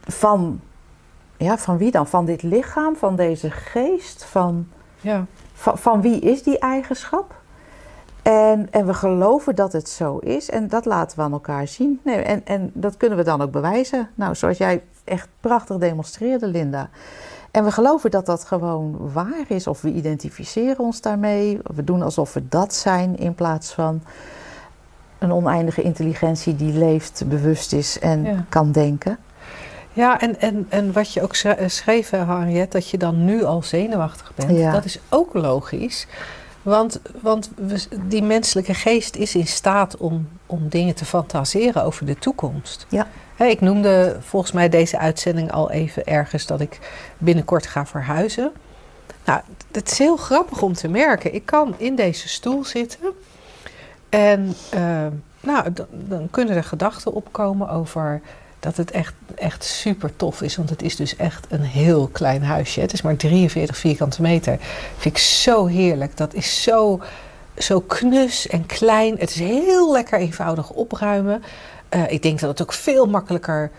Van, 0.00 0.60
ja, 1.36 1.58
van 1.58 1.78
wie 1.78 1.90
dan? 1.90 2.06
Van 2.06 2.24
dit 2.24 2.42
lichaam, 2.42 2.96
van 2.96 3.16
deze 3.16 3.50
geest, 3.50 4.24
van. 4.24 4.68
Ja 5.00 5.26
van, 5.60 5.78
van 5.78 6.00
wie 6.00 6.20
is 6.20 6.42
die 6.42 6.58
eigenschap? 6.58 7.38
En, 8.22 8.68
en 8.70 8.86
we 8.86 8.94
geloven 8.94 9.54
dat 9.54 9.72
het 9.72 9.88
zo 9.88 10.18
is 10.18 10.50
en 10.50 10.68
dat 10.68 10.84
laten 10.84 11.16
we 11.16 11.22
aan 11.22 11.32
elkaar 11.32 11.68
zien. 11.68 12.00
Nee, 12.04 12.16
en, 12.16 12.46
en 12.46 12.70
dat 12.74 12.96
kunnen 12.96 13.18
we 13.18 13.24
dan 13.24 13.42
ook 13.42 13.50
bewijzen. 13.50 14.08
Nou, 14.14 14.34
zoals 14.34 14.58
jij 14.58 14.82
echt 15.04 15.28
prachtig 15.40 15.76
demonstreerde, 15.76 16.46
Linda. 16.46 16.88
En 17.50 17.64
we 17.64 17.70
geloven 17.70 18.10
dat 18.10 18.26
dat 18.26 18.44
gewoon 18.44 19.12
waar 19.12 19.44
is, 19.48 19.66
of 19.66 19.80
we 19.80 19.92
identificeren 19.92 20.78
ons 20.78 21.00
daarmee. 21.00 21.58
We 21.74 21.84
doen 21.84 22.02
alsof 22.02 22.34
we 22.34 22.48
dat 22.48 22.74
zijn 22.74 23.18
in 23.18 23.34
plaats 23.34 23.72
van 23.72 24.02
een 25.18 25.32
oneindige 25.32 25.82
intelligentie 25.82 26.56
die 26.56 26.72
leeft, 26.72 27.22
bewust 27.26 27.72
is 27.72 27.98
en 27.98 28.46
kan 28.48 28.72
denken. 28.72 29.18
Ja, 29.92 30.20
en, 30.20 30.40
en, 30.40 30.66
en 30.68 30.92
wat 30.92 31.12
je 31.12 31.22
ook 31.22 31.34
eh, 31.34 31.68
schreef, 31.68 32.10
Harriet, 32.10 32.72
dat 32.72 32.88
je 32.88 32.98
dan 32.98 33.24
nu 33.24 33.44
al 33.44 33.62
zenuwachtig 33.62 34.32
bent, 34.34 34.72
dat 34.72 34.84
is 34.84 34.98
ook 35.08 35.34
logisch. 35.34 36.06
Want, 36.62 37.00
want 37.20 37.50
die 38.08 38.22
menselijke 38.22 38.74
geest 38.74 39.16
is 39.16 39.34
in 39.34 39.46
staat 39.46 39.96
om, 39.96 40.28
om 40.46 40.68
dingen 40.68 40.94
te 40.94 41.04
fantaseren 41.04 41.84
over 41.84 42.06
de 42.06 42.18
toekomst. 42.18 42.86
Ja. 42.88 43.06
ik 43.38 43.60
noemde 43.60 44.16
volgens 44.20 44.52
mij 44.52 44.68
deze 44.68 44.98
uitzending 44.98 45.52
al 45.52 45.70
even 45.70 46.06
ergens 46.06 46.46
dat 46.46 46.60
ik 46.60 46.78
binnenkort 47.18 47.66
ga 47.66 47.86
verhuizen. 47.86 48.52
Nou, 49.24 49.40
het 49.72 49.90
is 49.90 49.98
heel 49.98 50.16
grappig 50.16 50.62
om 50.62 50.72
te 50.72 50.88
merken. 50.88 51.34
Ik 51.34 51.46
kan 51.46 51.74
in 51.76 51.94
deze 51.94 52.28
stoel 52.28 52.64
zitten 52.64 53.12
en 54.08 54.54
uh, 54.74 55.06
nou, 55.40 55.72
dan, 55.72 55.86
dan 55.90 56.28
kunnen 56.30 56.56
er 56.56 56.64
gedachten 56.64 57.12
opkomen 57.12 57.70
over 57.70 58.20
dat 58.60 58.76
het 58.76 58.90
echt, 58.90 59.14
echt 59.34 59.64
super 59.64 60.16
tof 60.16 60.42
is. 60.42 60.56
Want 60.56 60.70
het 60.70 60.82
is 60.82 60.96
dus 60.96 61.16
echt 61.16 61.46
een 61.48 61.62
heel 61.62 62.08
klein 62.12 62.42
huisje. 62.42 62.80
Het 62.80 62.92
is 62.92 63.02
maar 63.02 63.16
43 63.16 63.76
vierkante 63.76 64.22
meter. 64.22 64.58
Vind 64.96 65.16
ik 65.16 65.22
zo 65.22 65.66
heerlijk. 65.66 66.16
Dat 66.16 66.34
is 66.34 66.62
zo, 66.62 67.00
zo 67.58 67.80
knus 67.80 68.46
en 68.46 68.66
klein. 68.66 69.16
Het 69.18 69.30
is 69.30 69.38
heel 69.38 69.92
lekker 69.92 70.18
eenvoudig 70.18 70.70
opruimen. 70.70 71.42
Uh, 71.94 72.10
ik 72.10 72.22
denk 72.22 72.40
dat 72.40 72.50
het 72.50 72.62
ook 72.62 72.72
veel 72.72 73.06
makkelijker 73.06 73.70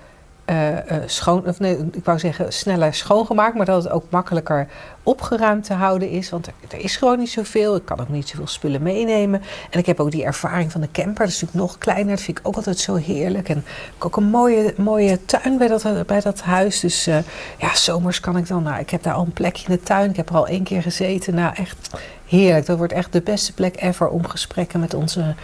uh, 0.52 0.78
schoon, 1.06 1.48
of 1.48 1.60
nee, 1.60 1.78
ik 1.92 2.06
wou 2.06 2.20
zeggen 2.20 2.54
sneller 2.54 2.94
schoongemaakt, 2.94 3.56
maar 3.56 3.66
dat 3.66 3.84
het 3.84 3.94
ook 3.94 4.06
makkelijker 4.10 4.68
opgeruimd 5.04 5.64
te 5.64 5.74
houden 5.74 6.10
is. 6.10 6.30
Want 6.30 6.48
er, 6.48 6.80
is 6.80 6.96
gewoon 6.96 7.20
niet 7.20 7.30
zoveel. 7.30 7.76
Ik 7.76 7.86
kan 7.86 8.00
ook 8.00 8.10
niet 8.10 8.30
zoveel 8.30 8.48
spullen 8.48 8.82
meenemen. 8.82 9.42
En 9.70 9.80
ik 9.80 9.86
heb 9.86 10.00
ook 10.00 10.12
die 10.12 10.24
ervaring 10.24 10.72
van 10.72 10.82
de 10.82 10.92
camper. 10.92 11.26
Dat 11.26 11.34
is 11.34 11.42
natuurlijk 11.42 11.68
nog 11.68 11.78
kleiner. 11.78 12.16
Dat 12.16 12.22
vind 12.22 12.40
ik 12.40 12.48
ook 12.48 12.56
altijd 12.56 12.78
zo 12.78 12.96
heerlijk. 12.96 13.50
En 13.50 13.58
ik 13.58 13.66
heb 13.94 14.04
ook 14.06 14.16
een 14.16 14.30
mooie, 14.30 14.74
mooie 14.78 15.26
tuin 15.26 15.58
bij 15.58 15.68
dat, 15.68 16.06
bij 16.06 16.20
dat 16.20 16.42
huis. 16.42 16.80
Dus 16.80 17.08
uh, 17.08 17.18
ja, 17.58 17.76
zomers 17.76 18.20
kan 18.20 18.38
ik 18.38 18.48
dan. 18.48 18.64
Nou, 18.64 18.80
ik 18.80 18.90
heb 18.90 19.04
daar 19.04 19.14
al 19.14 19.24
een 19.24 19.34
plekje 19.34 19.68
in 19.68 19.74
de 19.74 19.84
tuin. 19.84 20.10
Ik 20.10 20.16
heb 20.16 20.30
er 20.30 20.36
al 20.36 20.48
één 20.48 20.64
keer 20.64 20.82
gezeten. 20.82 21.36
Nou, 21.36 21.56
echt 21.56 21.90
heerlijk. 22.26 22.66
Dat 22.66 22.78
wordt 22.78 22.94
echt 22.94 23.14
de 23.14 23.22
beste 23.22 23.54
plek 23.54 23.82
ever 23.82 24.08
om 24.08 24.28
gesprekken 24.28 24.80
met 24.80 24.94
onze 24.94 25.36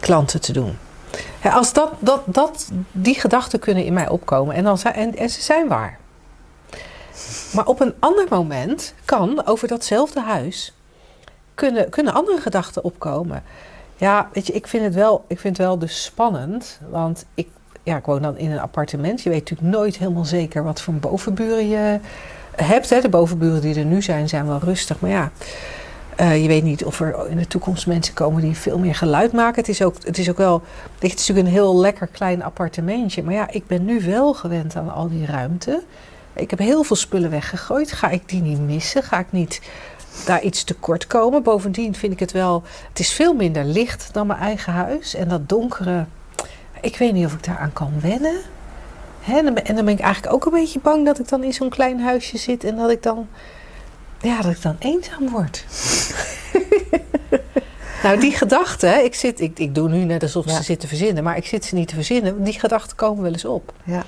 klanten 0.00 0.40
te 0.40 0.52
doen. 0.52 0.76
Als 1.42 1.72
dat, 1.72 1.92
dat, 1.98 2.22
dat, 2.26 2.70
die 2.92 3.20
gedachten 3.20 3.58
kunnen 3.58 3.84
in 3.84 3.92
mij 3.92 4.08
opkomen 4.08 4.54
en, 4.54 4.64
dan 4.64 4.82
en 4.82 5.30
ze 5.30 5.40
zijn 5.40 5.68
waar. 5.68 5.98
Maar 7.52 7.66
op 7.66 7.80
een 7.80 7.94
ander 7.98 8.26
moment 8.30 8.94
kan 9.04 9.46
over 9.46 9.68
datzelfde 9.68 10.20
huis 10.20 10.72
kunnen, 11.54 11.88
kunnen 11.88 12.14
andere 12.14 12.40
gedachten 12.40 12.84
opkomen. 12.84 13.42
Ja, 13.96 14.28
weet 14.32 14.46
je, 14.46 14.52
ik 14.52 14.66
vind 14.66 14.84
het 14.84 14.94
wel, 14.94 15.24
ik 15.26 15.40
vind 15.40 15.56
het 15.56 15.66
wel 15.66 15.78
dus 15.78 16.04
spannend. 16.04 16.78
Want 16.90 17.24
ik, 17.34 17.48
ja, 17.82 17.96
ik 17.96 18.04
woon 18.04 18.22
dan 18.22 18.36
in 18.36 18.50
een 18.50 18.60
appartement. 18.60 19.22
Je 19.22 19.30
weet 19.30 19.50
natuurlijk 19.50 19.76
nooit 19.76 19.96
helemaal 19.98 20.24
zeker 20.24 20.64
wat 20.64 20.80
voor 20.80 20.94
bovenburen 20.94 21.68
je 21.68 21.98
hebt. 22.56 22.90
Hè. 22.90 23.00
De 23.00 23.08
bovenburen 23.08 23.60
die 23.60 23.78
er 23.78 23.84
nu 23.84 24.02
zijn, 24.02 24.28
zijn 24.28 24.46
wel 24.46 24.58
rustig. 24.58 25.00
Maar 25.00 25.10
ja, 25.10 25.30
uh, 26.20 26.42
je 26.42 26.48
weet 26.48 26.62
niet 26.62 26.84
of 26.84 27.00
er 27.00 27.28
in 27.28 27.36
de 27.36 27.46
toekomst 27.46 27.86
mensen 27.86 28.14
komen 28.14 28.42
die 28.42 28.56
veel 28.56 28.78
meer 28.78 28.94
geluid 28.94 29.32
maken. 29.32 29.60
Het 29.60 29.68
is 29.68 29.82
ook, 29.82 29.94
het 30.02 30.18
is 30.18 30.30
ook 30.30 30.36
wel. 30.36 30.62
Het 30.94 31.04
is 31.04 31.10
natuurlijk 31.14 31.46
een 31.46 31.52
heel 31.52 31.76
lekker 31.76 32.06
klein 32.06 32.42
appartementje. 32.42 33.22
Maar 33.22 33.34
ja, 33.34 33.50
ik 33.50 33.66
ben 33.66 33.84
nu 33.84 34.00
wel 34.00 34.34
gewend 34.34 34.76
aan 34.76 34.92
al 34.92 35.08
die 35.08 35.26
ruimte. 35.26 35.82
Ik 36.32 36.50
heb 36.50 36.58
heel 36.58 36.82
veel 36.82 36.96
spullen 36.96 37.30
weggegooid. 37.30 37.92
Ga 37.92 38.08
ik 38.08 38.28
die 38.28 38.42
niet 38.42 38.60
missen? 38.60 39.02
Ga 39.02 39.18
ik 39.18 39.32
niet 39.32 39.60
daar 40.26 40.42
iets 40.42 40.64
tekort 40.64 41.06
komen? 41.06 41.42
Bovendien 41.42 41.94
vind 41.94 42.12
ik 42.12 42.20
het 42.20 42.32
wel. 42.32 42.62
Het 42.88 42.98
is 42.98 43.12
veel 43.12 43.34
minder 43.34 43.64
licht 43.64 44.08
dan 44.12 44.26
mijn 44.26 44.40
eigen 44.40 44.72
huis. 44.72 45.14
En 45.14 45.28
dat 45.28 45.48
donkere. 45.48 46.04
Ik 46.80 46.96
weet 46.96 47.12
niet 47.12 47.26
of 47.26 47.32
ik 47.32 47.44
daaraan 47.44 47.72
kan 47.72 47.92
wennen. 48.00 48.40
Hè? 49.20 49.38
En 49.38 49.74
dan 49.74 49.84
ben 49.84 49.94
ik 49.94 50.00
eigenlijk 50.00 50.34
ook 50.34 50.44
een 50.44 50.60
beetje 50.60 50.80
bang 50.80 51.04
dat 51.04 51.18
ik 51.18 51.28
dan 51.28 51.44
in 51.44 51.52
zo'n 51.52 51.68
klein 51.68 52.00
huisje 52.00 52.38
zit 52.38 52.64
en 52.64 52.76
dat 52.76 52.90
ik 52.90 53.02
dan 53.02 53.28
ja, 54.20 54.42
dat 54.42 54.52
ik 54.52 54.62
dan 54.62 54.76
eenzaam 54.78 55.28
word. 55.28 55.64
nou, 58.02 58.20
die 58.20 58.32
gedachten, 58.32 59.04
ik, 59.04 59.14
zit, 59.14 59.40
ik, 59.40 59.58
ik 59.58 59.74
doe 59.74 59.88
nu 59.88 60.04
net 60.04 60.22
alsof 60.22 60.50
ze 60.50 60.62
zitten 60.62 60.88
verzinnen, 60.88 61.24
maar 61.24 61.36
ik 61.36 61.46
zit 61.46 61.64
ze 61.64 61.74
niet 61.74 61.88
te 61.88 61.94
verzinnen. 61.94 62.44
Die 62.44 62.58
gedachten 62.60 62.96
komen 62.96 63.22
wel 63.22 63.32
eens 63.32 63.44
op. 63.44 63.72
Ja. 63.84 64.04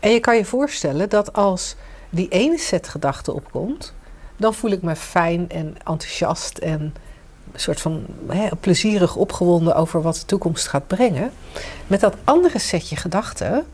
En 0.00 0.10
je 0.10 0.20
kan 0.20 0.36
je 0.36 0.44
voorstellen 0.44 1.08
dat 1.08 1.32
als 1.32 1.76
die 2.10 2.28
ene 2.28 2.58
set 2.58 2.88
gedachten 2.88 3.34
opkomt, 3.34 3.94
dan 4.36 4.54
voel 4.54 4.70
ik 4.70 4.82
me 4.82 4.96
fijn 4.96 5.50
en 5.50 5.76
enthousiast 5.84 6.58
en 6.58 6.94
een 7.52 7.60
soort 7.60 7.80
van 7.80 8.04
hè, 8.28 8.48
plezierig 8.60 9.16
opgewonden 9.16 9.74
over 9.74 10.02
wat 10.02 10.14
de 10.16 10.24
toekomst 10.24 10.68
gaat 10.68 10.86
brengen. 10.86 11.30
Met 11.86 12.00
dat 12.00 12.16
andere 12.24 12.58
setje 12.58 12.96
gedachten 12.96 13.66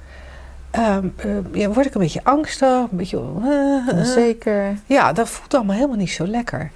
um, 0.78 1.14
ja, 1.52 1.68
word 1.68 1.86
ik 1.86 1.94
een 1.94 2.00
beetje 2.00 2.24
angstig, 2.24 2.90
een 2.90 2.96
beetje 2.96 3.22
uh, 3.42 3.88
onzeker. 3.98 4.78
Ja, 4.86 5.12
dat 5.12 5.28
voelt 5.28 5.54
allemaal 5.54 5.74
helemaal 5.74 5.96
niet 5.96 6.10
zo 6.10 6.26
lekker. 6.26 6.70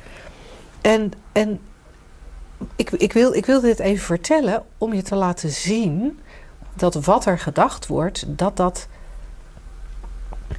En, 0.80 1.12
en 1.32 1.60
ik, 2.76 2.90
ik, 2.90 3.12
wil, 3.12 3.34
ik 3.34 3.46
wil 3.46 3.60
dit 3.60 3.78
even 3.78 4.04
vertellen 4.04 4.62
om 4.78 4.94
je 4.94 5.02
te 5.02 5.14
laten 5.14 5.50
zien 5.50 6.18
dat 6.74 6.94
wat 6.94 7.24
er 7.24 7.38
gedacht 7.38 7.86
wordt, 7.86 8.24
dat 8.26 8.56
dat. 8.56 8.88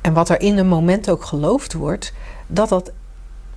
En 0.02 0.14
wat 0.14 0.30
er 0.30 0.42
in 0.42 0.58
een 0.58 0.68
moment 0.68 1.10
ook 1.10 1.24
geloofd 1.24 1.74
wordt, 1.74 2.14
dat 2.48 2.70
dat 2.70 2.92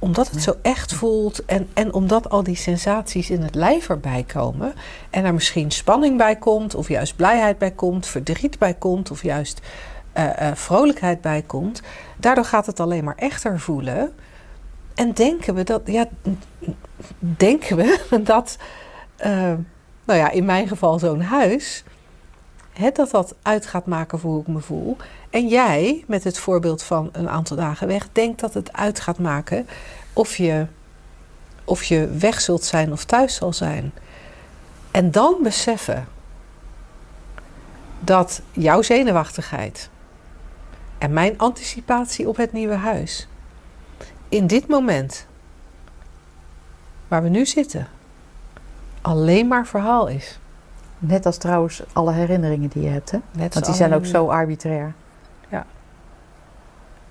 omdat 0.03 0.31
het 0.31 0.43
zo 0.43 0.57
echt 0.63 0.95
voelt 0.95 1.45
en, 1.45 1.69
en 1.75 1.93
omdat 1.93 2.31
al 2.31 2.43
die 2.43 2.57
sensaties 2.57 3.31
in 3.31 3.43
het 3.43 3.55
lijf 3.55 3.89
erbij 3.89 4.25
komen 4.33 4.75
en 5.11 5.25
er 5.25 5.35
misschien 5.35 5.71
spanning 5.71 6.17
bij 6.17 6.37
komt, 6.37 6.75
of 6.75 6.89
juist 6.89 7.17
blijheid 7.17 7.59
bij 7.59 7.71
komt, 7.71 8.07
verdriet 8.07 8.59
bij 8.59 8.75
komt, 8.75 9.11
of 9.11 9.23
juist 9.23 9.61
uh, 10.17 10.25
uh, 10.25 10.51
vrolijkheid 10.55 11.21
bij 11.21 11.43
komt, 11.43 11.83
daardoor 12.17 12.45
gaat 12.45 12.67
het 12.67 12.81
alleen 12.81 13.05
maar 13.05 13.17
echter 13.17 13.61
voelen. 13.61 14.13
En 14.95 15.13
denken 15.13 15.55
we 15.55 15.63
dat, 15.63 15.83
ja, 15.85 16.09
denken 17.19 17.77
we 17.77 17.99
dat, 18.23 18.57
uh, 19.25 19.53
nou 20.05 20.19
ja, 20.19 20.31
in 20.31 20.45
mijn 20.45 20.69
geval 20.69 20.99
zo'n 20.99 21.21
huis, 21.21 21.85
hè, 22.73 22.91
dat 22.91 23.11
dat 23.11 23.35
uit 23.43 23.67
gaat 23.67 23.87
maken 23.87 24.19
voor 24.19 24.31
hoe 24.31 24.41
ik 24.41 24.47
me 24.47 24.61
voel. 24.61 24.97
En 25.33 25.49
jij, 25.49 26.05
met 26.07 26.25
het 26.25 26.39
voorbeeld 26.39 26.83
van 26.83 27.09
een 27.13 27.29
aantal 27.29 27.57
dagen 27.57 27.87
weg, 27.87 28.09
denkt 28.13 28.41
dat 28.41 28.55
het 28.55 28.73
uit 28.73 29.01
gaat 29.01 29.19
maken 29.19 29.67
of 30.13 30.37
je, 30.37 30.67
of 31.65 31.85
je 31.85 32.09
weg 32.09 32.41
zult 32.41 32.65
zijn 32.65 32.93
of 32.93 33.05
thuis 33.05 33.35
zal 33.35 33.53
zijn. 33.53 33.93
En 34.91 35.11
dan 35.11 35.37
beseffen 35.43 36.07
dat 38.01 38.43
jouw 38.51 38.83
zenuwachtigheid 38.83 39.91
en 40.99 41.13
mijn 41.13 41.39
anticipatie 41.39 42.29
op 42.29 42.37
het 42.37 42.53
nieuwe 42.53 42.75
huis 42.75 43.29
in 44.29 44.47
dit 44.47 44.69
moment 44.69 45.27
waar 47.09 47.23
we 47.23 47.29
nu 47.29 47.47
zitten 47.47 47.89
alleen 49.01 49.49
maar 49.49 49.67
verhaal 49.67 50.07
is. 50.09 50.39
Net 50.99 51.27
als 51.27 51.37
trouwens 51.37 51.83
alle 51.93 52.13
herinneringen 52.13 52.69
die 52.69 52.83
je 52.83 52.89
hebt, 52.89 53.11
hè? 53.11 53.19
Net 53.33 53.55
Want 53.55 53.67
die 53.67 53.75
zijn 53.75 53.95
ook 53.95 54.07
zo 54.07 54.29
arbitrair. 54.29 54.95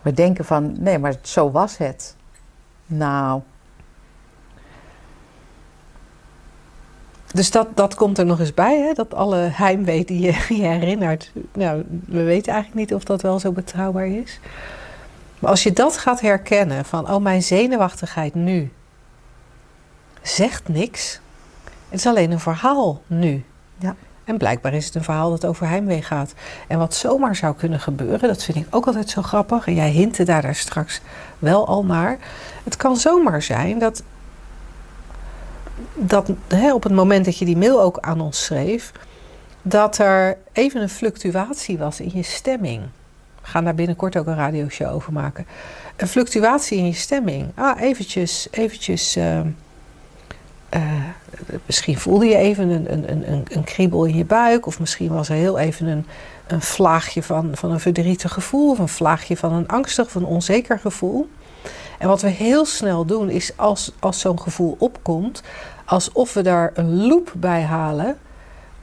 We 0.02 0.14
denken 0.14 0.46
van, 0.46 0.76
nee, 0.80 0.98
maar 0.98 1.16
zo 1.22 1.52
was 1.52 1.78
het. 1.78 2.16
Nou. 2.86 3.42
Dus 7.34 7.52
dat, 7.52 7.68
dat 7.76 7.96
komt 7.96 8.18
er 8.18 8.26
nog 8.26 8.40
eens 8.40 8.54
bij, 8.54 8.80
hè? 8.80 8.94
dat 8.94 9.14
alle 9.14 9.36
heimwee 9.38 10.06
die 10.06 10.20
je, 10.20 10.56
je 10.56 10.68
herinnert. 10.68 11.32
Nou, 11.54 11.84
we 12.06 12.24
weten 12.24 12.54
eigenlijk 12.54 12.82
niet 12.82 12.94
of 12.94 13.04
dat 13.04 13.22
wel 13.22 13.40
zo 13.40 13.52
betrouwbaar 13.52 14.08
is. 14.08 14.40
Maar 15.40 15.50
als 15.50 15.64
je 15.64 15.74
dat 15.74 15.98
gaat 15.98 16.22
herkennen, 16.22 16.86
van 16.86 17.10
oh, 17.12 17.22
mijn 17.22 17.44
zenuwachtigheid 17.44 18.36
nu 18.36 18.72
zegt 20.22 20.68
niks. 20.68 21.20
Het 21.90 22.00
is 22.00 22.06
alleen 22.06 22.32
een 22.32 22.40
verhaal 22.40 23.02
nu. 23.08 23.44
Ja. 23.78 23.96
En 24.32 24.38
blijkbaar 24.38 24.74
is 24.74 24.86
het 24.86 24.96
een 24.96 25.04
verhaal 25.04 25.30
dat 25.30 25.46
over 25.46 25.68
heimwee 25.68 26.02
gaat. 26.02 26.34
En 26.68 26.78
wat 26.78 26.94
zomaar 26.94 27.36
zou 27.36 27.56
kunnen 27.56 27.80
gebeuren, 27.80 28.28
dat 28.28 28.44
vind 28.44 28.58
ik 28.58 28.68
ook 28.70 28.86
altijd 28.86 29.10
zo 29.10 29.22
grappig. 29.22 29.68
En 29.68 29.74
jij 29.74 29.90
hintte 29.90 30.24
daar, 30.24 30.42
daar 30.42 30.56
straks 30.56 31.02
wel 31.40 31.68
al 31.68 31.86
naar. 31.86 32.18
Het 32.64 32.76
kan 32.76 32.98
zomaar 32.98 33.42
zijn 33.42 33.80
dat, 33.80 34.04
dat 35.96 36.32
hè, 36.48 36.74
op 36.74 36.84
het 36.84 36.94
moment 36.94 37.26
dat 37.26 37.38
je 37.38 37.46
die 37.46 37.58
mail 37.58 37.82
ook 37.82 37.98
aan 38.00 38.22
ons 38.22 38.44
schreef, 38.44 38.92
dat 39.62 39.98
er 39.98 40.38
even 40.52 40.82
een 40.82 40.90
fluctuatie 40.90 41.78
was 41.78 42.00
in 42.00 42.12
je 42.14 42.24
stemming. 42.24 42.82
We 43.42 43.48
gaan 43.48 43.64
daar 43.64 43.76
binnenkort 43.76 44.18
ook 44.18 44.28
een 44.28 44.36
radioshow 44.36 44.94
over 44.94 45.14
maken. 45.14 45.46
Een 45.96 46.08
fluctuatie 46.08 46.78
in 46.78 46.86
je 46.86 46.94
stemming. 46.94 47.52
Ah, 47.56 47.82
eventjes, 47.82 48.48
eventjes. 48.52 49.18
Uh, 49.18 49.40
uh, 50.76 50.82
misschien 51.66 51.98
voelde 51.98 52.26
je 52.26 52.36
even 52.36 52.70
een, 52.70 52.94
een, 52.94 53.12
een, 53.32 53.46
een, 53.50 53.64
kriebel 53.64 54.06
in 54.06 54.18
je 54.18 54.26
buik, 54.26 54.66
of 54.66 54.80
misschien 54.80 55.14
was 55.14 55.30
er 55.30 55.36
heel 55.36 55.58
even 55.58 55.88
een, 55.88 56.06
een 56.48 56.62
vlaagje 56.62 57.24
van, 57.24 57.50
van 57.54 57.72
een 57.72 57.80
verdrietig 57.80 58.34
gevoel, 58.34 58.72
of 58.72 58.80
een 58.80 58.88
vlaagje 58.88 59.38
van 59.38 59.54
een 59.54 59.68
angstig 59.68 60.06
of 60.06 60.16
een 60.16 60.26
onzeker 60.26 60.80
gevoel. 60.80 61.30
En 62.02 62.08
wat 62.08 62.22
we 62.22 62.30
heel 62.30 62.66
snel 62.66 63.06
doen, 63.06 63.30
is 63.30 63.58
als, 63.58 63.92
als 64.00 64.20
zo'n 64.20 64.42
gevoel 64.42 64.76
opkomt, 64.80 65.44
alsof 65.86 66.34
we 66.34 66.42
daar 66.42 66.72
een 66.74 67.08
loop 67.08 67.34
bij 67.36 67.62
halen. 67.62 68.18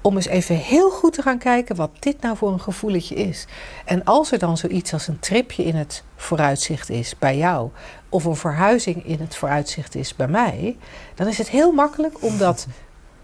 Om 0.00 0.16
eens 0.16 0.26
even 0.26 0.56
heel 0.56 0.90
goed 0.90 1.12
te 1.12 1.22
gaan 1.22 1.38
kijken 1.38 1.76
wat 1.76 1.90
dit 1.98 2.20
nou 2.20 2.36
voor 2.36 2.52
een 2.52 2.60
gevoeletje 2.60 3.14
is. 3.14 3.46
En 3.84 4.04
als 4.04 4.32
er 4.32 4.38
dan 4.38 4.56
zoiets 4.56 4.92
als 4.92 5.08
een 5.08 5.18
tripje 5.18 5.64
in 5.64 5.74
het 5.74 6.02
vooruitzicht 6.16 6.90
is 6.90 7.18
bij 7.18 7.36
jou, 7.36 7.70
of 8.08 8.24
een 8.24 8.36
verhuizing 8.36 9.06
in 9.06 9.20
het 9.20 9.36
vooruitzicht 9.36 9.94
is 9.94 10.16
bij 10.16 10.28
mij, 10.28 10.76
dan 11.14 11.26
is 11.26 11.38
het 11.38 11.48
heel 11.48 11.72
makkelijk 11.72 12.22
om 12.22 12.38
dat, 12.38 12.66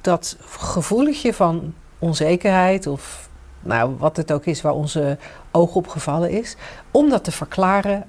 dat 0.01 0.37
van 1.33 1.75
onzekerheid 1.99 2.87
of 2.87 3.29
nou, 3.63 3.97
wat 3.99 4.17
het 4.17 4.33
ook 4.33 4.45
is 4.45 4.63
waar 4.63 4.73
onze 4.73 5.19
oog 5.51 5.75
op 5.75 5.89
gevallen 5.89 6.31
is, 6.31 6.57
om 6.91 7.11
dat 7.11 7.25
te 7.25 7.33
verklaren 7.33 8.07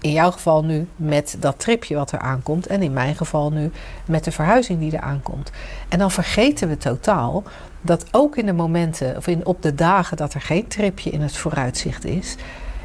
in 0.00 0.12
jouw 0.12 0.30
geval 0.30 0.64
nu 0.64 0.88
met 0.96 1.36
dat 1.38 1.58
tripje 1.58 1.94
wat 1.94 2.12
er 2.12 2.18
aankomt. 2.18 2.66
En 2.66 2.82
in 2.82 2.92
mijn 2.92 3.16
geval 3.16 3.52
nu 3.52 3.70
met 4.04 4.24
de 4.24 4.32
verhuizing 4.32 4.78
die 4.78 4.92
er 4.92 5.00
aankomt. 5.00 5.50
En 5.88 5.98
dan 5.98 6.10
vergeten 6.10 6.68
we 6.68 6.76
totaal 6.76 7.42
dat 7.80 8.04
ook 8.10 8.36
in 8.36 8.46
de 8.46 8.52
momenten, 8.52 9.16
of 9.16 9.26
in, 9.26 9.46
op 9.46 9.62
de 9.62 9.74
dagen 9.74 10.16
dat 10.16 10.34
er 10.34 10.40
geen 10.40 10.66
tripje 10.66 11.10
in 11.10 11.20
het 11.20 11.36
vooruitzicht 11.36 12.04
is, 12.04 12.36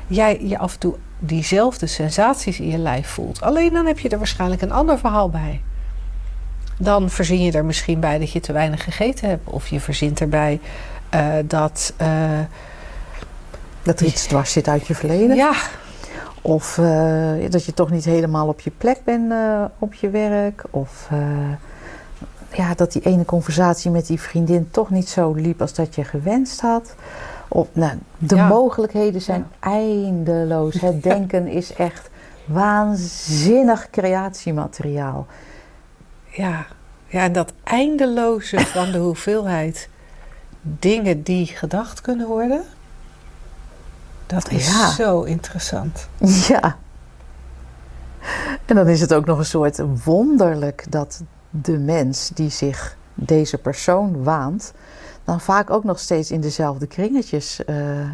jij 0.08 0.40
je 0.42 0.58
af 0.58 0.74
en 0.74 0.80
toe 0.80 0.96
diezelfde 1.20 1.88
sensaties 1.88 2.60
in 2.60 2.68
je 2.68 2.78
lijf 2.78 3.08
voelt. 3.08 3.42
Alleen 3.42 3.74
dan 3.74 3.86
heb 3.86 4.00
je 4.00 4.10
er 4.10 4.18
waarschijnlijk 4.18 4.62
een 4.62 4.72
ander 4.72 5.00
verhaal 5.00 5.30
bij. 5.30 5.62
Dan 6.78 7.10
verzin 7.10 7.42
je 7.42 7.52
er 7.52 7.66
misschien 7.66 8.00
bij 8.00 8.20
dat 8.20 8.32
je 8.32 8.40
te 8.40 8.54
weinig 8.54 8.84
gegeten 8.84 9.30
hebt. 9.30 9.48
Of 9.50 9.68
je 9.68 9.80
verzint 9.80 10.20
erbij 10.22 10.60
uh, 11.16 11.34
dat. 11.46 11.94
Uh, 12.02 12.40
Dat 13.84 14.00
er 14.00 14.06
iets 14.06 14.26
dwars 14.26 14.52
zit 14.52 14.68
uit 14.68 14.88
je 14.88 14.96
verleden. 14.96 15.36
Ja, 15.36 15.54
Of 16.42 16.78
eh, 16.78 17.32
dat 17.50 17.66
je 17.66 17.74
toch 17.74 17.92
niet 17.92 18.06
helemaal 18.06 18.48
op 18.48 18.60
je 18.60 18.72
plek 18.78 19.00
bent 19.04 19.32
eh, 19.32 19.64
op 19.80 19.94
je 19.94 20.10
werk. 20.10 20.64
Of 20.70 21.08
eh, 21.12 21.18
ja, 22.58 22.74
dat 22.74 22.92
die 22.92 23.02
ene 23.02 23.26
conversatie 23.26 23.92
met 23.92 24.08
die 24.08 24.20
vriendin 24.22 24.68
toch 24.72 24.90
niet 24.90 25.10
zo 25.10 25.34
liep 25.34 25.62
als 25.62 25.74
dat 25.74 25.96
je 25.96 26.04
gewenst 26.04 26.62
had. 26.62 26.96
Of, 27.48 27.68
nou, 27.72 27.98
de 28.18 28.36
Ja. 28.36 28.48
mogelijkheden 28.48 29.22
zijn 29.22 29.48
eindeloos. 29.60 30.82
Het 30.82 31.04
denken 31.14 31.48
is 31.48 31.74
echt 31.74 32.10
waanzinnig 32.46 33.90
creatiemateriaal. 33.90 35.28
ja. 36.30 36.66
ja, 37.08 37.22
en 37.22 37.34
dat 37.34 37.54
eindeloze 37.64 38.60
van 38.60 38.92
de 38.92 38.98
hoeveelheid 38.98 39.90
dingen 40.62 41.24
die 41.24 41.46
gedacht 41.46 42.02
kunnen 42.02 42.28
worden, 42.28 42.64
dat 44.26 44.50
is 44.52 44.68
Ja. 44.68 44.90
zo 44.92 45.22
interessant. 45.24 46.08
Ja. 46.48 46.78
En 48.66 48.76
dan 48.76 48.88
is 48.88 49.02
het 49.02 49.14
ook 49.14 49.26
nog 49.26 49.38
een 49.38 49.46
soort 49.46 49.80
wonderlijk 50.04 50.86
dat 50.90 51.24
de 51.50 51.78
mens 51.78 52.30
die 52.34 52.50
zich 52.50 52.98
deze 53.14 53.58
persoon 53.58 54.24
waant, 54.24 54.74
dan 55.26 55.42
vaak 55.42 55.70
ook 55.70 55.84
nog 55.84 56.00
steeds 56.00 56.32
in 56.32 56.42
dezelfde 56.42 56.88
kringetjes 56.88 57.66
eh, 57.66 58.02
eh, 58.02 58.08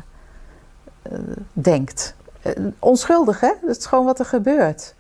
denkt. 1.54 2.16
Eh, 2.42 2.52
onschuldig, 2.80 3.40
hè? 3.40 3.52
Dat 3.62 3.78
is 3.78 3.86
gewoon 3.86 4.06
wat 4.06 4.20
er 4.20 4.26
gebeurt. 4.26 4.96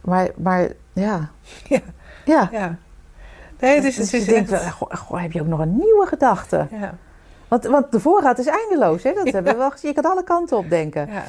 Maar, 0.00 0.30
maar 0.36 0.68
ja. 0.92 1.30
Ja. 1.68 1.80
Ja. 2.24 2.48
Ja. 2.52 2.76
Nee, 3.60 3.80
dus 3.80 3.96
Dus 3.96 4.10
je 4.10 4.24
denkt, 4.24 4.50
wel, 4.50 4.60
goh, 4.60 4.94
goh, 4.94 5.20
heb 5.20 5.32
je 5.32 5.40
ook 5.40 5.46
nog 5.46 5.60
een 5.60 5.76
nieuwe 5.76 6.06
gedachte? 6.06 6.66
ja. 6.70 6.94
Want, 7.48 7.64
want 7.64 7.92
de 7.92 8.00
voorraad 8.00 8.38
is 8.38 8.46
eindeloos, 8.46 9.02
hè? 9.02 9.12
Dat 9.12 9.26
Ja. 9.26 9.32
hebben 9.32 9.52
we 9.52 9.58
wel 9.58 9.70
gezien. 9.70 9.92
Je 9.94 10.00
kan 10.00 10.10
alle 10.10 10.24
kanten 10.24 10.56
op 10.56 10.70
denken. 10.70 11.06
Ja. 11.12 11.22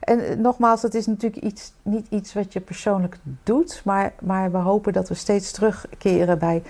En 0.00 0.40
nogmaals, 0.40 0.82
het 0.82 0.94
is 0.94 1.06
natuurlijk 1.06 1.42
iets, 1.44 1.72
niet 1.82 2.06
iets 2.10 2.34
wat 2.34 2.52
je 2.52 2.60
persoonlijk 2.60 3.18
doet, 3.42 3.82
maar, 3.84 4.12
maar 4.20 4.52
we 4.52 4.58
hopen 4.58 4.92
dat 4.92 5.08
we 5.08 5.14
steeds 5.14 5.50
terugkeren 5.50 6.38
bij 6.38 6.62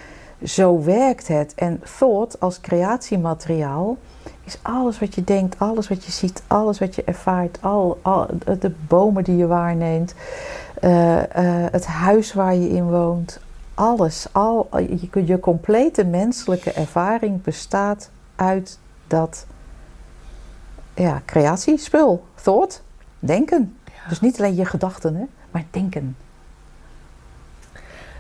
zo 0.45 0.83
werkt 0.83 1.29
het. 1.29 1.55
En 1.55 1.81
thought 1.99 2.41
als 2.41 2.61
creatiemateriaal 2.61 3.97
is 4.45 4.59
alles 4.63 4.99
wat 4.99 5.15
je 5.15 5.25
denkt, 5.25 5.59
alles 5.59 5.89
wat 5.89 6.05
je 6.05 6.13
ziet, 6.13 6.43
alles 6.47 6.79
wat 6.79 6.95
je 6.95 7.05
ervaart, 7.05 7.59
al, 7.61 7.99
al, 8.03 8.27
de 8.61 8.73
bomen 8.89 9.25
die 9.25 9.37
je 9.37 9.47
waarneemt, 9.47 10.15
eh, 10.81 11.19
eh, 11.19 11.73
het 11.73 11.87
huis 11.87 12.33
waar 12.33 12.55
je 12.55 12.69
in 12.69 12.91
woont, 12.91 13.41
alles, 13.75 14.27
al, 14.33 14.69
je, 14.79 15.27
je 15.27 15.41
complete 15.41 16.05
menselijke 16.05 16.73
ervaring 16.73 17.43
bestaat 17.43 18.11
uit 18.37 18.79
dat 19.07 19.47
ja, 20.95 21.23
creatiespul, 21.25 22.25
thought. 22.43 22.83
Denken. 23.19 23.77
Dus 24.09 24.21
niet 24.21 24.39
alleen 24.39 24.55
je 24.55 24.65
gedachten, 24.65 25.15
hè, 25.15 25.25
maar 25.51 25.65
denken. 25.71 26.17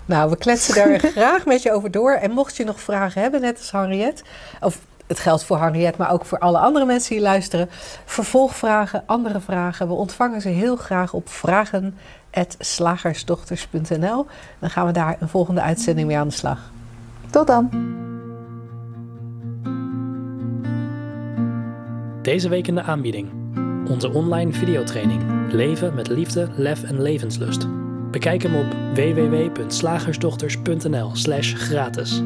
Nou, 0.08 0.30
we 0.30 0.36
kletsen 0.36 0.74
daar 0.74 0.98
graag 1.16 1.46
met 1.46 1.62
je 1.62 1.72
over 1.72 1.90
door. 1.90 2.12
En 2.12 2.30
mocht 2.30 2.56
je 2.56 2.64
nog 2.64 2.80
vragen 2.80 3.22
hebben, 3.22 3.40
net 3.40 3.58
als 3.58 3.70
Henriette, 3.70 4.22
of 4.60 4.78
het 5.06 5.18
geldt 5.18 5.44
voor 5.44 5.60
Henriette, 5.60 5.98
maar 5.98 6.12
ook 6.12 6.24
voor 6.24 6.38
alle 6.38 6.58
andere 6.58 6.84
mensen 6.84 7.14
die 7.14 7.22
luisteren, 7.22 7.68
vervolgvragen, 8.04 9.02
andere 9.06 9.40
vragen, 9.40 9.88
we 9.88 9.94
ontvangen 9.94 10.40
ze 10.40 10.48
heel 10.48 10.76
graag 10.76 11.12
op 11.12 11.28
vragen.slagersdochters.nl. 11.28 14.26
Dan 14.58 14.70
gaan 14.70 14.86
we 14.86 14.92
daar 14.92 15.16
een 15.20 15.28
volgende 15.28 15.60
uitzending 15.60 16.06
mee 16.06 16.18
aan 16.18 16.28
de 16.28 16.34
slag. 16.34 16.70
Tot 17.30 17.46
dan. 17.46 17.96
Deze 22.22 22.48
week 22.48 22.66
in 22.66 22.74
de 22.74 22.82
aanbieding. 22.82 23.30
Onze 23.88 24.12
online 24.12 24.52
videotraining. 24.52 25.52
Leven 25.52 25.94
met 25.94 26.08
liefde, 26.08 26.48
lef 26.56 26.82
en 26.82 27.02
levenslust. 27.02 27.66
Bekijk 28.10 28.42
hem 28.42 28.54
op 28.54 28.66
www.slagersdochters.nl 28.94 31.10
slash 31.12 31.54
gratis. 31.54 32.22